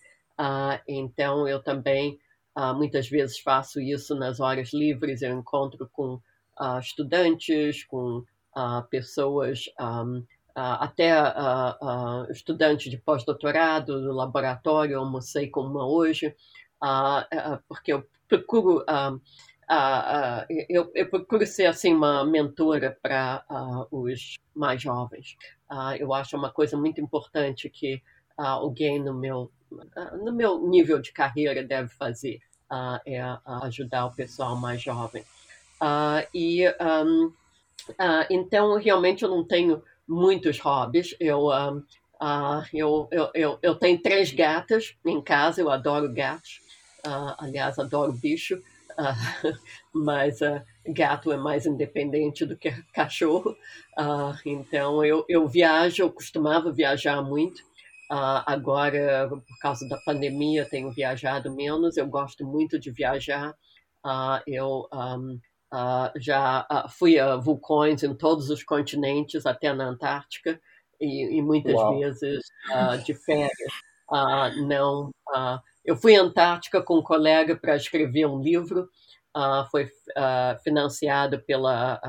então 0.86 1.48
eu 1.48 1.62
também 1.62 2.18
Uh, 2.58 2.74
muitas 2.74 3.08
vezes 3.08 3.38
faço 3.38 3.80
isso 3.80 4.16
nas 4.16 4.40
horas 4.40 4.72
livres, 4.72 5.22
eu 5.22 5.32
encontro 5.38 5.88
com 5.92 6.14
uh, 6.60 6.80
estudantes, 6.80 7.84
com 7.84 8.24
uh, 8.56 8.82
pessoas, 8.90 9.66
um, 9.80 10.24
até 10.58 11.12
estudantes 12.30 12.90
de 12.90 12.98
pós-doutorado 12.98 14.00
do 14.00 14.12
laboratório, 14.12 14.98
almocei 14.98 15.48
com 15.48 15.60
uma 15.62 15.86
hoje, 15.86 16.34
porque 17.68 17.92
eu 17.92 18.06
procuro. 18.28 18.84
eu, 20.68 20.90
eu, 20.94 21.08
procuro 21.08 21.46
ser 21.46 21.66
assim 21.66 21.94
uma 21.94 22.24
mentora 22.24 22.96
para 23.02 23.44
os 23.90 24.36
mais 24.54 24.82
jovens. 24.82 25.36
eu 25.98 26.12
acho 26.14 26.36
uma 26.36 26.50
coisa 26.50 26.76
muito 26.76 27.00
importante 27.00 27.68
que 27.68 28.02
alguém 28.36 29.02
no 29.02 29.14
meu 29.14 29.50
no 30.22 30.32
meu 30.32 30.66
nível 30.66 30.98
de 30.98 31.12
carreira 31.12 31.62
deve 31.62 31.88
fazer 31.88 32.40
uh, 32.70 33.00
é 33.06 33.20
ajudar 33.64 34.06
o 34.06 34.14
pessoal 34.14 34.56
mais 34.56 34.80
jovem. 34.80 35.22
Uh, 35.80 36.26
e 36.34 36.68
um, 36.68 37.26
uh, 37.26 38.26
então 38.30 38.76
realmente 38.78 39.22
eu 39.22 39.30
não 39.30 39.44
tenho 39.44 39.82
muitos 40.08 40.58
hobbies. 40.58 41.14
Eu, 41.20 41.48
um, 41.48 41.82
eu, 42.72 43.08
eu, 43.12 43.30
eu, 43.34 43.58
eu, 43.62 43.74
tenho 43.74 44.00
três 44.00 44.32
gatas 44.32 44.94
em 45.06 45.20
casa, 45.20 45.60
eu 45.60 45.70
adoro 45.70 46.12
gatos. 46.12 46.60
aliás, 47.38 47.78
adoro 47.78 48.12
bicho. 48.12 48.60
mas 49.94 50.40
gato 50.88 51.30
é 51.30 51.36
mais 51.36 51.66
independente 51.66 52.44
do 52.44 52.56
que 52.56 52.72
cachorro. 52.92 53.56
então 54.44 55.04
eu, 55.04 55.24
eu 55.28 55.46
viajo, 55.46 56.02
eu 56.02 56.12
costumava 56.12 56.72
viajar 56.72 57.22
muito. 57.22 57.68
Uh, 58.10 58.40
agora, 58.46 59.28
por 59.28 59.58
causa 59.60 59.86
da 59.86 59.98
pandemia, 59.98 60.64
tenho 60.68 60.90
viajado 60.90 61.54
menos. 61.54 61.96
Eu 61.96 62.06
gosto 62.06 62.44
muito 62.44 62.78
de 62.78 62.90
viajar. 62.90 63.50
Uh, 64.04 64.40
eu 64.46 64.88
um, 64.92 65.38
uh, 65.72 66.10
já 66.18 66.66
fui 66.90 67.18
a 67.18 67.36
vulcões 67.36 68.02
em 68.02 68.14
todos 68.14 68.50
os 68.50 68.62
continentes, 68.62 69.46
até 69.46 69.72
na 69.72 69.88
Antártica, 69.88 70.60
e, 71.00 71.38
e 71.38 71.42
muitas 71.42 71.74
Uau. 71.74 71.98
vezes 71.98 72.44
de 73.04 73.14
férias. 73.14 73.72
não, 74.66 75.10
eu 75.84 75.96
fui 75.96 76.16
à 76.16 76.22
Antártica 76.22 76.82
com 76.82 76.98
um 76.98 77.02
colega 77.02 77.56
para 77.56 77.76
escrever 77.76 78.26
um 78.26 78.40
livro. 78.40 78.88
foi 79.70 79.88
financiado 80.64 81.40
pela 81.42 82.00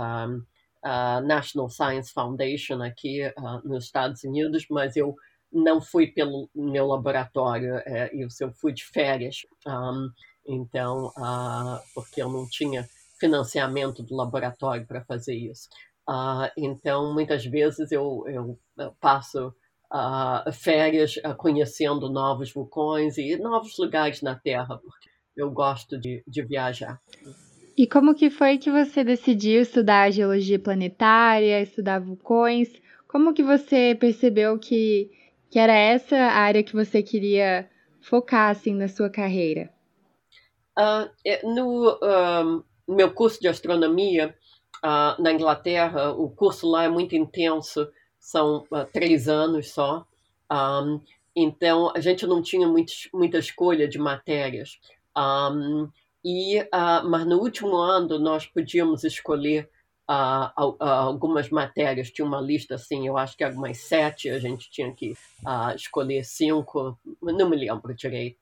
National 1.24 1.70
Science 1.70 2.12
Foundation 2.12 2.82
aqui 2.82 3.22
nos 3.64 3.86
Estados 3.86 4.24
Unidos, 4.24 4.66
mas 4.72 4.96
eu 4.96 5.16
não 5.52 5.82
fui 5.82 6.08
pelo 6.08 6.50
meu 6.54 6.88
laboratório, 6.88 7.76
é, 7.86 8.10
eu, 8.14 8.28
eu 8.40 8.52
fui 8.54 8.72
de 8.72 8.86
férias, 8.86 9.38
um, 9.68 10.10
então, 10.46 11.08
uh, 11.18 11.80
porque 11.94 12.22
eu 12.22 12.30
não 12.30 12.48
tinha 12.48 12.88
financiamento 13.20 14.02
do 14.02 14.16
laboratório 14.16 14.88
para 14.88 15.04
fazer 15.04 15.36
isso. 15.36 15.68
Uh, 16.10 16.50
então, 16.58 17.14
muitas 17.14 17.46
vezes 17.46 17.92
eu, 17.92 18.24
eu, 18.28 18.60
eu 18.78 18.96
passo 19.00 19.54
uh, 19.94 20.52
férias 20.52 21.16
conhecendo 21.38 22.10
novos 22.10 22.52
vulcões 22.52 23.18
e 23.18 23.38
novos 23.38 23.78
lugares 23.78 24.22
na 24.22 24.36
Terra, 24.36 24.80
porque 24.80 25.10
eu 25.38 25.52
gosto 25.52 26.00
de, 26.00 26.24
de 26.28 26.44
viajar. 26.44 27.00
E 27.78 27.88
como 27.88 28.16
que 28.16 28.30
foi 28.30 28.58
que 28.58 28.72
você 28.72 29.04
decidiu 29.04 29.62
estudar 29.62 30.12
geologia 30.12 30.60
planetária, 30.60 31.62
estudar 31.62 32.00
vulcões? 32.00 32.70
Como 33.08 33.34
que 33.34 33.44
você 33.44 33.96
percebeu 33.98 34.58
que, 34.60 35.10
que 35.50 35.58
era 35.60 35.74
essa 35.74 36.18
a 36.18 36.40
área 36.40 36.64
que 36.64 36.74
você 36.74 37.02
queria 37.02 37.70
focar 38.02 38.50
assim 38.50 38.74
na 38.74 38.88
sua 38.88 39.10
carreira? 39.10 39.70
Uh, 40.78 41.10
no 41.56 42.00
uh, 42.90 42.96
meu 42.96 43.12
curso 43.12 43.40
de 43.40 43.48
astronomia 43.48 44.36
uh, 44.84 45.22
na 45.22 45.32
Inglaterra, 45.32 46.12
o 46.12 46.30
curso 46.30 46.70
lá 46.70 46.84
é 46.84 46.90
muito 46.90 47.16
intenso, 47.16 47.88
são 48.20 48.66
três 48.92 49.28
anos 49.28 49.72
só. 49.72 50.06
Um, 50.52 51.00
então 51.36 51.92
a 51.96 52.00
gente 52.00 52.26
não 52.28 52.42
tinha 52.42 52.68
muita 52.68 53.38
escolha 53.38 53.88
de 53.88 53.98
matérias. 53.98 54.80
Um, 55.18 55.90
e, 56.24 56.60
uh, 56.60 57.08
mas 57.10 57.26
no 57.26 57.38
último 57.38 57.76
ano 57.76 58.20
nós 58.20 58.46
podíamos 58.46 59.04
escolher 59.04 59.70
uh, 60.10 60.70
uh, 60.70 60.84
algumas 60.84 61.50
matérias. 61.50 62.12
Tinha 62.12 62.26
uma 62.26 62.42
lista 62.42 62.76
assim, 62.76 63.08
eu 63.08 63.18
acho 63.18 63.38
que 63.38 63.44
algumas 63.44 63.78
sete, 63.78 64.30
a 64.30 64.40
gente 64.40 64.70
tinha 64.70 64.94
que 64.94 65.14
escolher 65.76 66.24
cinco, 66.24 66.98
não 67.22 67.50
me 67.50 67.56
lembro 67.56 67.96
direito. 67.96 68.38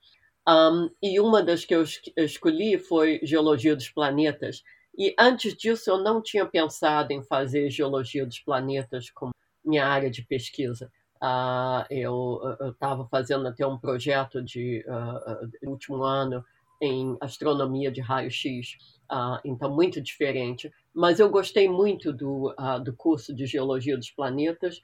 Um, 0.47 0.89
e 1.03 1.19
uma 1.19 1.43
das 1.43 1.65
que 1.65 1.75
eu 1.75 1.83
escolhi 2.15 2.79
foi 2.79 3.19
Geologia 3.21 3.75
dos 3.75 3.89
Planetas. 3.89 4.63
E 4.97 5.13
antes 5.19 5.55
disso 5.55 5.89
eu 5.89 5.97
não 5.97 6.21
tinha 6.21 6.45
pensado 6.45 7.11
em 7.11 7.21
fazer 7.21 7.69
Geologia 7.69 8.25
dos 8.25 8.39
Planetas 8.39 9.09
como 9.11 9.31
minha 9.63 9.85
área 9.85 10.09
de 10.09 10.23
pesquisa. 10.23 10.89
Uh, 11.21 11.83
eu 11.89 12.39
estava 12.71 13.07
fazendo 13.07 13.47
até 13.47 13.65
um 13.65 13.77
projeto 13.77 14.41
de 14.41 14.85
uh, 14.87 15.69
último 15.69 16.03
ano 16.03 16.43
em 16.81 17.17
astronomia 17.19 17.91
de 17.91 17.99
raio-x, 18.01 18.77
uh, 19.11 19.39
então 19.43 19.75
muito 19.75 19.99
diferente. 19.99 20.71
Mas 20.93 21.19
eu 21.19 21.29
gostei 21.29 21.67
muito 21.67 22.13
do, 22.13 22.55
do 22.83 22.93
curso 22.95 23.35
de 23.35 23.45
geologia 23.45 23.97
dos 23.97 24.11
planetas 24.11 24.81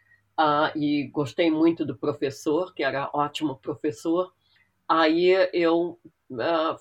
e 0.75 1.07
gostei 1.13 1.49
muito 1.49 1.85
do 1.85 1.95
professor, 1.95 2.73
que 2.73 2.83
era 2.83 3.09
ótimo 3.13 3.55
professor. 3.55 4.31
Aí 4.95 5.31
eu 5.53 5.97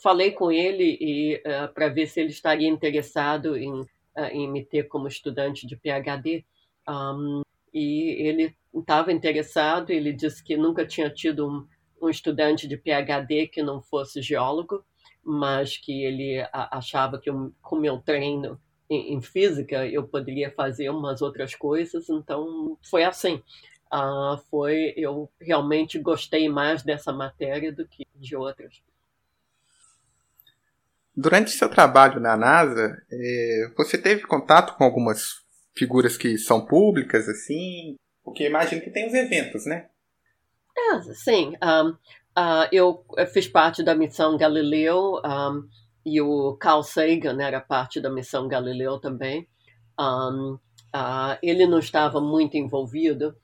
falei 0.02 0.32
com 0.32 0.50
ele 0.52 0.98
e 1.00 1.42
para 1.72 1.88
ver 1.88 2.06
se 2.06 2.20
ele 2.20 2.30
estaria 2.30 2.68
interessado 2.68 3.56
em, 3.56 3.86
em 4.32 4.50
me 4.50 4.64
ter 4.64 4.84
como 4.84 5.08
estudante 5.08 5.66
de 5.66 5.76
PhD. 5.76 6.44
Um, 6.88 7.42
e 7.72 8.26
ele 8.26 8.54
estava 8.74 9.12
interessado. 9.12 9.90
Ele 9.90 10.12
disse 10.12 10.42
que 10.44 10.56
nunca 10.56 10.86
tinha 10.86 11.08
tido 11.08 11.48
um, 11.48 11.66
um 12.02 12.10
estudante 12.10 12.68
de 12.68 12.76
PhD 12.76 13.46
que 13.46 13.62
não 13.62 13.80
fosse 13.80 14.20
geólogo 14.20 14.84
mas 15.24 15.76
que 15.76 16.04
ele 16.04 16.44
achava 16.52 17.18
que 17.18 17.30
eu, 17.30 17.52
com 17.62 17.76
meu 17.76 17.98
treino 17.98 18.60
em, 18.90 19.14
em, 19.14 19.22
física 19.22 19.86
eu 19.86 20.06
poderia 20.06 20.50
fazer 20.50 20.90
umas 20.90 21.22
outras 21.22 21.54
coisas, 21.54 22.08
então 22.10 22.76
foi 22.82 23.04
assim. 23.04 23.40
Uh, 23.92 24.38
foi 24.50 24.94
eu 24.96 25.30
realmente 25.40 25.98
gostei 25.98 26.48
mais 26.48 26.82
dessa 26.82 27.12
matéria 27.12 27.70
do 27.70 27.86
que 27.86 28.06
de 28.16 28.34
outras. 28.34 28.80
Durante 31.14 31.50
seu 31.50 31.68
trabalho 31.68 32.18
na 32.18 32.36
NASA, 32.36 32.96
é, 33.10 33.70
você 33.76 33.98
teve 33.98 34.22
contato 34.22 34.76
com 34.78 34.84
algumas 34.84 35.42
figuras 35.76 36.16
que 36.16 36.38
são 36.38 36.64
públicas, 36.64 37.28
assim? 37.28 37.96
Porque 38.24 38.46
imagino 38.46 38.80
que 38.80 38.90
tem 38.90 39.06
os 39.06 39.12
eventos, 39.12 39.66
né? 39.66 39.88
É, 40.74 41.02
sim. 41.12 41.52
Um, 41.62 41.94
Uh, 42.36 42.64
eu 42.72 43.04
fiz 43.30 43.46
parte 43.46 43.82
da 43.82 43.94
missão 43.94 44.38
Galileu 44.38 45.20
um, 45.22 45.68
e 46.04 46.18
o 46.20 46.56
Carl 46.56 46.82
Sagan 46.82 47.42
era 47.42 47.60
parte 47.60 48.00
da 48.00 48.10
missão 48.10 48.48
Galileu 48.48 48.98
também. 48.98 49.46
Um, 50.00 50.54
uh, 50.94 51.36
ele 51.42 51.66
não 51.66 51.78
estava 51.78 52.22
muito 52.22 52.56
envolvido, 52.56 53.36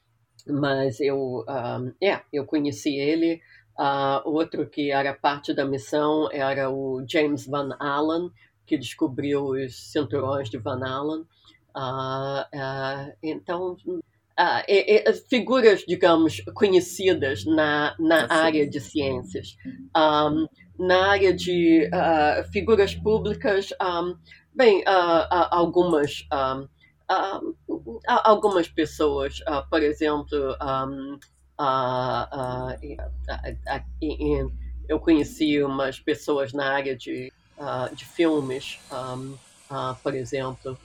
mas 0.48 1.00
eu, 1.00 1.44
um, 1.48 1.92
é, 2.02 2.20
eu 2.32 2.44
conheci 2.44 2.96
ele. 2.96 3.40
Uh, 3.78 4.20
outro 4.24 4.66
que 4.68 4.90
era 4.90 5.14
parte 5.14 5.54
da 5.54 5.64
missão 5.64 6.28
era 6.32 6.68
o 6.68 7.04
James 7.08 7.46
Van 7.46 7.76
Allen, 7.78 8.30
que 8.66 8.76
descobriu 8.76 9.50
os 9.50 9.92
cinturões 9.92 10.50
de 10.50 10.58
Van 10.58 10.80
Allen. 10.84 11.24
então, 13.22 13.76
uh, 14.38 14.62
é, 14.68 15.08
é, 15.08 15.12
figuras, 15.12 15.84
digamos, 15.86 16.40
conhecidas 16.54 17.44
na, 17.44 17.94
na 17.98 18.24
assim. 18.24 18.34
área 18.34 18.68
de 18.68 18.80
ciências. 18.80 19.56
Um, 19.96 20.46
na 20.78 21.08
área 21.10 21.34
de 21.34 21.90
uh, 21.92 22.44
figuras 22.52 22.94
públicas, 22.94 23.70
um, 23.82 24.16
bem, 24.54 24.80
uh, 24.82 25.48
algumas, 25.50 26.24
um, 26.32 26.68
algumas 28.06 28.68
pessoas, 28.68 29.40
por 29.70 29.82
exemplo, 29.82 30.56
eu 34.88 35.00
conheci 35.00 35.62
umas 35.62 35.98
pessoas 35.98 36.52
na 36.52 36.72
área 36.72 36.96
de, 36.96 37.32
de 37.94 38.04
filmes, 38.04 38.78
por 40.02 40.14
exemplo, 40.14 40.78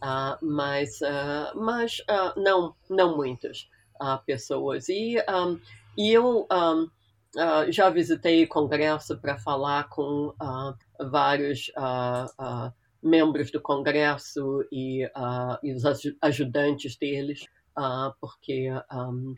Uh, 0.00 0.38
mas 0.40 0.98
uh, 1.02 1.54
mas 1.54 1.98
uh, 2.08 2.40
não 2.40 2.74
não 2.88 3.16
muitas 3.16 3.68
pessoas. 4.24 4.88
E 4.88 5.16
um, 5.28 5.60
e 5.96 6.10
eu 6.10 6.48
um, 6.50 6.88
já 7.70 7.90
visitei 7.90 8.46
congresso 8.46 9.18
para 9.18 9.38
falar 9.38 9.90
com 9.90 10.34
vários 11.10 11.70
membros 13.02 13.50
do 13.50 13.60
congresso 13.60 14.64
e, 14.70 15.04
e, 15.62 15.74
os 15.74 15.82
ajudantes 16.20 16.96
deles 16.96 17.46
porque 18.20 18.68
um, 18.92 19.34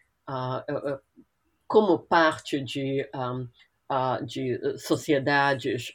como 1.67 1.99
parte 1.99 2.61
de 2.61 3.09
de 4.27 4.79
sociedades 4.79 5.95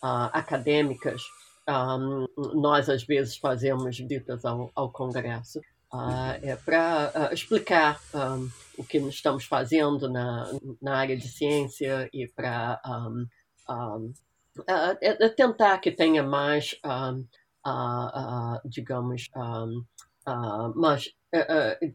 acadêmicas 0.00 1.22
um, 1.68 2.26
nós, 2.54 2.88
às 2.88 3.04
vezes, 3.04 3.36
fazemos 3.36 3.98
visitas 3.98 4.44
ao, 4.44 4.70
ao 4.74 4.90
Congresso. 4.90 5.60
Uh, 5.92 6.32
é 6.42 6.56
para 6.56 7.12
uh, 7.14 7.34
explicar 7.34 8.00
um, 8.14 8.48
o 8.78 8.84
que 8.84 8.96
estamos 8.98 9.44
fazendo 9.44 10.10
na, 10.10 10.50
na 10.80 10.96
área 10.96 11.16
de 11.16 11.28
ciência 11.28 12.08
e 12.12 12.26
para 12.26 12.80
uh, 14.60 15.34
tentar 15.36 15.78
que 15.78 15.90
tenha 15.90 16.22
mais, 16.22 16.74
digamos, 18.64 19.28
mais, 20.74 21.12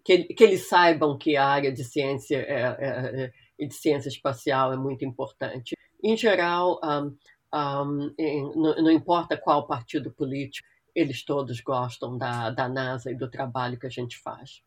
que, 0.03 0.23
que 0.23 0.43
eles 0.43 0.67
saibam 0.67 1.17
que 1.17 1.37
a 1.37 1.45
área 1.45 1.71
de 1.71 1.83
ciência 1.83 2.37
é, 2.37 2.61
é, 2.61 3.31
é, 3.59 3.65
de 3.65 3.73
ciência 3.73 4.09
espacial 4.09 4.73
é 4.73 4.77
muito 4.77 5.05
importante. 5.05 5.75
Em 6.03 6.15
geral, 6.17 6.79
um, 6.83 7.15
um, 7.53 8.15
não, 8.55 8.75
não, 8.83 8.91
importa 8.91 9.37
qual 9.37 9.67
partido 9.67 10.11
político, 10.11 10.67
eles 10.95 11.23
todos 11.23 11.61
gostam 11.61 12.17
da, 12.17 12.49
da 12.49 12.67
NASA 12.67 13.11
e 13.11 13.15
do 13.15 13.29
trabalho 13.29 13.79
que 13.79 13.87
a 13.87 13.91
gente 13.91 14.17
faz. 14.17 14.61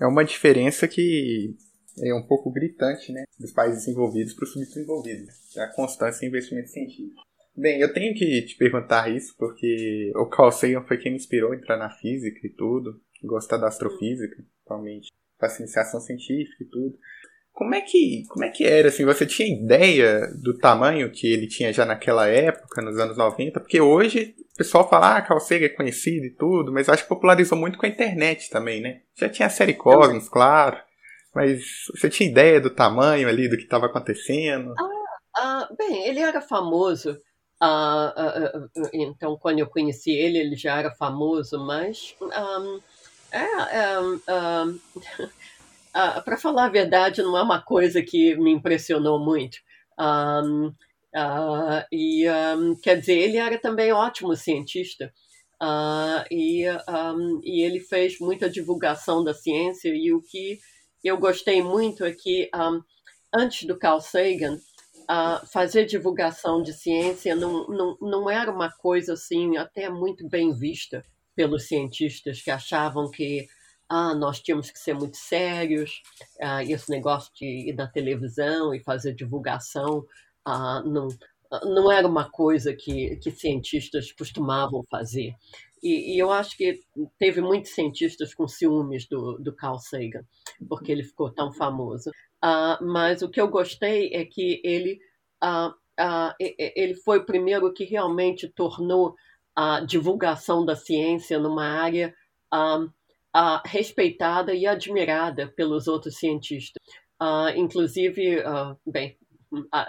É 0.00 0.06
uma 0.06 0.24
diferença 0.24 0.86
que 0.88 1.56
é 2.00 2.14
um 2.14 2.26
pouco 2.26 2.50
gritante, 2.50 3.12
né? 3.12 3.24
Dos 3.38 3.52
países 3.52 3.86
envolvidos 3.88 4.34
para 4.34 4.44
os 4.44 4.52
subdesenvolvidos. 4.52 5.56
É 5.56 5.62
a 5.62 5.72
constância 5.72 6.24
em 6.24 6.28
investimento 6.28 6.70
científico. 6.70 7.22
Bem, 7.54 7.80
eu 7.80 7.92
tenho 7.92 8.14
que 8.14 8.42
te 8.42 8.56
perguntar 8.56 9.14
isso 9.14 9.34
porque 9.38 10.10
o 10.16 10.26
Carl 10.26 10.50
Sagan 10.50 10.82
foi 10.84 10.96
quem 10.96 11.12
me 11.12 11.18
inspirou 11.18 11.52
a 11.52 11.56
entrar 11.56 11.76
na 11.76 11.90
física 11.90 12.40
e 12.46 12.50
tudo, 12.50 12.98
gostar 13.22 13.58
da 13.58 13.68
astrofísica, 13.68 14.36
principalmente, 14.36 15.08
faço 15.38 15.60
iniciação 15.60 16.00
científica 16.00 16.62
e 16.62 16.66
tudo. 16.66 16.98
Como 17.52 17.74
é 17.74 17.82
que, 17.82 18.24
como 18.28 18.44
é 18.46 18.48
que 18.48 18.64
era 18.64 18.88
assim? 18.88 19.04
Você 19.04 19.26
tinha 19.26 19.54
ideia 19.54 20.26
do 20.42 20.56
tamanho 20.56 21.12
que 21.12 21.30
ele 21.30 21.46
tinha 21.46 21.70
já 21.72 21.84
naquela 21.84 22.26
época, 22.26 22.80
nos 22.80 22.98
anos 22.98 23.18
90? 23.18 23.60
Porque 23.60 23.78
hoje 23.78 24.34
o 24.54 24.56
pessoal 24.56 24.88
fala, 24.88 25.18
ah, 25.18 25.22
Carl 25.22 25.38
Sagan 25.38 25.66
é 25.66 25.68
conhecido 25.68 26.24
e 26.24 26.30
tudo, 26.30 26.72
mas 26.72 26.88
acho 26.88 27.02
que 27.02 27.08
popularizou 27.10 27.58
muito 27.58 27.78
com 27.78 27.84
a 27.84 27.88
internet 27.90 28.48
também, 28.48 28.80
né? 28.80 29.02
Já 29.14 29.28
tinha 29.28 29.46
a 29.46 29.50
série 29.50 29.74
Cosmos, 29.74 30.30
claro, 30.30 30.78
mas 31.34 31.86
você 31.94 32.10
tinha 32.10 32.28
ideia 32.28 32.60
do 32.60 32.70
tamanho 32.70 33.28
ali, 33.28 33.48
do 33.48 33.56
que 33.56 33.62
estava 33.62 33.86
acontecendo? 33.86 34.74
Ah, 34.78 35.02
ah, 35.36 35.68
bem, 35.76 36.06
ele 36.06 36.20
era 36.20 36.40
famoso. 36.40 37.18
Ah, 37.60 38.12
ah, 38.16 38.68
ah, 38.76 38.90
então, 38.92 39.38
quando 39.38 39.60
eu 39.60 39.66
conheci 39.66 40.10
ele, 40.10 40.38
ele 40.38 40.56
já 40.56 40.78
era 40.78 40.90
famoso, 40.90 41.58
mas 41.64 42.14
é, 43.30 43.98
uh, 44.00 44.80
para 46.24 46.36
falar 46.36 46.66
a 46.66 46.70
verdade, 46.70 47.22
não 47.22 47.38
é 47.38 47.42
uma 47.42 47.62
coisa 47.62 48.02
que 48.02 48.34
me 48.36 48.50
impressionou 48.50 49.18
muito. 49.18 49.58
E 51.90 52.24
quer 52.82 52.98
dizer, 52.98 53.18
ele 53.18 53.38
era 53.38 53.58
também 53.58 53.92
ótimo 53.92 54.36
cientista. 54.36 55.12
Uh, 55.62 56.26
e, 56.28 56.64
um, 56.68 57.40
e 57.44 57.62
ele 57.62 57.78
fez 57.78 58.18
muita 58.18 58.50
divulgação 58.50 59.22
da 59.22 59.32
ciência. 59.32 59.94
E 59.94 60.12
o 60.12 60.20
que 60.20 60.58
eu 61.08 61.18
gostei 61.18 61.62
muito 61.62 62.04
é 62.04 62.12
que, 62.12 62.50
antes 63.32 63.66
do 63.66 63.78
Carl 63.78 64.00
Sagan, 64.00 64.58
uh, 65.02 65.46
fazer 65.52 65.86
divulgação 65.86 66.62
de 66.62 66.72
ciência 66.72 67.34
não, 67.34 67.66
não, 67.66 67.96
não 68.00 68.30
era 68.30 68.50
uma 68.50 68.70
coisa 68.70 69.14
assim 69.14 69.56
até 69.56 69.88
muito 69.88 70.28
bem 70.28 70.52
vista 70.54 71.04
pelos 71.34 71.66
cientistas 71.66 72.42
que 72.42 72.50
achavam 72.50 73.10
que 73.10 73.46
ah, 73.88 74.14
nós 74.14 74.40
tínhamos 74.40 74.70
que 74.70 74.78
ser 74.78 74.94
muito 74.94 75.16
sérios, 75.16 76.02
ah, 76.40 76.64
esse 76.64 76.90
negócio 76.90 77.30
de 77.34 77.70
ir 77.70 77.74
na 77.74 77.86
televisão 77.86 78.74
e 78.74 78.80
fazer 78.80 79.14
divulgação 79.14 80.04
ah, 80.46 80.82
não, 80.84 81.08
não 81.64 81.92
era 81.92 82.08
uma 82.08 82.30
coisa 82.30 82.74
que, 82.74 83.16
que 83.16 83.30
cientistas 83.30 84.10
costumavam 84.12 84.82
fazer. 84.90 85.34
E, 85.82 86.14
e, 86.14 86.18
eu 86.18 86.30
acho 86.30 86.56
que 86.56 86.80
teve 87.18 87.40
muitos 87.40 87.74
cientistas 87.74 88.32
com 88.32 88.46
ciúmes 88.46 89.06
do, 89.08 89.36
do 89.38 89.52
Carl 89.52 89.78
Sagan, 89.78 90.24
porque 90.68 90.92
ele 90.92 91.02
ficou 91.02 91.30
tão 91.30 91.52
famoso. 91.52 92.10
Uh, 92.42 92.84
mas 92.84 93.20
o 93.22 93.28
que 93.28 93.40
eu 93.40 93.48
gostei 93.48 94.14
é 94.14 94.24
que 94.24 94.60
ele, 94.62 95.00
uh, 95.42 95.70
uh, 95.70 96.34
ele 96.38 96.94
foi 96.94 97.18
o 97.18 97.26
primeiro 97.26 97.72
que 97.72 97.84
realmente 97.84 98.48
tornou 98.48 99.16
a 99.56 99.80
divulgação 99.80 100.64
da 100.64 100.76
ciência 100.76 101.38
numa 101.38 101.66
área 101.66 102.14
respeitada 103.66 104.54
e 104.54 104.66
admirada 104.66 105.46
pelos 105.48 105.88
outros 105.88 106.16
cientistas. 106.16 106.82
inclusive, 107.54 108.42
bem, 108.86 109.16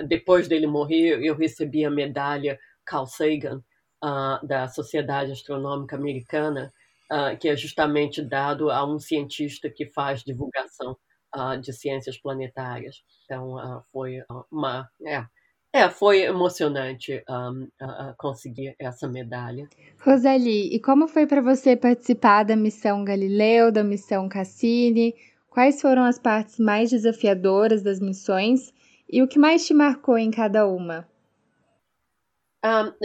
depois 0.06 0.50
dele 0.50 0.68
morrer, 0.68 1.26
eu 1.26 1.36
recebi 1.36 1.86
a 1.86 1.90
medalha 1.90 2.60
Carl 2.86 3.06
Sagan 3.06 3.64
uh, 4.04 4.46
da 4.46 4.68
Sociedade 4.68 5.32
Astronômica 5.32 5.96
Americana, 5.96 6.74
uh, 7.12 7.38
que 7.38 7.48
é 7.48 7.56
justamente 7.56 8.22
dado 8.22 8.70
a 8.70 8.86
um 8.86 9.00
cientista 9.00 9.70
que 9.70 9.86
faz 9.86 10.22
divulgação 10.24 10.98
uh, 11.36 11.60
de 11.60 11.72
ciências 11.72 12.18
planetárias. 12.18 12.98
Então, 13.24 13.84
foi 13.92 14.22
uma. 14.52 14.88
É, 15.06 15.26
é, 15.76 15.90
foi 15.90 16.22
emocionante 16.22 17.24
um, 17.28 17.68
conseguir 18.18 18.76
essa 18.78 19.08
medalha. 19.08 19.68
Rosali, 20.00 20.76
e 20.76 20.80
como 20.80 21.08
foi 21.08 21.26
para 21.26 21.42
você 21.42 21.76
participar 21.76 22.44
da 22.44 22.56
missão 22.56 23.04
Galileu, 23.04 23.72
da 23.72 23.84
missão 23.84 24.30
Cassini? 24.30 25.16
Quais 25.50 25.82
foram 25.82 26.04
as 26.04 26.20
partes 26.20 26.60
mais 26.60 26.92
desafiadoras 26.92 27.82
das 27.82 28.00
missões 28.00 28.72
e 29.10 29.24
o 29.24 29.28
que 29.28 29.40
mais 29.40 29.66
te 29.66 29.74
marcou 29.74 30.18
em 30.18 30.30
cada 30.30 30.68
uma? 30.68 31.08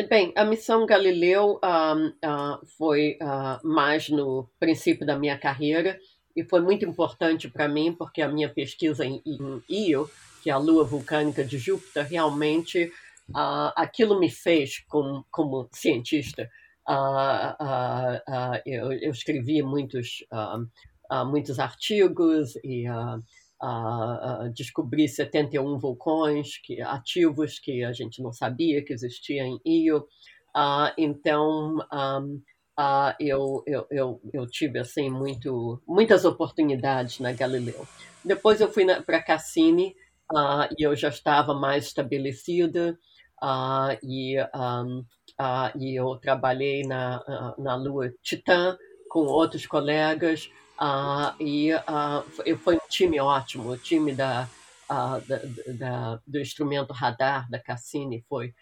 Bem, 0.09 0.33
a 0.37 0.45
missão 0.45 0.87
Galileu 0.87 1.59
um, 1.65 2.07
uh, 2.09 2.65
foi 2.79 3.19
uh, 3.21 3.67
mais 3.67 4.09
no 4.09 4.49
princípio 4.61 5.05
da 5.05 5.19
minha 5.19 5.37
carreira 5.37 5.99
e 6.37 6.45
foi 6.45 6.61
muito 6.61 6.85
importante 6.85 7.49
para 7.51 7.67
mim 7.67 7.93
porque 7.93 8.23
a 8.23 8.29
minha 8.29 8.49
pesquisa 8.49 9.05
em, 9.05 9.21
em 9.27 9.61
Io, 9.69 10.09
que 10.45 10.49
é 10.49 10.53
a 10.53 10.59
lua 10.59 10.85
vulcânica 10.85 11.45
de 11.45 11.59
Júpiter, 11.59 12.07
realmente 12.07 12.85
uh, 13.31 13.73
aquilo 13.75 14.21
me 14.21 14.31
fez 14.31 14.79
como, 14.87 15.27
como 15.29 15.69
cientista. 15.73 16.49
Eu, 18.65 18.93
eu, 18.93 19.11
escrevi 19.11 19.61
muitos, 19.61 20.25
muitos 21.27 21.59
artigos 21.59 22.55
e 22.65 22.87
uh, 23.63 24.51
descobrir 24.53 25.09
71 25.09 25.79
vulcões 25.79 26.59
que, 26.63 26.81
ativos 26.81 27.59
que 27.59 27.83
a 27.85 27.93
gente 27.93 28.23
não 28.23 28.33
sabia 28.33 28.85
que 28.85 28.93
existia 28.93 29.45
em 29.45 29.61
Io. 29.65 29.99
Uh, 30.57 30.93
então, 30.97 31.77
um, 31.93 32.43
uh, 32.79 33.15
eu, 33.21 33.63
eu, 33.67 33.87
eu, 33.91 34.21
eu, 34.33 34.47
tive 34.47 34.79
assim 34.79 35.11
muito, 35.11 35.83
muitas 35.87 36.25
oportunidades 36.25 37.21
na 37.21 37.33
Galileu. 37.33 37.87
Depois 38.25 38.61
eu 38.61 38.71
fui 38.71 38.85
para 39.03 39.23
Cassini 39.23 39.95
uh, 40.33 40.69
e 40.79 40.83
eu 40.83 40.95
já 40.95 41.09
estava 41.09 41.55
mais 41.55 41.87
estabelecida 41.87 42.99
e, 44.03 44.37
um, 44.57 45.05
e 45.79 45.95
eu 45.95 46.17
trabalhei 46.17 46.83
na, 46.83 47.55
na 47.57 47.77
Lua 47.77 48.13
Titã 48.21 48.77
com 49.09 49.21
outros 49.21 49.65
colegas 49.65 50.51
Uh, 50.81 51.35
e 51.43 51.75
uh, 51.75 52.57
foi 52.59 52.77
um 52.77 52.89
time 52.89 53.19
ótimo, 53.19 53.71
o 53.71 53.77
time 53.77 54.15
da, 54.15 54.49
uh, 54.89 55.21
da, 55.27 55.41
da, 55.75 56.21
do 56.25 56.39
instrumento 56.39 56.93
radar 56.93 57.51
da 57.51 57.59
Cassini 57.59 58.25
foi 58.29 58.55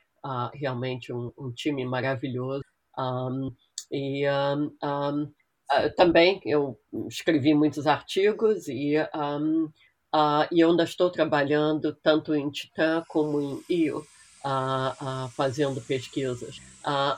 realmente 0.55 1.13
um, 1.13 1.31
um, 1.39 1.53
time 1.53 1.85
maravilhoso. 1.85 2.65
Um, 2.99 3.55
e 3.93 4.25
um, 4.29 5.33
também 5.97 6.41
eu 6.45 6.77
escrevi 7.09 7.55
muitos 7.55 7.87
artigos 7.87 8.67
e, 8.67 8.95
e 8.97 10.61
eu 10.61 10.71
ainda 10.71 10.83
estou 10.83 11.11
trabalhando 11.11 11.95
tanto 12.03 12.35
em 12.35 12.51
Titã 12.51 13.05
como 13.07 13.41
em 13.41 13.63
Io. 13.71 14.05
fazendo 15.31 15.81
pesquisas, 15.81 16.61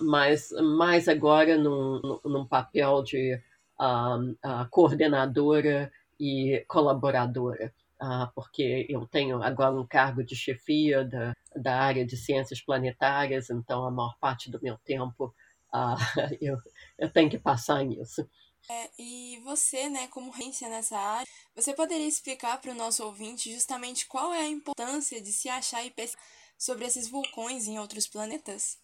mas 0.02 0.50
mais 0.76 1.08
agora 1.08 1.56
num, 1.56 2.20
num 2.22 2.46
papel 2.46 3.02
de 3.02 3.40
uh, 3.80 4.68
coordenadora 4.70 5.90
e 6.18 6.64
colaboradora, 6.68 7.72
uh, 8.02 8.32
porque 8.34 8.86
eu 8.88 9.06
tenho 9.06 9.42
agora 9.42 9.74
um 9.74 9.86
cargo 9.86 10.24
de 10.24 10.34
chefia 10.34 11.04
da, 11.04 11.34
da 11.54 11.80
área 11.80 12.04
de 12.04 12.16
ciências 12.16 12.60
planetárias, 12.60 13.50
então 13.50 13.86
a 13.86 13.90
maior 13.90 14.16
parte 14.18 14.50
do 14.50 14.60
meu 14.62 14.76
tempo 14.78 15.34
uh, 15.72 15.96
eu, 16.40 16.56
eu 16.98 17.10
tenho 17.10 17.30
que 17.30 17.38
passar 17.38 17.84
nisso. 17.84 18.28
É, 18.70 18.90
e 18.98 19.40
você, 19.44 19.88
né, 19.88 20.08
como 20.08 20.30
referência 20.30 20.68
nessa 20.68 20.98
área, 20.98 21.26
você 21.54 21.72
poderia 21.72 22.06
explicar 22.06 22.60
para 22.60 22.72
o 22.72 22.74
nosso 22.74 23.02
ouvinte 23.02 23.50
justamente 23.50 24.06
qual 24.06 24.34
é 24.34 24.40
a 24.40 24.48
importância 24.48 25.22
de 25.22 25.32
se 25.32 25.48
achar 25.48 25.84
e 25.86 25.90
pesquisar 25.90 26.22
sobre 26.58 26.84
esses 26.84 27.08
vulcões 27.08 27.68
em 27.68 27.78
outros 27.78 28.06
planetas? 28.08 28.78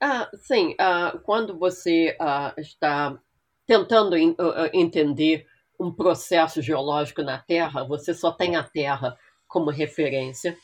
Ah, 0.00 0.28
sim, 0.34 0.74
uh, 0.74 1.18
quando 1.20 1.56
você 1.56 2.16
uh, 2.20 2.60
está 2.60 3.18
tentando 3.66 4.16
entender 4.72 5.46
um 5.78 5.92
processo 5.92 6.62
geológico 6.62 7.22
na 7.22 7.38
Terra, 7.38 7.84
você 7.84 8.14
só 8.14 8.30
tem 8.32 8.56
a 8.56 8.62
Terra 8.62 9.16
como 9.46 9.70
referência. 9.70 10.56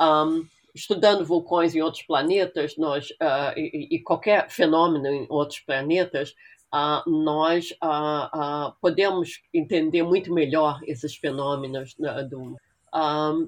Um, 0.00 0.46
estudando 0.74 1.24
vulcões 1.24 1.74
em 1.74 1.80
outros 1.80 2.02
planetas, 2.02 2.76
nós 2.76 3.10
uh, 3.12 3.56
e, 3.56 3.96
e, 3.96 4.02
qualquer 4.02 4.50
fenômeno 4.50 5.06
em 5.06 5.26
outros 5.30 5.60
planetas, 5.60 6.34
uh, 6.74 7.10
nós 7.10 7.70
uh, 7.82 8.74
podemos 8.80 9.40
entender 9.54 10.02
muito 10.02 10.32
melhor 10.32 10.80
esses 10.84 11.16
fenômenos 11.16 11.94
de, 11.94 12.36
um, 12.36 12.56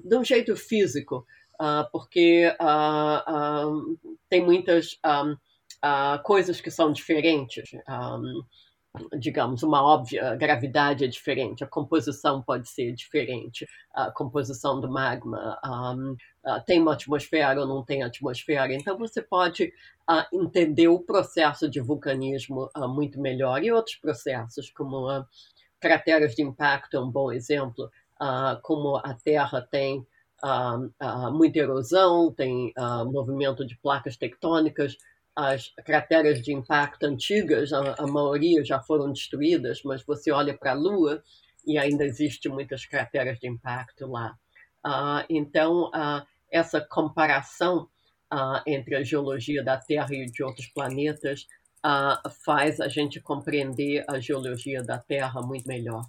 de 0.03 0.17
um 0.17 0.23
jeito 0.23 0.55
físico, 0.55 1.25
porque 1.91 2.55
tem 4.29 4.43
muitas 4.43 4.97
um, 5.05 5.35
coisas 6.23 6.61
que 6.61 6.71
são 6.71 6.91
diferentes. 6.91 7.71
Um, 7.87 8.41
digamos, 9.17 9.61
uma 9.61 9.83
óbvia 9.83 10.35
gravidade 10.35 11.05
é 11.05 11.07
diferente, 11.07 11.63
a 11.63 11.67
composição 11.67 12.41
pode 12.41 12.67
ser 12.67 12.91
diferente, 12.93 13.67
a 13.93 14.09
composição 14.11 14.81
do 14.81 14.89
magma 14.89 15.59
um, 15.63 16.13
uh, 16.45 16.63
tem 16.65 16.81
uma 16.81 16.93
atmosfera 16.93 17.61
ou 17.61 17.67
não 17.67 17.83
tem 17.83 18.01
atmosfera, 18.01 18.73
então 18.73 18.97
você 18.97 19.21
pode 19.21 19.71
uh, 20.09 20.25
entender 20.33 20.87
o 20.87 20.99
processo 20.99 21.69
de 21.69 21.79
vulcanismo 21.79 22.69
uh, 22.75 22.87
muito 22.87 23.21
melhor. 23.21 23.63
E 23.63 23.71
outros 23.71 23.95
processos, 23.95 24.71
como 24.71 25.23
crateras 25.79 26.35
de 26.35 26.41
impacto 26.41 26.97
é 26.97 26.99
um 26.99 27.11
bom 27.11 27.31
exemplo, 27.31 27.89
como 28.63 28.97
a 28.97 29.13
Terra 29.13 29.61
tem 29.61 30.05
muita 31.31 31.59
erosão, 31.59 32.33
tem 32.33 32.73
movimento 33.05 33.65
de 33.65 33.77
placas 33.77 34.17
tectônicas, 34.17 34.97
as 35.39 35.69
crateras 35.85 36.41
de 36.41 36.53
impacto 36.53 37.05
antigas, 37.05 37.71
a, 37.71 37.95
a 37.97 38.05
maioria 38.05 38.61
já 38.63 38.81
foram 38.81 39.09
destruídas, 39.09 39.81
mas 39.85 40.03
você 40.03 40.31
olha 40.31 40.57
para 40.57 40.71
a 40.71 40.75
Lua 40.75 41.23
e 41.65 41.77
ainda 41.77 42.03
existe 42.03 42.49
muitas 42.49 42.85
crateras 42.85 43.39
de 43.39 43.47
impacto 43.47 44.05
lá. 44.05 44.35
Uh, 44.85 45.23
então, 45.29 45.89
uh, 45.89 46.25
essa 46.51 46.81
comparação 46.81 47.87
uh, 48.33 48.61
entre 48.67 48.97
a 48.97 49.03
geologia 49.03 49.63
da 49.63 49.77
Terra 49.77 50.09
e 50.11 50.25
de 50.25 50.43
outros 50.43 50.67
planetas 50.67 51.47
faz 52.43 52.81
a 52.81 52.89
gente 52.89 53.21
compreender 53.21 54.03
a 54.09 54.19
geologia 54.19 54.83
da 54.83 54.97
Terra 54.97 55.41
muito 55.41 55.65
melhor. 55.65 56.03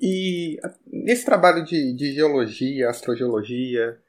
E 0.00 0.56
nesse 0.86 1.24
trabalho 1.24 1.64
de, 1.64 1.92
de 1.96 2.12
geologia, 2.12 2.88
astrogeologia, 2.88 4.00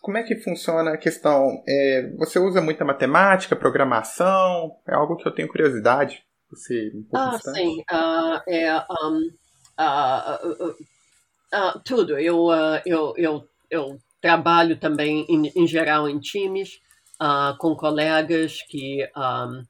como 0.00 0.16
é 0.16 0.22
que 0.22 0.36
funciona 0.36 0.92
a 0.92 0.96
questão? 0.96 1.62
É, 1.68 2.10
você 2.16 2.38
usa 2.38 2.60
muita 2.60 2.84
matemática, 2.84 3.56
programação? 3.56 4.76
É 4.86 4.94
algo 4.94 5.16
que 5.16 5.26
eu 5.26 5.34
tenho 5.34 5.48
curiosidade. 5.48 6.22
Você 6.50 6.90
um 6.94 7.02
pouco 7.02 7.16
ah, 7.16 7.30
distante. 7.30 7.58
sim. 7.58 7.80
Uh, 7.90 8.40
é, 8.48 8.86
um, 8.90 9.30
uh, 9.78 10.70
uh, 11.54 11.80
tudo. 11.84 12.18
Eu, 12.18 12.48
eu, 12.86 13.14
eu, 13.16 13.48
eu 13.70 13.98
trabalho 14.20 14.78
também, 14.78 15.26
em, 15.28 15.52
em 15.54 15.66
geral, 15.66 16.08
em 16.08 16.18
times, 16.18 16.80
com 17.58 17.76
colegas 17.76 18.62
que 18.68 19.06
um, 19.16 19.62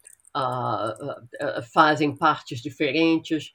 fazem 1.73 2.17
partes 2.17 2.61
diferentes. 2.61 3.51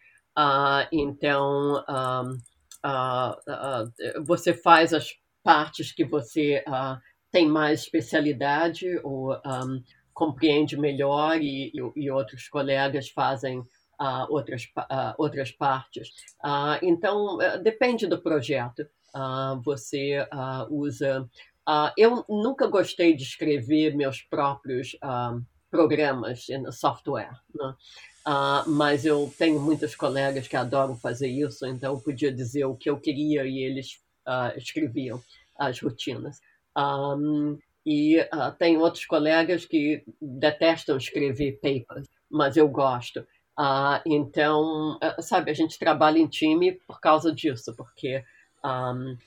então, 0.91 1.83
um, 1.87 2.37
você 4.25 4.53
faz 4.53 4.93
as 4.93 5.22
partes 5.43 5.91
que 5.91 6.05
você 6.05 6.63
tem 7.31 7.47
mais 7.47 7.81
especialidade 7.81 8.99
ou 9.03 9.33
um, 9.33 9.83
compreende 10.13 10.77
melhor 10.77 11.41
e, 11.41 11.71
e, 11.73 12.03
e, 12.03 12.11
outros 12.11 12.47
colegas 12.47 13.09
fazem 13.09 13.59
uh, 13.59 14.25
outras, 14.29 14.65
uh, 14.77 15.13
outras 15.17 15.51
partes. 15.51 16.09
Uh, 16.43 16.77
então, 16.83 17.37
depende 17.61 18.05
do 18.05 18.21
projeto. 18.21 18.87
você 19.63 20.27
usa. 20.69 21.27
eu 21.97 22.25
nunca 22.29 22.67
gostei 22.67 23.15
de 23.15 23.23
escrever 23.23 23.95
meus 23.95 24.21
próprios 24.21 24.95
programas 25.69 26.45
no 26.61 26.71
software, 26.71 27.33
né? 27.53 27.75
mas 28.67 29.05
eu 29.05 29.31
tenho 29.37 29.59
muitos 29.59 29.95
colegas 29.95 30.47
que 30.47 30.55
adoram 30.55 30.95
fazer 30.95 31.27
isso, 31.27 31.65
então 31.65 31.93
eu 31.93 31.99
podia 31.99 32.31
dizer 32.31 32.65
o 32.65 32.75
que 32.75 32.89
eu 32.89 32.99
queria 32.99 33.45
e 33.45 33.59
eles 33.59 34.02
escreviam 34.55 35.21
as 35.57 35.79
rotinas. 35.79 36.39
Um, 36.77 37.57
e 37.85 38.19
uh, 38.19 38.51
tem 38.57 38.77
outros 38.77 39.05
colegas 39.05 39.65
que 39.65 40.03
detestam 40.21 40.97
escrever 40.97 41.59
papers, 41.61 42.07
mas 42.29 42.55
eu 42.55 42.67
gosto. 42.67 43.19
Uh, 43.59 43.99
então, 44.05 44.97
uh, 44.97 45.21
sabe, 45.21 45.51
a 45.51 45.53
gente 45.53 45.77
trabalha 45.77 46.17
em 46.17 46.27
time 46.27 46.73
por 46.87 46.99
causa 46.99 47.33
disso, 47.33 47.75
porque 47.75 48.23
um, 48.63 49.17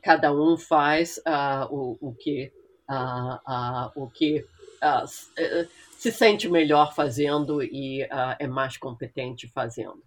cada 0.00 0.32
um 0.32 0.56
faz 0.56 1.20
o, 1.68 1.98
o, 2.00 2.14
que, 2.14 2.52
o 3.96 4.08
que 4.08 4.46
se 5.98 6.12
sente 6.12 6.48
melhor 6.48 6.94
fazendo 6.94 7.60
e 7.60 8.06
é 8.38 8.46
mais 8.46 8.76
competente 8.76 9.48
fazendo. 9.48 10.00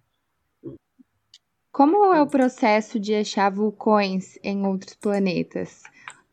Como 1.77 2.11
é 2.11 2.19
o 2.19 2.25
processo 2.25 2.99
de 2.99 3.13
achar 3.13 3.51
vulcões 3.51 4.39
em 4.43 4.65
outros 4.65 4.95
planetas? 4.95 5.83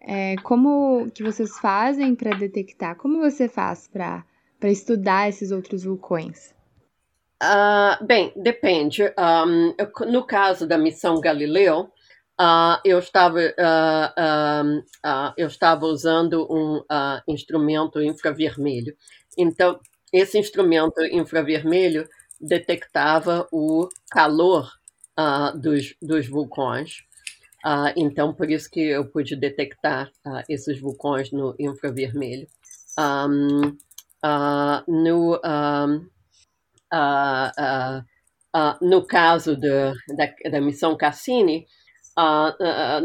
É, 0.00 0.36
como 0.36 1.10
que 1.10 1.22
vocês 1.22 1.58
fazem 1.58 2.14
para 2.14 2.34
detectar? 2.34 2.96
Como 2.96 3.20
você 3.20 3.46
faz 3.46 3.86
para 3.86 4.24
estudar 4.62 5.28
esses 5.28 5.50
outros 5.50 5.84
vulcões? 5.84 6.54
Uh, 7.42 8.02
bem, 8.06 8.32
depende. 8.34 9.02
Um, 9.18 9.74
no 10.10 10.26
caso 10.26 10.66
da 10.66 10.78
missão 10.78 11.20
Galileu, 11.20 11.90
uh, 12.40 12.80
eu, 12.82 12.98
estava, 12.98 13.38
uh, 13.38 14.82
eu 15.36 15.46
estava 15.46 15.84
usando 15.84 16.48
um 16.50 16.82
instrumento 17.28 18.00
infravermelho. 18.00 18.96
Então, 19.36 19.78
esse 20.10 20.38
instrumento 20.38 21.04
infravermelho 21.04 22.08
detectava 22.40 23.46
o 23.52 23.90
calor 24.10 24.72
uh, 25.18 25.56
dos, 25.58 25.94
dos 26.00 26.28
vulcões. 26.28 26.98
Uh, 27.64 27.92
então, 27.96 28.34
por 28.34 28.50
isso 28.50 28.70
que 28.70 28.80
eu 28.80 29.06
pude 29.06 29.34
detectar 29.36 30.10
uh, 30.26 30.42
esses 30.48 30.78
vulcões 30.80 31.30
no 31.30 31.54
infravermelho. 31.58 32.46
Um, 32.98 33.76
no, 34.86 35.40
um, 35.44 36.08
no 38.80 39.06
caso 39.06 39.56
da, 39.56 39.92
da 40.50 40.60
missão 40.60 40.96
Cassini, 40.96 41.66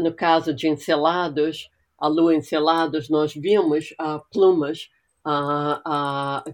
no 0.02 0.14
caso 0.14 0.54
de 0.54 0.68
Encelados, 0.68 1.68
a 1.98 2.08
Lua 2.08 2.34
Encelados, 2.34 3.10
nós 3.10 3.34
vimos 3.34 3.94
plumas 4.32 4.88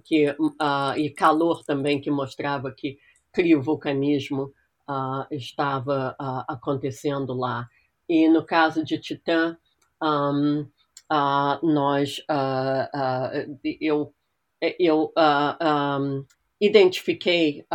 que, 0.02 0.34
e 0.96 1.10
calor 1.10 1.62
também 1.64 2.00
que 2.00 2.10
mostrava 2.10 2.74
que 2.76 2.98
criovulcanismo 3.32 4.52
uh, 4.88 5.26
estava 5.30 6.16
uh, 6.20 6.44
acontecendo 6.48 7.34
lá. 7.34 7.68
E 8.08 8.28
no 8.28 8.44
caso 8.44 8.84
de 8.84 8.98
Titã, 8.98 9.56
um, 10.02 10.60
uh, 11.12 11.66
nós, 11.66 12.20
eu, 13.80 14.14
eu 14.78 15.12
um, 16.00 16.24
identifiquei 16.60 17.66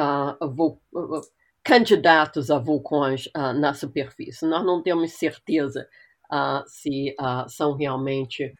candidatos 1.63 2.49
a 2.49 2.57
vulcões 2.57 3.29
na 3.35 3.73
superfície. 3.73 4.45
Nós 4.45 4.65
não 4.65 4.81
temos 4.81 5.13
certeza 5.13 5.87
se 6.65 7.15
são 7.49 7.75
realmente 7.75 8.53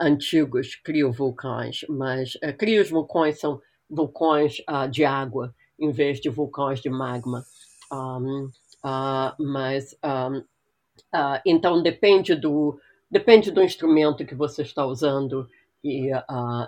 antigos 0.00 0.74
criovulcões, 0.74 1.84
mas 1.88 2.34
uh, 2.36 2.56
criovulcões 2.56 3.38
são 3.38 3.60
vulcões 3.88 4.56
de 4.90 5.04
água 5.04 5.54
em 5.78 5.92
vez 5.92 6.20
de 6.20 6.28
vulcões 6.28 6.80
de 6.80 6.90
magma. 6.90 7.44
Um, 7.92 8.50
uh, 8.84 9.42
mas 9.42 9.96
um, 10.04 10.38
uh, 10.38 11.40
então 11.44 11.82
depende 11.82 12.34
do 12.34 12.78
depende 13.10 13.50
do 13.50 13.62
instrumento 13.62 14.26
que 14.26 14.34
você 14.34 14.62
está 14.62 14.84
usando 14.84 15.48
e, 15.82 16.10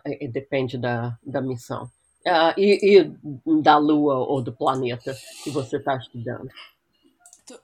e 0.05 0.29
depende 0.29 0.79
da, 0.79 1.19
da 1.27 1.41
missão 1.41 1.91
e, 2.57 3.01
e, 3.01 3.61
da 3.61 3.77
Lua 3.77 4.19
ou 4.19 4.41
do 4.41 4.53
planeta 4.53 5.17
que 5.43 5.51
você 5.51 5.79
está 5.79 5.97
estudando. 5.97 6.49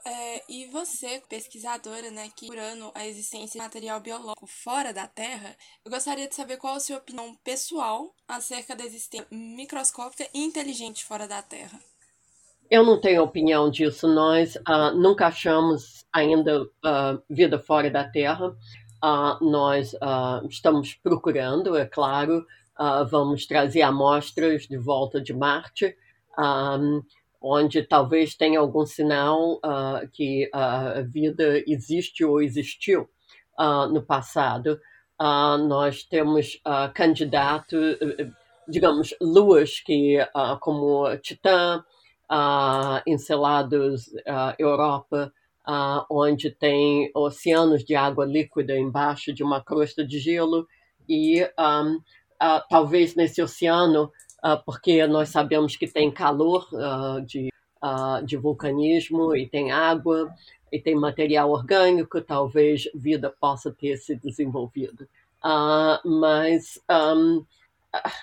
É, 0.04 0.42
e 0.48 0.66
você, 0.68 1.22
pesquisadora, 1.28 2.10
né, 2.10 2.30
que 2.34 2.46
curando 2.46 2.90
a 2.94 3.06
existência 3.06 3.58
de 3.60 3.64
material 3.64 4.00
biológico 4.00 4.46
fora 4.46 4.94
da 4.94 5.06
Terra, 5.06 5.56
eu 5.84 5.90
gostaria 5.90 6.26
de 6.26 6.34
saber 6.34 6.56
qual 6.56 6.76
a 6.76 6.80
sua 6.80 6.96
opinião 6.96 7.34
pessoal 7.44 8.14
acerca 8.26 8.74
da 8.74 8.84
existência 8.84 9.26
microscópica 9.30 10.28
e 10.32 10.42
inteligente 10.42 11.04
fora 11.04 11.28
da 11.28 11.42
Terra. 11.42 11.78
Eu 12.70 12.82
não 12.82 12.98
tenho 12.98 13.22
opinião 13.22 13.70
disso. 13.70 14.08
Nós 14.08 14.56
uh, 14.56 14.96
nunca 14.96 15.26
achamos 15.26 16.04
ainda 16.12 16.62
uh, 16.62 17.22
vida 17.28 17.58
fora 17.58 17.90
da 17.90 18.04
Terra. 18.04 18.48
Uh, 19.04 19.50
nós 19.50 19.92
estamos 20.48 20.94
procurando, 20.94 21.76
é 21.76 21.84
claro. 21.84 22.46
vamos 23.10 23.46
trazer 23.46 23.82
amostras 23.82 24.62
de 24.62 24.78
volta 24.78 25.20
de 25.20 25.34
Marte, 25.34 25.94
um, 26.38 27.02
onde 27.40 27.82
talvez 27.82 28.34
tenha 28.34 28.58
algum 28.58 28.86
sinal 28.86 29.60
que 30.10 30.50
a 30.54 31.02
vida 31.02 31.62
existe 31.66 32.24
ou 32.24 32.40
existiu 32.40 33.06
no 33.92 34.02
passado. 34.02 34.80
nós 35.68 36.02
temos 36.04 36.58
candidatos, 36.94 37.98
digamos, 38.66 39.14
luas 39.20 39.80
que, 39.80 40.16
como 40.60 41.14
Titã, 41.18 41.84
uh, 42.30 43.02
Encelados, 43.06 44.08
uh, 44.08 44.54
Europa, 44.58 45.32
uh, 45.66 46.04
onde 46.10 46.50
tem 46.50 47.10
oceanos 47.14 47.84
de 47.84 47.94
água 47.94 48.24
líquida 48.24 48.76
embaixo 48.78 49.32
de 49.32 49.42
uma 49.42 49.62
crosta 49.62 50.06
de 50.06 50.18
gelo 50.18 50.66
e 51.08 51.42
um, 51.58 52.00
talvez 52.68 53.14
nesse 53.14 53.42
oceano, 53.42 54.10
porque 54.64 55.06
nós 55.06 55.30
sabemos 55.30 55.76
que 55.76 55.86
tem 55.86 56.10
calor 56.10 56.66
de, 57.26 57.50
de 58.24 58.36
vulcanismo 58.36 59.34
e 59.36 59.46
tem 59.46 59.70
água 59.70 60.30
e 60.72 60.78
tem 60.78 60.94
material 60.94 61.50
orgânico, 61.50 62.20
talvez 62.20 62.84
vida 62.94 63.34
possa 63.38 63.70
ter 63.70 63.96
se 63.98 64.16
desenvolvido. 64.16 65.06
mas 66.04 66.78
um, 66.90 67.44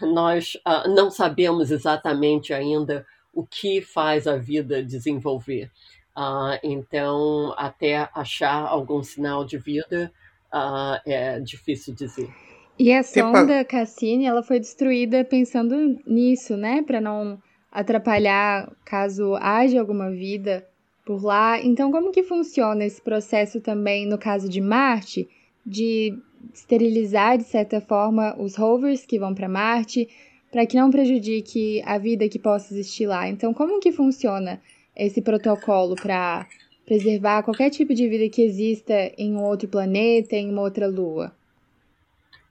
nós 0.02 0.58
não 0.88 1.10
sabemos 1.10 1.72
exatamente 1.72 2.54
ainda 2.54 3.06
o 3.34 3.46
que 3.46 3.82
faz 3.82 4.28
a 4.28 4.38
vida 4.38 4.84
desenvolver. 4.84 5.72
Uh, 6.18 6.60
então, 6.64 7.54
até 7.58 8.10
achar 8.14 8.66
algum 8.66 9.02
sinal 9.02 9.46
de 9.46 9.58
vida 9.58 10.12
uh, 10.54 11.00
é 11.06 11.40
difícil 11.40 11.94
dizer. 11.94 12.30
E 12.78 12.92
a 12.92 13.04
sonda 13.04 13.64
Cassini, 13.64 14.26
ela 14.26 14.44
foi 14.44 14.60
destruída 14.60 15.24
pensando 15.24 16.00
nisso, 16.06 16.58
né? 16.58 16.82
Para 16.82 17.00
não 17.00 17.42
atrapalhar 17.72 18.72
caso 18.84 19.36
haja 19.36 19.80
alguma 19.80 20.10
vida 20.10 20.68
por 21.06 21.24
lá. 21.24 21.62
Então, 21.62 21.92
como 21.92 22.12
que 22.12 22.24
funciona 22.24 22.84
esse 22.84 23.02
processo 23.02 23.62
também 23.62 24.08
no 24.08 24.18
caso 24.18 24.50
de 24.50 24.60
Marte, 24.60 25.30
de 25.66 26.18
esterilizar 26.54 27.38
de 27.38 27.44
certa 27.44 27.80
forma 27.80 28.36
os 28.40 28.56
rovers 28.56 29.06
que 29.06 29.20
vão 29.20 29.34
para 29.34 29.48
Marte, 29.48 30.10
para 30.52 30.66
que 30.66 30.76
não 30.76 30.92
prejudique 30.92 31.82
a 31.86 31.98
vida 31.98 32.28
que 32.28 32.38
possa 32.38 32.74
existir 32.74 33.08
lá. 33.08 33.28
Então, 33.28 33.54
como 33.54 33.80
que 33.80 33.92
funciona 33.92 34.62
esse 34.96 35.22
protocolo 35.22 35.96
para 35.96 36.46
preservar 36.86 37.44
qualquer 37.44 37.70
tipo 37.70 37.94
de 37.94 38.08
vida 38.10 38.30
que 38.30 38.42
exista 38.42 38.94
em 39.18 39.34
um 39.36 39.44
outro 39.44 39.70
planeta, 39.70 40.36
em 40.36 40.52
uma 40.52 40.62
outra 40.62 40.88
lua? 40.88 41.32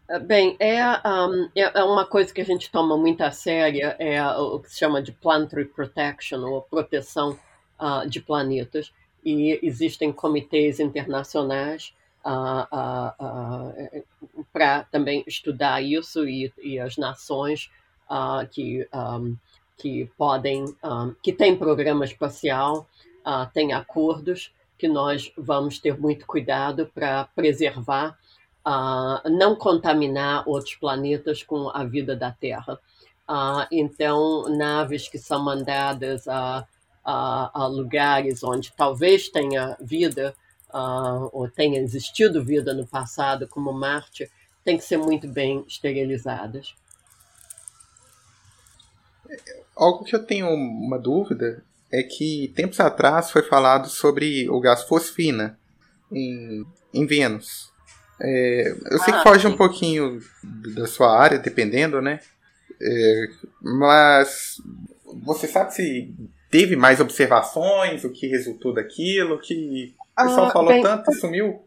É, 0.08 0.18
bem, 0.18 0.56
é, 0.58 0.82
um, 0.82 1.48
é, 1.54 1.78
é 1.78 1.84
uma 1.84 2.06
coisa 2.06 2.32
que 2.32 2.40
a 2.40 2.44
gente 2.44 2.70
toma 2.72 2.96
muito 2.96 3.20
a 3.20 3.30
sério, 3.30 3.94
é 3.98 4.20
o 4.32 4.58
que 4.58 4.70
se 4.70 4.78
chama 4.78 5.02
de 5.02 5.12
planetary 5.12 5.66
protection, 5.66 6.40
ou 6.40 6.62
proteção 6.62 7.38
uh, 7.78 8.08
de 8.08 8.20
planetas. 8.20 8.92
E 9.22 9.60
existem 9.62 10.10
comitês 10.10 10.80
internacionais 10.80 11.94
uh, 12.24 12.64
uh, 12.74 14.04
para 14.50 14.84
também 14.84 15.22
estudar 15.26 15.82
isso 15.82 16.26
e, 16.26 16.50
e 16.62 16.78
as 16.78 16.96
nações 16.96 17.70
uh, 18.10 18.46
que, 18.50 18.86
um, 18.92 19.36
que 19.76 20.10
podem, 20.18 20.64
um, 20.82 21.14
que 21.22 21.32
tem 21.32 21.56
programa 21.56 22.04
espacial, 22.04 22.88
uh, 23.20 23.50
tem 23.52 23.72
acordos 23.72 24.52
que 24.76 24.88
nós 24.88 25.30
vamos 25.36 25.78
ter 25.78 25.98
muito 25.98 26.26
cuidado 26.26 26.90
para 26.94 27.24
preservar, 27.34 28.18
uh, 28.66 29.28
não 29.30 29.54
contaminar 29.54 30.48
outros 30.48 30.74
planetas 30.74 31.42
com 31.42 31.68
a 31.68 31.84
vida 31.84 32.16
da 32.16 32.32
Terra. 32.32 32.78
Uh, 33.28 33.66
então, 33.70 34.48
naves 34.48 35.06
que 35.08 35.18
são 35.18 35.44
mandadas 35.44 36.26
a, 36.26 36.66
a, 37.04 37.62
a 37.62 37.66
lugares 37.66 38.42
onde 38.42 38.72
talvez 38.72 39.28
tenha 39.28 39.76
vida, 39.80 40.34
uh, 40.72 41.28
ou 41.32 41.48
tenha 41.48 41.78
existido 41.80 42.42
vida 42.42 42.72
no 42.72 42.86
passado, 42.86 43.46
como 43.46 43.72
Marte, 43.72 44.30
têm 44.64 44.76
que 44.76 44.84
ser 44.84 44.96
muito 44.96 45.28
bem 45.28 45.64
esterilizadas. 45.66 46.74
Algo 49.76 50.04
que 50.04 50.14
eu 50.14 50.24
tenho 50.24 50.48
uma 50.48 50.98
dúvida 50.98 51.62
é 51.92 52.02
que 52.02 52.52
tempos 52.54 52.78
atrás 52.80 53.30
foi 53.30 53.42
falado 53.42 53.88
sobre 53.88 54.48
o 54.48 54.60
gás 54.60 54.84
fosfina 54.84 55.58
em, 56.12 56.64
em 56.94 57.06
Vênus. 57.06 57.70
É, 58.20 58.74
eu 58.90 58.98
sei 58.98 59.14
ah, 59.14 59.16
que 59.16 59.22
foge 59.22 59.46
sim. 59.46 59.54
um 59.54 59.56
pouquinho 59.56 60.20
da 60.74 60.86
sua 60.86 61.18
área, 61.18 61.38
dependendo, 61.38 62.02
né? 62.02 62.20
É, 62.80 63.28
mas 63.60 64.60
você 65.22 65.46
sabe 65.46 65.74
se 65.74 66.14
teve 66.50 66.76
mais 66.76 67.00
observações, 67.00 68.04
o 68.04 68.10
que 68.10 68.26
resultou 68.26 68.74
daquilo, 68.74 69.38
que 69.38 69.94
o 70.16 70.24
pessoal 70.24 70.46
ah, 70.46 70.50
falou 70.50 70.72
bem, 70.72 70.82
tanto 70.82 71.10
e 71.10 71.14
sumiu? 71.14 71.62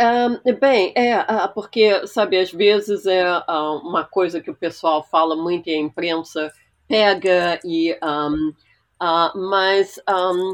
Um, 0.00 0.54
bem, 0.54 0.92
é, 0.94 1.16
porque, 1.54 2.06
sabe, 2.06 2.38
às 2.38 2.52
vezes 2.52 3.06
é 3.06 3.24
uma 3.82 4.04
coisa 4.04 4.40
que 4.40 4.50
o 4.50 4.54
pessoal 4.54 5.06
fala 5.10 5.34
muito 5.34 5.68
e 5.68 5.74
a 5.74 5.78
imprensa 5.78 6.52
pega 6.88 7.60
e 7.64 7.96
um, 8.02 8.52
Uh, 9.00 9.30
mas 9.38 10.00
um, 10.08 10.52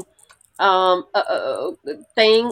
uh, 0.61 0.99
uh, 0.99 1.77
tem 2.13 2.47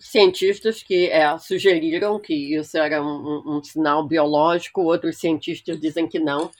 cientistas 0.00 0.82
que 0.82 1.06
é, 1.08 1.38
sugeriram 1.38 2.18
que 2.18 2.34
isso 2.56 2.76
era 2.76 3.00
um, 3.00 3.42
um, 3.46 3.62
sinal 3.62 4.04
biológico, 4.04 4.82
outros 4.82 5.18
cientistas 5.18 5.80
dizem 5.80 6.08
que 6.08 6.18
não. 6.18 6.50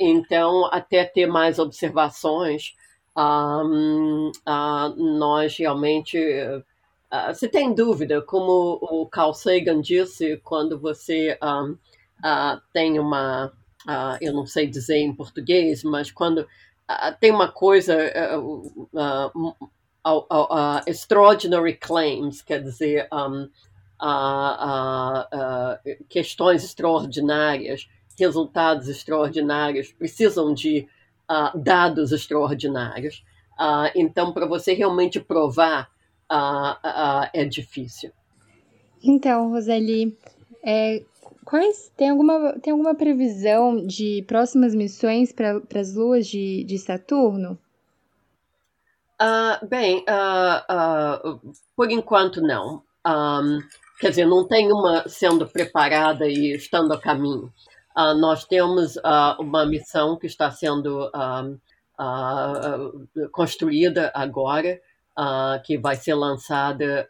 então, 0.00 0.64
até 0.72 1.04
ter 1.04 1.26
mais 1.26 1.58
observações, 1.58 2.74
nós 4.96 5.56
realmente. 5.56 6.18
se 7.34 7.48
tem 7.48 7.74
dúvida, 7.74 8.22
como 8.22 8.78
o 8.80 9.06
Carl 9.06 9.34
Sagan 9.34 9.80
disse, 9.80 10.38
quando 10.42 10.78
você 10.78 11.38
tem 12.72 12.98
uma. 12.98 13.52
Eu 14.20 14.32
não 14.32 14.46
sei 14.46 14.66
dizer 14.66 14.98
em 14.98 15.14
português, 15.14 15.82
mas 15.82 16.10
quando 16.10 16.46
tem 17.20 17.30
uma 17.30 17.50
coisa, 17.50 17.96
uh, 18.40 18.88
uh, 18.94 19.56
uh, 20.04 20.80
extraordinary 20.86 21.74
claims, 21.74 22.40
quer 22.40 22.62
dizer, 22.62 23.08
um, 23.12 23.48
questões 26.08 26.64
extraordinárias, 26.64 27.88
resultados 28.18 28.88
extraordinários, 28.88 29.92
precisam 29.92 30.54
de 30.54 30.88
dados 31.54 32.10
extraordinários. 32.10 33.24
então, 33.94 34.32
para 34.32 34.46
você 34.46 34.72
realmente 34.72 35.20
provar, 35.20 35.90
é 37.32 37.44
difícil. 37.44 38.12
Então, 39.02 39.50
Roseli, 39.50 40.16
é, 40.64 41.02
Quais 41.48 41.90
tem 41.96 42.10
alguma, 42.10 42.60
tem 42.60 42.72
alguma 42.72 42.94
previsão 42.94 43.86
de 43.86 44.22
próximas 44.28 44.74
missões 44.74 45.32
para 45.32 45.62
as 45.80 45.94
luas 45.94 46.26
de, 46.26 46.62
de 46.62 46.76
Saturno? 46.76 47.58
Uh, 49.18 49.66
bem, 49.66 50.04
uh, 50.06 51.32
uh, 51.32 51.40
por 51.74 51.90
enquanto 51.90 52.42
não. 52.42 52.82
Um, 53.06 53.60
quer 53.98 54.10
dizer, 54.10 54.26
não 54.26 54.46
tem 54.46 54.70
uma 54.70 55.08
sendo 55.08 55.48
preparada 55.48 56.28
e 56.28 56.54
estando 56.54 56.92
a 56.92 57.00
caminho. 57.00 57.50
nós 57.96 58.44
temos 58.44 58.96
uma 59.38 59.64
missão 59.64 60.18
que 60.18 60.26
está 60.26 60.50
sendo 60.50 61.10
construída 63.32 64.12
agora, 64.14 64.78
que 65.64 65.78
vai 65.78 65.96
ser 65.96 66.12
lançada 66.12 67.08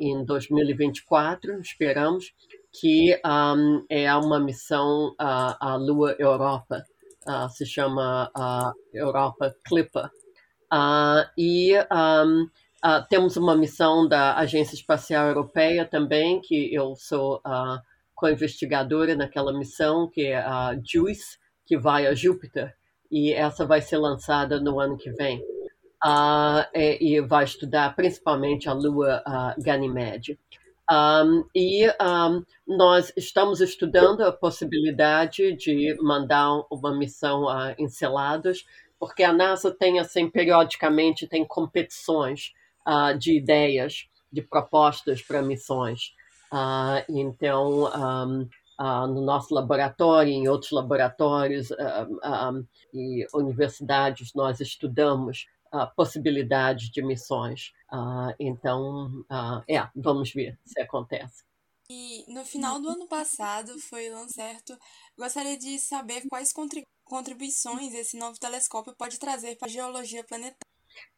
em 0.00 0.24
2024, 0.24 1.60
esperamos 1.60 2.34
que 2.72 3.20
um, 3.24 3.84
é 3.88 4.12
uma 4.14 4.40
missão 4.40 5.14
à, 5.18 5.72
à 5.72 5.76
Lua 5.76 6.16
Europa, 6.18 6.82
uh, 7.26 7.48
se 7.50 7.66
chama 7.66 8.30
uh, 8.36 8.72
Europa 8.92 9.54
Clipper. 9.64 10.06
Uh, 10.72 11.28
e 11.36 11.74
um, 11.78 12.48
temos 13.10 13.36
uma 13.36 13.54
missão 13.54 14.08
da 14.08 14.36
Agência 14.38 14.74
Espacial 14.74 15.28
Europeia 15.28 15.84
também, 15.84 16.40
que 16.40 16.74
eu 16.74 16.96
sou 16.96 17.40
co-investigadora 18.14 19.14
naquela 19.14 19.56
missão, 19.56 20.08
que 20.08 20.22
é 20.22 20.38
a 20.38 20.76
JUICE, 20.82 21.38
que 21.66 21.78
vai 21.78 22.06
a 22.06 22.14
Júpiter, 22.14 22.74
e 23.10 23.32
essa 23.32 23.64
vai 23.64 23.80
ser 23.82 23.98
lançada 23.98 24.58
no 24.58 24.80
ano 24.80 24.96
que 24.96 25.12
vem. 25.12 25.40
Uh, 26.04 26.66
e, 26.74 27.20
vai 27.20 27.44
estudar 27.44 27.94
principalmente 27.94 28.68
a 28.68 28.72
lua 28.72 29.22
Ganymede. 29.58 30.36
Um, 30.92 31.48
e 31.54 31.88
um, 31.88 32.44
nós 32.66 33.10
estamos 33.16 33.62
estudando 33.62 34.20
a 34.20 34.30
possibilidade 34.30 35.56
de 35.56 35.96
mandar 36.02 36.66
uma 36.70 36.94
missão 36.94 37.48
a 37.48 37.74
Encelados, 37.78 38.66
porque 38.98 39.22
a 39.22 39.32
NASA 39.32 39.70
tem, 39.70 39.98
assim, 39.98 40.28
periodicamente, 40.28 41.26
tem 41.26 41.46
competições 41.46 42.52
uh, 42.86 43.16
de 43.16 43.38
ideias, 43.38 44.06
de 44.30 44.42
propostas 44.42 45.22
para 45.22 45.40
missões. 45.40 46.12
Uh, 46.52 47.02
então, 47.08 47.84
um, 47.84 48.48
uh, 48.78 49.06
no 49.06 49.22
nosso 49.22 49.54
laboratório, 49.54 50.30
em 50.30 50.46
outros 50.46 50.72
laboratórios 50.72 51.70
e 52.92 53.26
universidades, 53.32 54.34
nós 54.34 54.60
estudamos 54.60 55.46
a 55.72 55.86
possibilidade 55.86 56.90
de 56.90 57.02
missões. 57.02 57.72
Uh, 57.92 58.34
então, 58.38 59.24
uh, 59.30 59.62
é, 59.68 59.88
vamos 59.96 60.32
ver 60.32 60.58
se 60.64 60.80
acontece. 60.80 61.44
E 61.90 62.24
no 62.32 62.44
final 62.44 62.80
do 62.80 62.88
ano 62.88 63.06
passado 63.08 63.78
foi 63.78 64.08
lançado. 64.08 64.78
Gostaria 65.18 65.58
de 65.58 65.78
saber 65.78 66.22
quais 66.28 66.52
contribuições 67.04 67.92
esse 67.94 68.16
novo 68.16 68.38
telescópio 68.38 68.94
pode 68.96 69.18
trazer 69.18 69.56
para 69.56 69.68
a 69.68 69.70
geologia 69.70 70.24
planetária. 70.24 70.56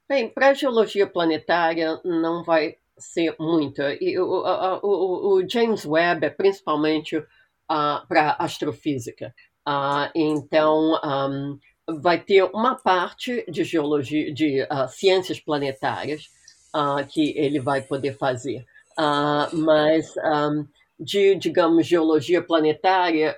Bem, 0.08 0.28
para 0.28 0.48
a 0.48 0.54
geologia 0.54 1.06
planetária 1.06 2.00
não 2.04 2.42
vai 2.44 2.76
ser 2.98 3.34
muita. 3.38 3.96
E 4.00 4.18
o, 4.18 4.42
o, 4.82 5.36
o 5.36 5.48
James 5.48 5.84
Webb 5.84 6.26
é 6.26 6.30
principalmente 6.30 7.16
uh, 7.16 8.06
para 8.08 8.36
astrofísica. 8.38 9.34
Uh, 9.66 10.10
então, 10.14 11.00
um, 11.02 11.58
vai 11.88 12.18
ter 12.18 12.44
uma 12.44 12.74
parte 12.74 13.44
de 13.50 13.64
geologia, 13.64 14.32
de 14.32 14.62
uh, 14.62 14.88
ciências 14.88 15.38
planetárias 15.38 16.28
uh, 16.74 17.06
que 17.06 17.36
ele 17.36 17.60
vai 17.60 17.82
poder 17.82 18.16
fazer, 18.16 18.64
uh, 18.98 19.54
mas 19.56 20.14
um, 20.16 20.66
de, 20.98 21.34
digamos, 21.34 21.86
geologia 21.86 22.40
planetária, 22.40 23.36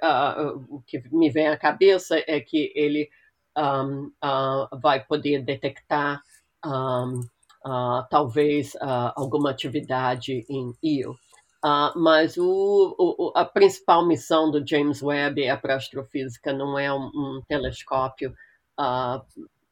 o 0.69 0.83
que 0.87 1.03
me 1.11 1.31
vem 1.31 1.49
à 1.49 1.57
cabeça 1.57 2.23
é 2.27 2.39
que 2.39 2.71
ele 2.77 3.09
um, 3.57 4.13
vai 4.79 5.03
poder 5.03 5.43
detectar 5.43 6.21
um, 6.63 7.23
talvez 8.11 8.77
alguma 9.17 9.51
atividade 9.51 10.45
em 10.51 10.75
Io. 10.83 11.17
Uh, 11.67 11.99
mas 11.99 12.37
o, 12.37 12.95
o, 12.97 13.33
a 13.35 13.45
principal 13.45 14.07
missão 14.07 14.53
do 14.53 14.65
James 14.65 15.03
Webb 15.03 15.43
é 15.43 15.57
para 15.57 15.75
astrofísica, 15.75 16.53
não 16.53 16.79
é 16.79 16.93
um, 16.93 17.07
um 17.07 17.43
telescópio 17.49 18.33
uh, 18.79 19.21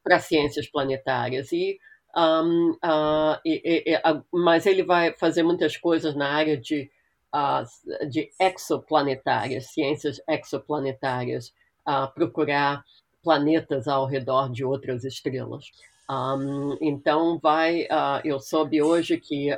para 0.02 0.18
ciências 0.18 0.68
planetárias. 0.68 1.52
E, 1.52 1.78
um, 2.16 2.70
uh, 2.84 3.38
e, 3.46 3.92
e, 3.92 4.02
mas 4.32 4.66
ele 4.66 4.82
vai 4.82 5.12
fazer 5.16 5.44
muitas 5.44 5.76
coisas 5.76 6.16
na 6.16 6.30
área 6.30 6.56
de, 6.56 6.90
de 8.10 8.28
exoplanetárias, 8.40 9.66
ciências 9.66 10.20
exoplanetárias, 10.28 11.54
procurar 12.12 12.82
planetas 13.22 13.86
ao 13.86 14.04
redor 14.04 14.50
de 14.50 14.64
outras 14.64 15.04
estrelas. 15.04 15.66
Um, 16.10 16.76
então 16.80 17.38
vai, 17.40 17.86
eu 18.24 18.40
soube 18.40 18.82
hoje 18.82 19.16
que 19.18 19.50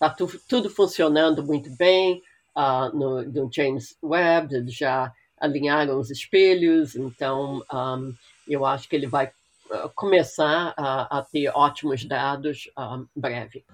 Está 0.00 0.10
tu, 0.10 0.28
tudo 0.48 0.70
funcionando 0.70 1.44
muito 1.44 1.68
bem 1.76 2.22
uh, 2.56 2.96
no, 2.96 3.22
no, 3.22 3.50
James 3.52 3.96
Webb, 4.00 4.70
já 4.70 5.12
alinharam 5.40 5.98
os 5.98 6.08
espelhos, 6.08 6.94
então 6.94 7.60
um, 7.72 8.14
eu 8.46 8.64
acho 8.64 8.88
que 8.88 8.94
ele 8.94 9.08
vai 9.08 9.26
uh, 9.26 9.90
começar 9.96 10.72
a, 10.76 11.18
a, 11.18 11.22
ter 11.22 11.48
ótimos 11.48 12.04
dados 12.04 12.70
um, 12.78 13.06
breve. 13.14 13.64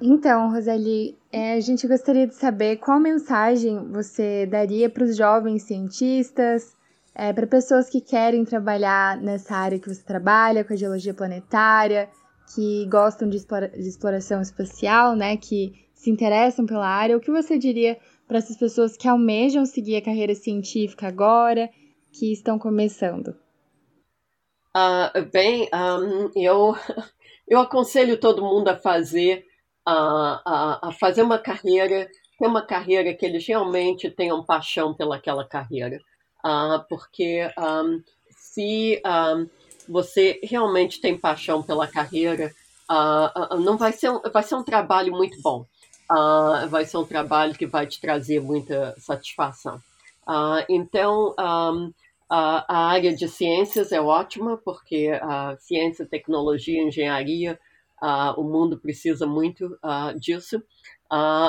Então, 0.00 0.52
Roseli, 0.52 1.18
é, 1.32 1.54
a 1.54 1.60
gente 1.60 1.88
gostaria 1.88 2.26
de 2.26 2.34
saber 2.36 2.76
qual 2.76 3.00
mensagem 3.00 3.90
você 3.90 4.46
daria 4.46 4.88
para 4.88 5.02
os 5.02 5.16
jovens 5.16 5.62
cientistas, 5.62 6.76
é, 7.14 7.32
para 7.32 7.48
pessoas 7.48 7.88
que 7.88 8.00
querem 8.00 8.44
trabalhar 8.44 9.16
nessa 9.16 9.56
área 9.56 9.78
que 9.78 9.88
você 9.88 10.02
trabalha, 10.02 10.62
com 10.62 10.72
a 10.72 10.76
geologia 10.76 11.14
planetária, 11.14 12.10
que 12.54 12.86
gostam 12.86 13.28
de, 13.28 13.36
explora 13.36 13.68
de 13.68 13.88
exploração 13.88 14.40
espacial, 14.40 15.16
né, 15.16 15.36
que 15.36 15.86
se 15.94 16.10
interessam 16.10 16.66
pela 16.66 16.86
área, 16.86 17.16
o 17.16 17.20
que 17.20 17.30
você 17.30 17.58
diria 17.58 17.98
para 18.26 18.38
essas 18.38 18.56
pessoas 18.56 18.96
que 18.96 19.08
almejam 19.08 19.64
seguir 19.64 19.96
a 19.96 20.02
carreira 20.02 20.34
científica 20.34 21.08
agora, 21.08 21.68
que 22.12 22.32
estão 22.32 22.58
começando? 22.58 23.36
Uh, 24.76 25.24
bem, 25.32 25.68
um, 25.72 26.30
eu, 26.34 26.74
eu 27.48 27.58
aconselho 27.58 28.18
todo 28.18 28.44
mundo 28.44 28.68
a 28.68 28.76
fazer, 28.76 29.46
uh, 29.88 30.40
a, 30.44 30.88
a 30.88 30.92
fazer 30.92 31.22
uma 31.22 31.38
carreira, 31.38 32.08
ter 32.38 32.46
uma 32.46 32.66
carreira 32.66 33.14
que 33.14 33.24
eles 33.24 33.46
realmente 33.46 34.10
tenham 34.10 34.44
paixão 34.44 34.94
pelaquela 34.94 35.46
carreira. 35.46 35.98
Uh, 36.44 36.84
porque 36.88 37.50
um, 37.58 38.02
se 38.28 39.02
um, 39.04 39.48
você 39.88 40.40
realmente 40.42 41.00
tem 41.00 41.16
paixão 41.16 41.62
pela 41.62 41.86
carreira, 41.86 42.52
uh, 42.90 43.56
não 43.58 43.76
vai 43.76 43.92
ser, 43.92 44.10
um, 44.10 44.20
vai 44.32 44.42
ser 44.42 44.54
um 44.54 44.62
trabalho 44.62 45.12
muito 45.12 45.40
bom. 45.42 45.66
Uh, 46.10 46.68
vai 46.68 46.84
ser 46.84 46.98
um 46.98 47.04
trabalho 47.04 47.54
que 47.54 47.66
vai 47.66 47.86
te 47.86 48.00
trazer 48.00 48.40
muita 48.40 48.94
satisfação. 48.98 49.76
Uh, 50.26 50.64
então, 50.68 51.34
um, 51.38 51.92
a 52.28 52.88
área 52.88 53.14
de 53.14 53.28
ciências 53.28 53.92
é 53.92 54.00
ótima, 54.00 54.56
porque 54.56 55.10
a 55.22 55.56
ciência, 55.58 56.04
tecnologia, 56.04 56.82
engenharia, 56.82 57.58
o 58.36 58.42
mundo 58.42 58.76
precisa 58.78 59.24
muito 59.24 59.78
disso, 60.18 60.60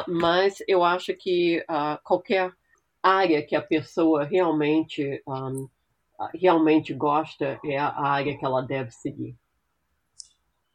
mas 0.08 0.62
eu 0.68 0.84
acho 0.84 1.16
que 1.16 1.66
qualquer 2.04 2.54
área 3.02 3.42
que 3.42 3.56
a 3.56 3.62
pessoa 3.62 4.24
realmente 4.24 5.22
um, 5.28 5.68
realmente 6.39 6.93
gosta 6.93 7.59
é 7.65 7.78
a 7.78 8.07
área 8.07 8.38
que 8.38 8.45
ela 8.45 8.61
deve 8.61 8.91
seguir. 8.91 9.36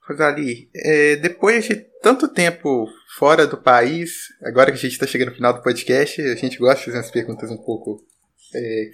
Rosali, 0.06 0.68
é, 0.74 1.16
depois 1.16 1.64
de 1.64 1.76
tanto 2.02 2.28
tempo 2.28 2.88
fora 3.16 3.46
do 3.46 3.56
país, 3.56 4.28
agora 4.42 4.72
que 4.72 4.76
a 4.78 4.80
gente 4.80 4.92
está 4.92 5.06
chegando 5.06 5.28
no 5.28 5.36
final 5.36 5.52
do 5.52 5.62
podcast, 5.62 6.20
a 6.20 6.34
gente 6.34 6.58
gosta 6.58 6.78
de 6.78 6.84
fazer 6.86 6.98
umas 6.98 7.10
perguntas 7.10 7.50
um 7.50 7.56
pouco 7.56 8.04
é, 8.54 8.90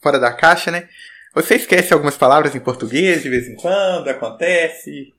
fora 0.00 0.18
da 0.20 0.32
caixa, 0.32 0.70
né? 0.70 0.88
Você 1.34 1.56
esquece 1.56 1.92
algumas 1.92 2.16
palavras 2.16 2.54
em 2.54 2.60
português 2.60 3.22
de 3.22 3.30
vez 3.30 3.48
em 3.48 3.56
quando? 3.56 4.08
Acontece? 4.08 5.12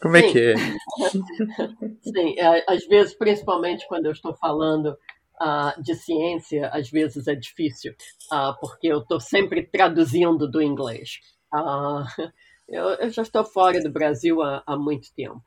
Como 0.00 0.16
é 0.16 0.22
Sim. 0.22 0.32
que 0.32 0.38
é? 0.38 0.54
Sim, 2.02 2.38
é, 2.38 2.64
às 2.66 2.86
vezes, 2.86 3.14
principalmente 3.14 3.86
quando 3.86 4.06
eu 4.06 4.12
estou 4.12 4.34
falando 4.34 4.96
uh, 5.40 5.82
de 5.82 5.94
ciência, 5.94 6.68
às 6.68 6.90
vezes 6.90 7.26
é 7.26 7.34
difícil, 7.34 7.94
uh, 8.32 8.58
porque 8.60 8.88
eu 8.88 8.98
estou 8.98 9.18
sempre 9.18 9.62
traduzindo 9.62 10.48
do 10.48 10.62
inglês. 10.62 11.18
Uh, 11.52 12.04
eu, 12.68 12.84
eu, 12.90 13.10
já 13.10 13.22
estou 13.22 13.44
fora 13.44 13.82
do 13.82 13.90
Brasil 13.90 14.42
há, 14.42 14.62
há 14.66 14.76
muito 14.76 15.12
tempo. 15.14 15.42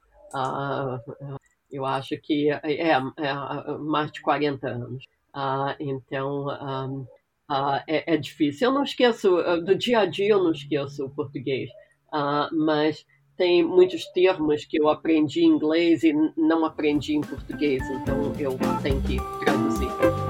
eu 1.72 1.86
acho 1.86 2.18
que 2.22 2.52
é, 2.52 2.60
é, 2.64 2.92
é, 2.92 3.78
mais 3.80 4.12
de 4.12 4.22
40 4.22 4.68
anos. 4.68 5.06
então, 5.80 6.48
um, 6.48 7.08
é, 7.88 8.14
é, 8.14 8.18
difícil. 8.18 8.70
Eu 8.70 8.74
não 8.74 8.84
esqueço, 8.84 9.30
do 9.64 9.76
dia 9.76 10.00
a 10.00 10.06
dia 10.06 10.30
eu 10.30 10.44
não 10.44 10.52
esqueço 10.52 11.06
o 11.06 11.10
português, 11.10 11.70
mas 12.52 13.06
tem 13.44 13.62
muitos 13.62 14.06
termos 14.06 14.64
que 14.64 14.80
eu 14.80 14.88
aprendi 14.88 15.42
em 15.42 15.50
inglês 15.50 16.02
e 16.02 16.14
não 16.38 16.64
aprendi 16.64 17.14
em 17.14 17.20
português, 17.20 17.84
então 17.90 18.32
eu 18.40 18.58
tenho 18.82 19.02
que 19.02 19.18
traduzir. 19.44 20.23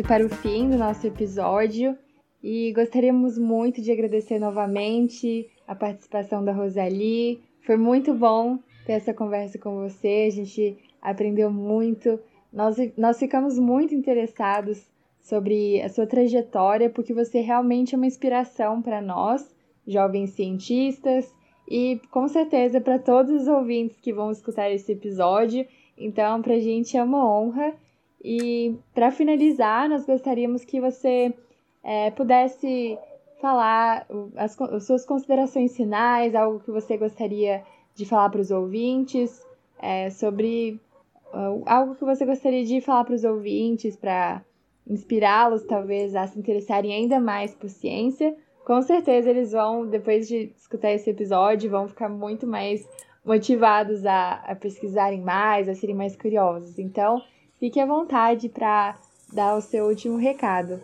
Indo 0.00 0.08
para 0.08 0.24
o 0.24 0.30
fim 0.30 0.70
do 0.70 0.78
nosso 0.78 1.06
episódio 1.06 1.94
e 2.42 2.72
gostaríamos 2.72 3.36
muito 3.36 3.82
de 3.82 3.92
agradecer 3.92 4.38
novamente 4.38 5.50
a 5.68 5.74
participação 5.74 6.42
da 6.42 6.52
Rosalie. 6.52 7.42
Foi 7.66 7.76
muito 7.76 8.14
bom 8.14 8.58
ter 8.86 8.94
essa 8.94 9.12
conversa 9.12 9.58
com 9.58 9.76
você, 9.76 10.24
a 10.26 10.30
gente 10.30 10.78
aprendeu 11.02 11.50
muito. 11.50 12.18
Nós, 12.50 12.76
nós 12.96 13.18
ficamos 13.18 13.58
muito 13.58 13.94
interessados 13.94 14.82
sobre 15.20 15.82
a 15.82 15.88
sua 15.90 16.06
trajetória, 16.06 16.88
porque 16.88 17.12
você 17.12 17.40
realmente 17.40 17.94
é 17.94 17.98
uma 17.98 18.06
inspiração 18.06 18.80
para 18.80 19.02
nós, 19.02 19.54
jovens 19.86 20.30
cientistas, 20.30 21.30
e 21.68 22.00
com 22.10 22.26
certeza 22.26 22.80
para 22.80 22.98
todos 22.98 23.42
os 23.42 23.48
ouvintes 23.48 24.00
que 24.00 24.14
vão 24.14 24.30
escutar 24.30 24.70
esse 24.70 24.92
episódio. 24.92 25.66
Então, 25.98 26.40
para 26.40 26.54
a 26.54 26.60
gente 26.60 26.96
é 26.96 27.02
uma 27.02 27.30
honra 27.30 27.74
e 28.22 28.78
para 28.94 29.10
finalizar, 29.10 29.88
nós 29.88 30.04
gostaríamos 30.04 30.64
que 30.64 30.80
você 30.80 31.32
é, 31.82 32.10
pudesse 32.10 32.98
falar 33.40 34.06
as, 34.36 34.60
as, 34.60 34.84
suas 34.84 35.06
considerações 35.06 35.74
finais, 35.74 36.34
algo 36.34 36.60
que 36.60 36.70
você 36.70 36.96
gostaria 36.96 37.62
de 37.94 38.04
falar 38.04 38.28
para 38.28 38.40
os 38.40 38.50
ouvintes, 38.50 39.42
é, 39.80 40.10
sobre 40.10 40.78
uh, 41.32 41.62
algo 41.64 41.94
que 41.94 42.04
você 42.04 42.26
gostaria 42.26 42.64
de 42.64 42.80
falar 42.82 43.04
para 43.04 43.14
os 43.14 43.24
ouvintes 43.24 43.96
para 43.96 44.42
inspirá-los, 44.86 45.64
talvez, 45.64 46.14
a 46.14 46.26
se 46.26 46.38
interessarem 46.38 46.92
ainda 46.92 47.18
mais 47.18 47.54
por 47.54 47.70
ciência. 47.70 48.36
Com 48.64 48.82
certeza 48.82 49.30
eles 49.30 49.52
vão, 49.52 49.86
depois 49.86 50.28
de 50.28 50.52
escutar 50.56 50.92
esse 50.92 51.08
episódio, 51.08 51.70
vão 51.70 51.88
ficar 51.88 52.08
muito 52.08 52.46
mais 52.46 52.86
motivados 53.24 54.04
a, 54.04 54.34
a 54.46 54.54
pesquisarem 54.54 55.20
mais, 55.20 55.68
a 55.68 55.74
serem 55.74 55.94
mais 55.94 56.16
curiosos. 56.16 56.78
Então, 56.78 57.22
Fique 57.60 57.78
à 57.78 57.84
vontade 57.84 58.48
para 58.48 58.98
dar 59.30 59.54
o 59.54 59.60
seu 59.60 59.84
último 59.84 60.16
recado. 60.16 60.82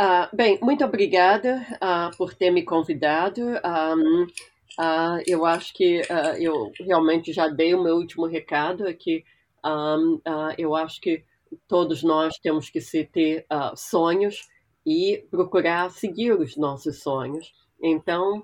Uh, 0.00 0.36
bem, 0.36 0.56
muito 0.62 0.84
obrigada 0.84 1.66
uh, 1.82 2.16
por 2.16 2.32
ter 2.32 2.52
me 2.52 2.62
convidado. 2.62 3.42
Uh, 3.42 5.22
eu 5.26 5.44
acho 5.44 5.74
que 5.74 6.00
eu 6.38 6.70
realmente 6.78 7.32
já 7.32 7.48
dei 7.48 7.74
o 7.74 7.82
meu 7.82 7.96
último 7.96 8.24
recado 8.24 8.86
aqui. 8.86 9.24
Eu 10.56 10.76
acho 10.76 11.00
que 11.00 11.24
todos 11.68 12.04
nós 12.04 12.34
temos 12.40 12.70
que 12.70 12.80
se 12.80 13.04
ter 13.04 13.44
sonhos 13.76 14.48
e 14.86 15.26
procurar 15.30 15.90
seguir 15.90 16.32
os 16.32 16.56
nossos 16.56 17.02
sonhos. 17.02 17.52
Então, 17.82 18.42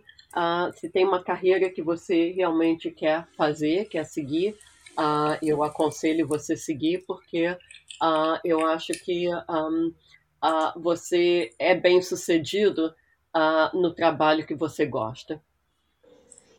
se 0.75 0.91
tem 0.91 1.07
uma 1.07 1.25
carreira 1.25 1.71
que 1.71 1.83
você 1.83 2.33
realmente 2.33 2.91
quer 2.91 3.27
fazer, 3.37 3.89
quer 3.89 4.05
seguir, 4.05 4.55
uh, 4.99 5.39
eu 5.43 5.63
aconselho 5.63 6.27
você 6.27 6.57
seguir, 6.57 7.05
porque 7.07 7.49
uh, 7.49 8.39
eu 8.45 8.67
acho 8.67 8.93
que 8.93 9.29
um, 9.49 9.93
uh, 10.45 10.81
você 10.81 11.51
é 11.59 11.75
bem 11.75 12.03
sucedido 12.03 12.93
no 13.73 13.95
trabalho 13.95 14.45
que 14.45 14.55
você 14.55 14.85
gosta. 14.85 15.41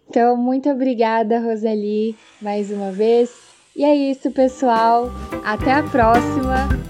Então, 0.08 0.38
muito 0.38 0.70
obrigada, 0.70 1.40
Rosali, 1.40 2.16
mais 2.42 2.72
uma 2.72 2.90
vez. 2.90 3.36
E 3.76 3.84
é 3.84 3.94
isso, 3.94 4.32
pessoal. 4.32 5.10
Até 5.44 5.74
a 5.74 5.84
próxima. 5.84 6.89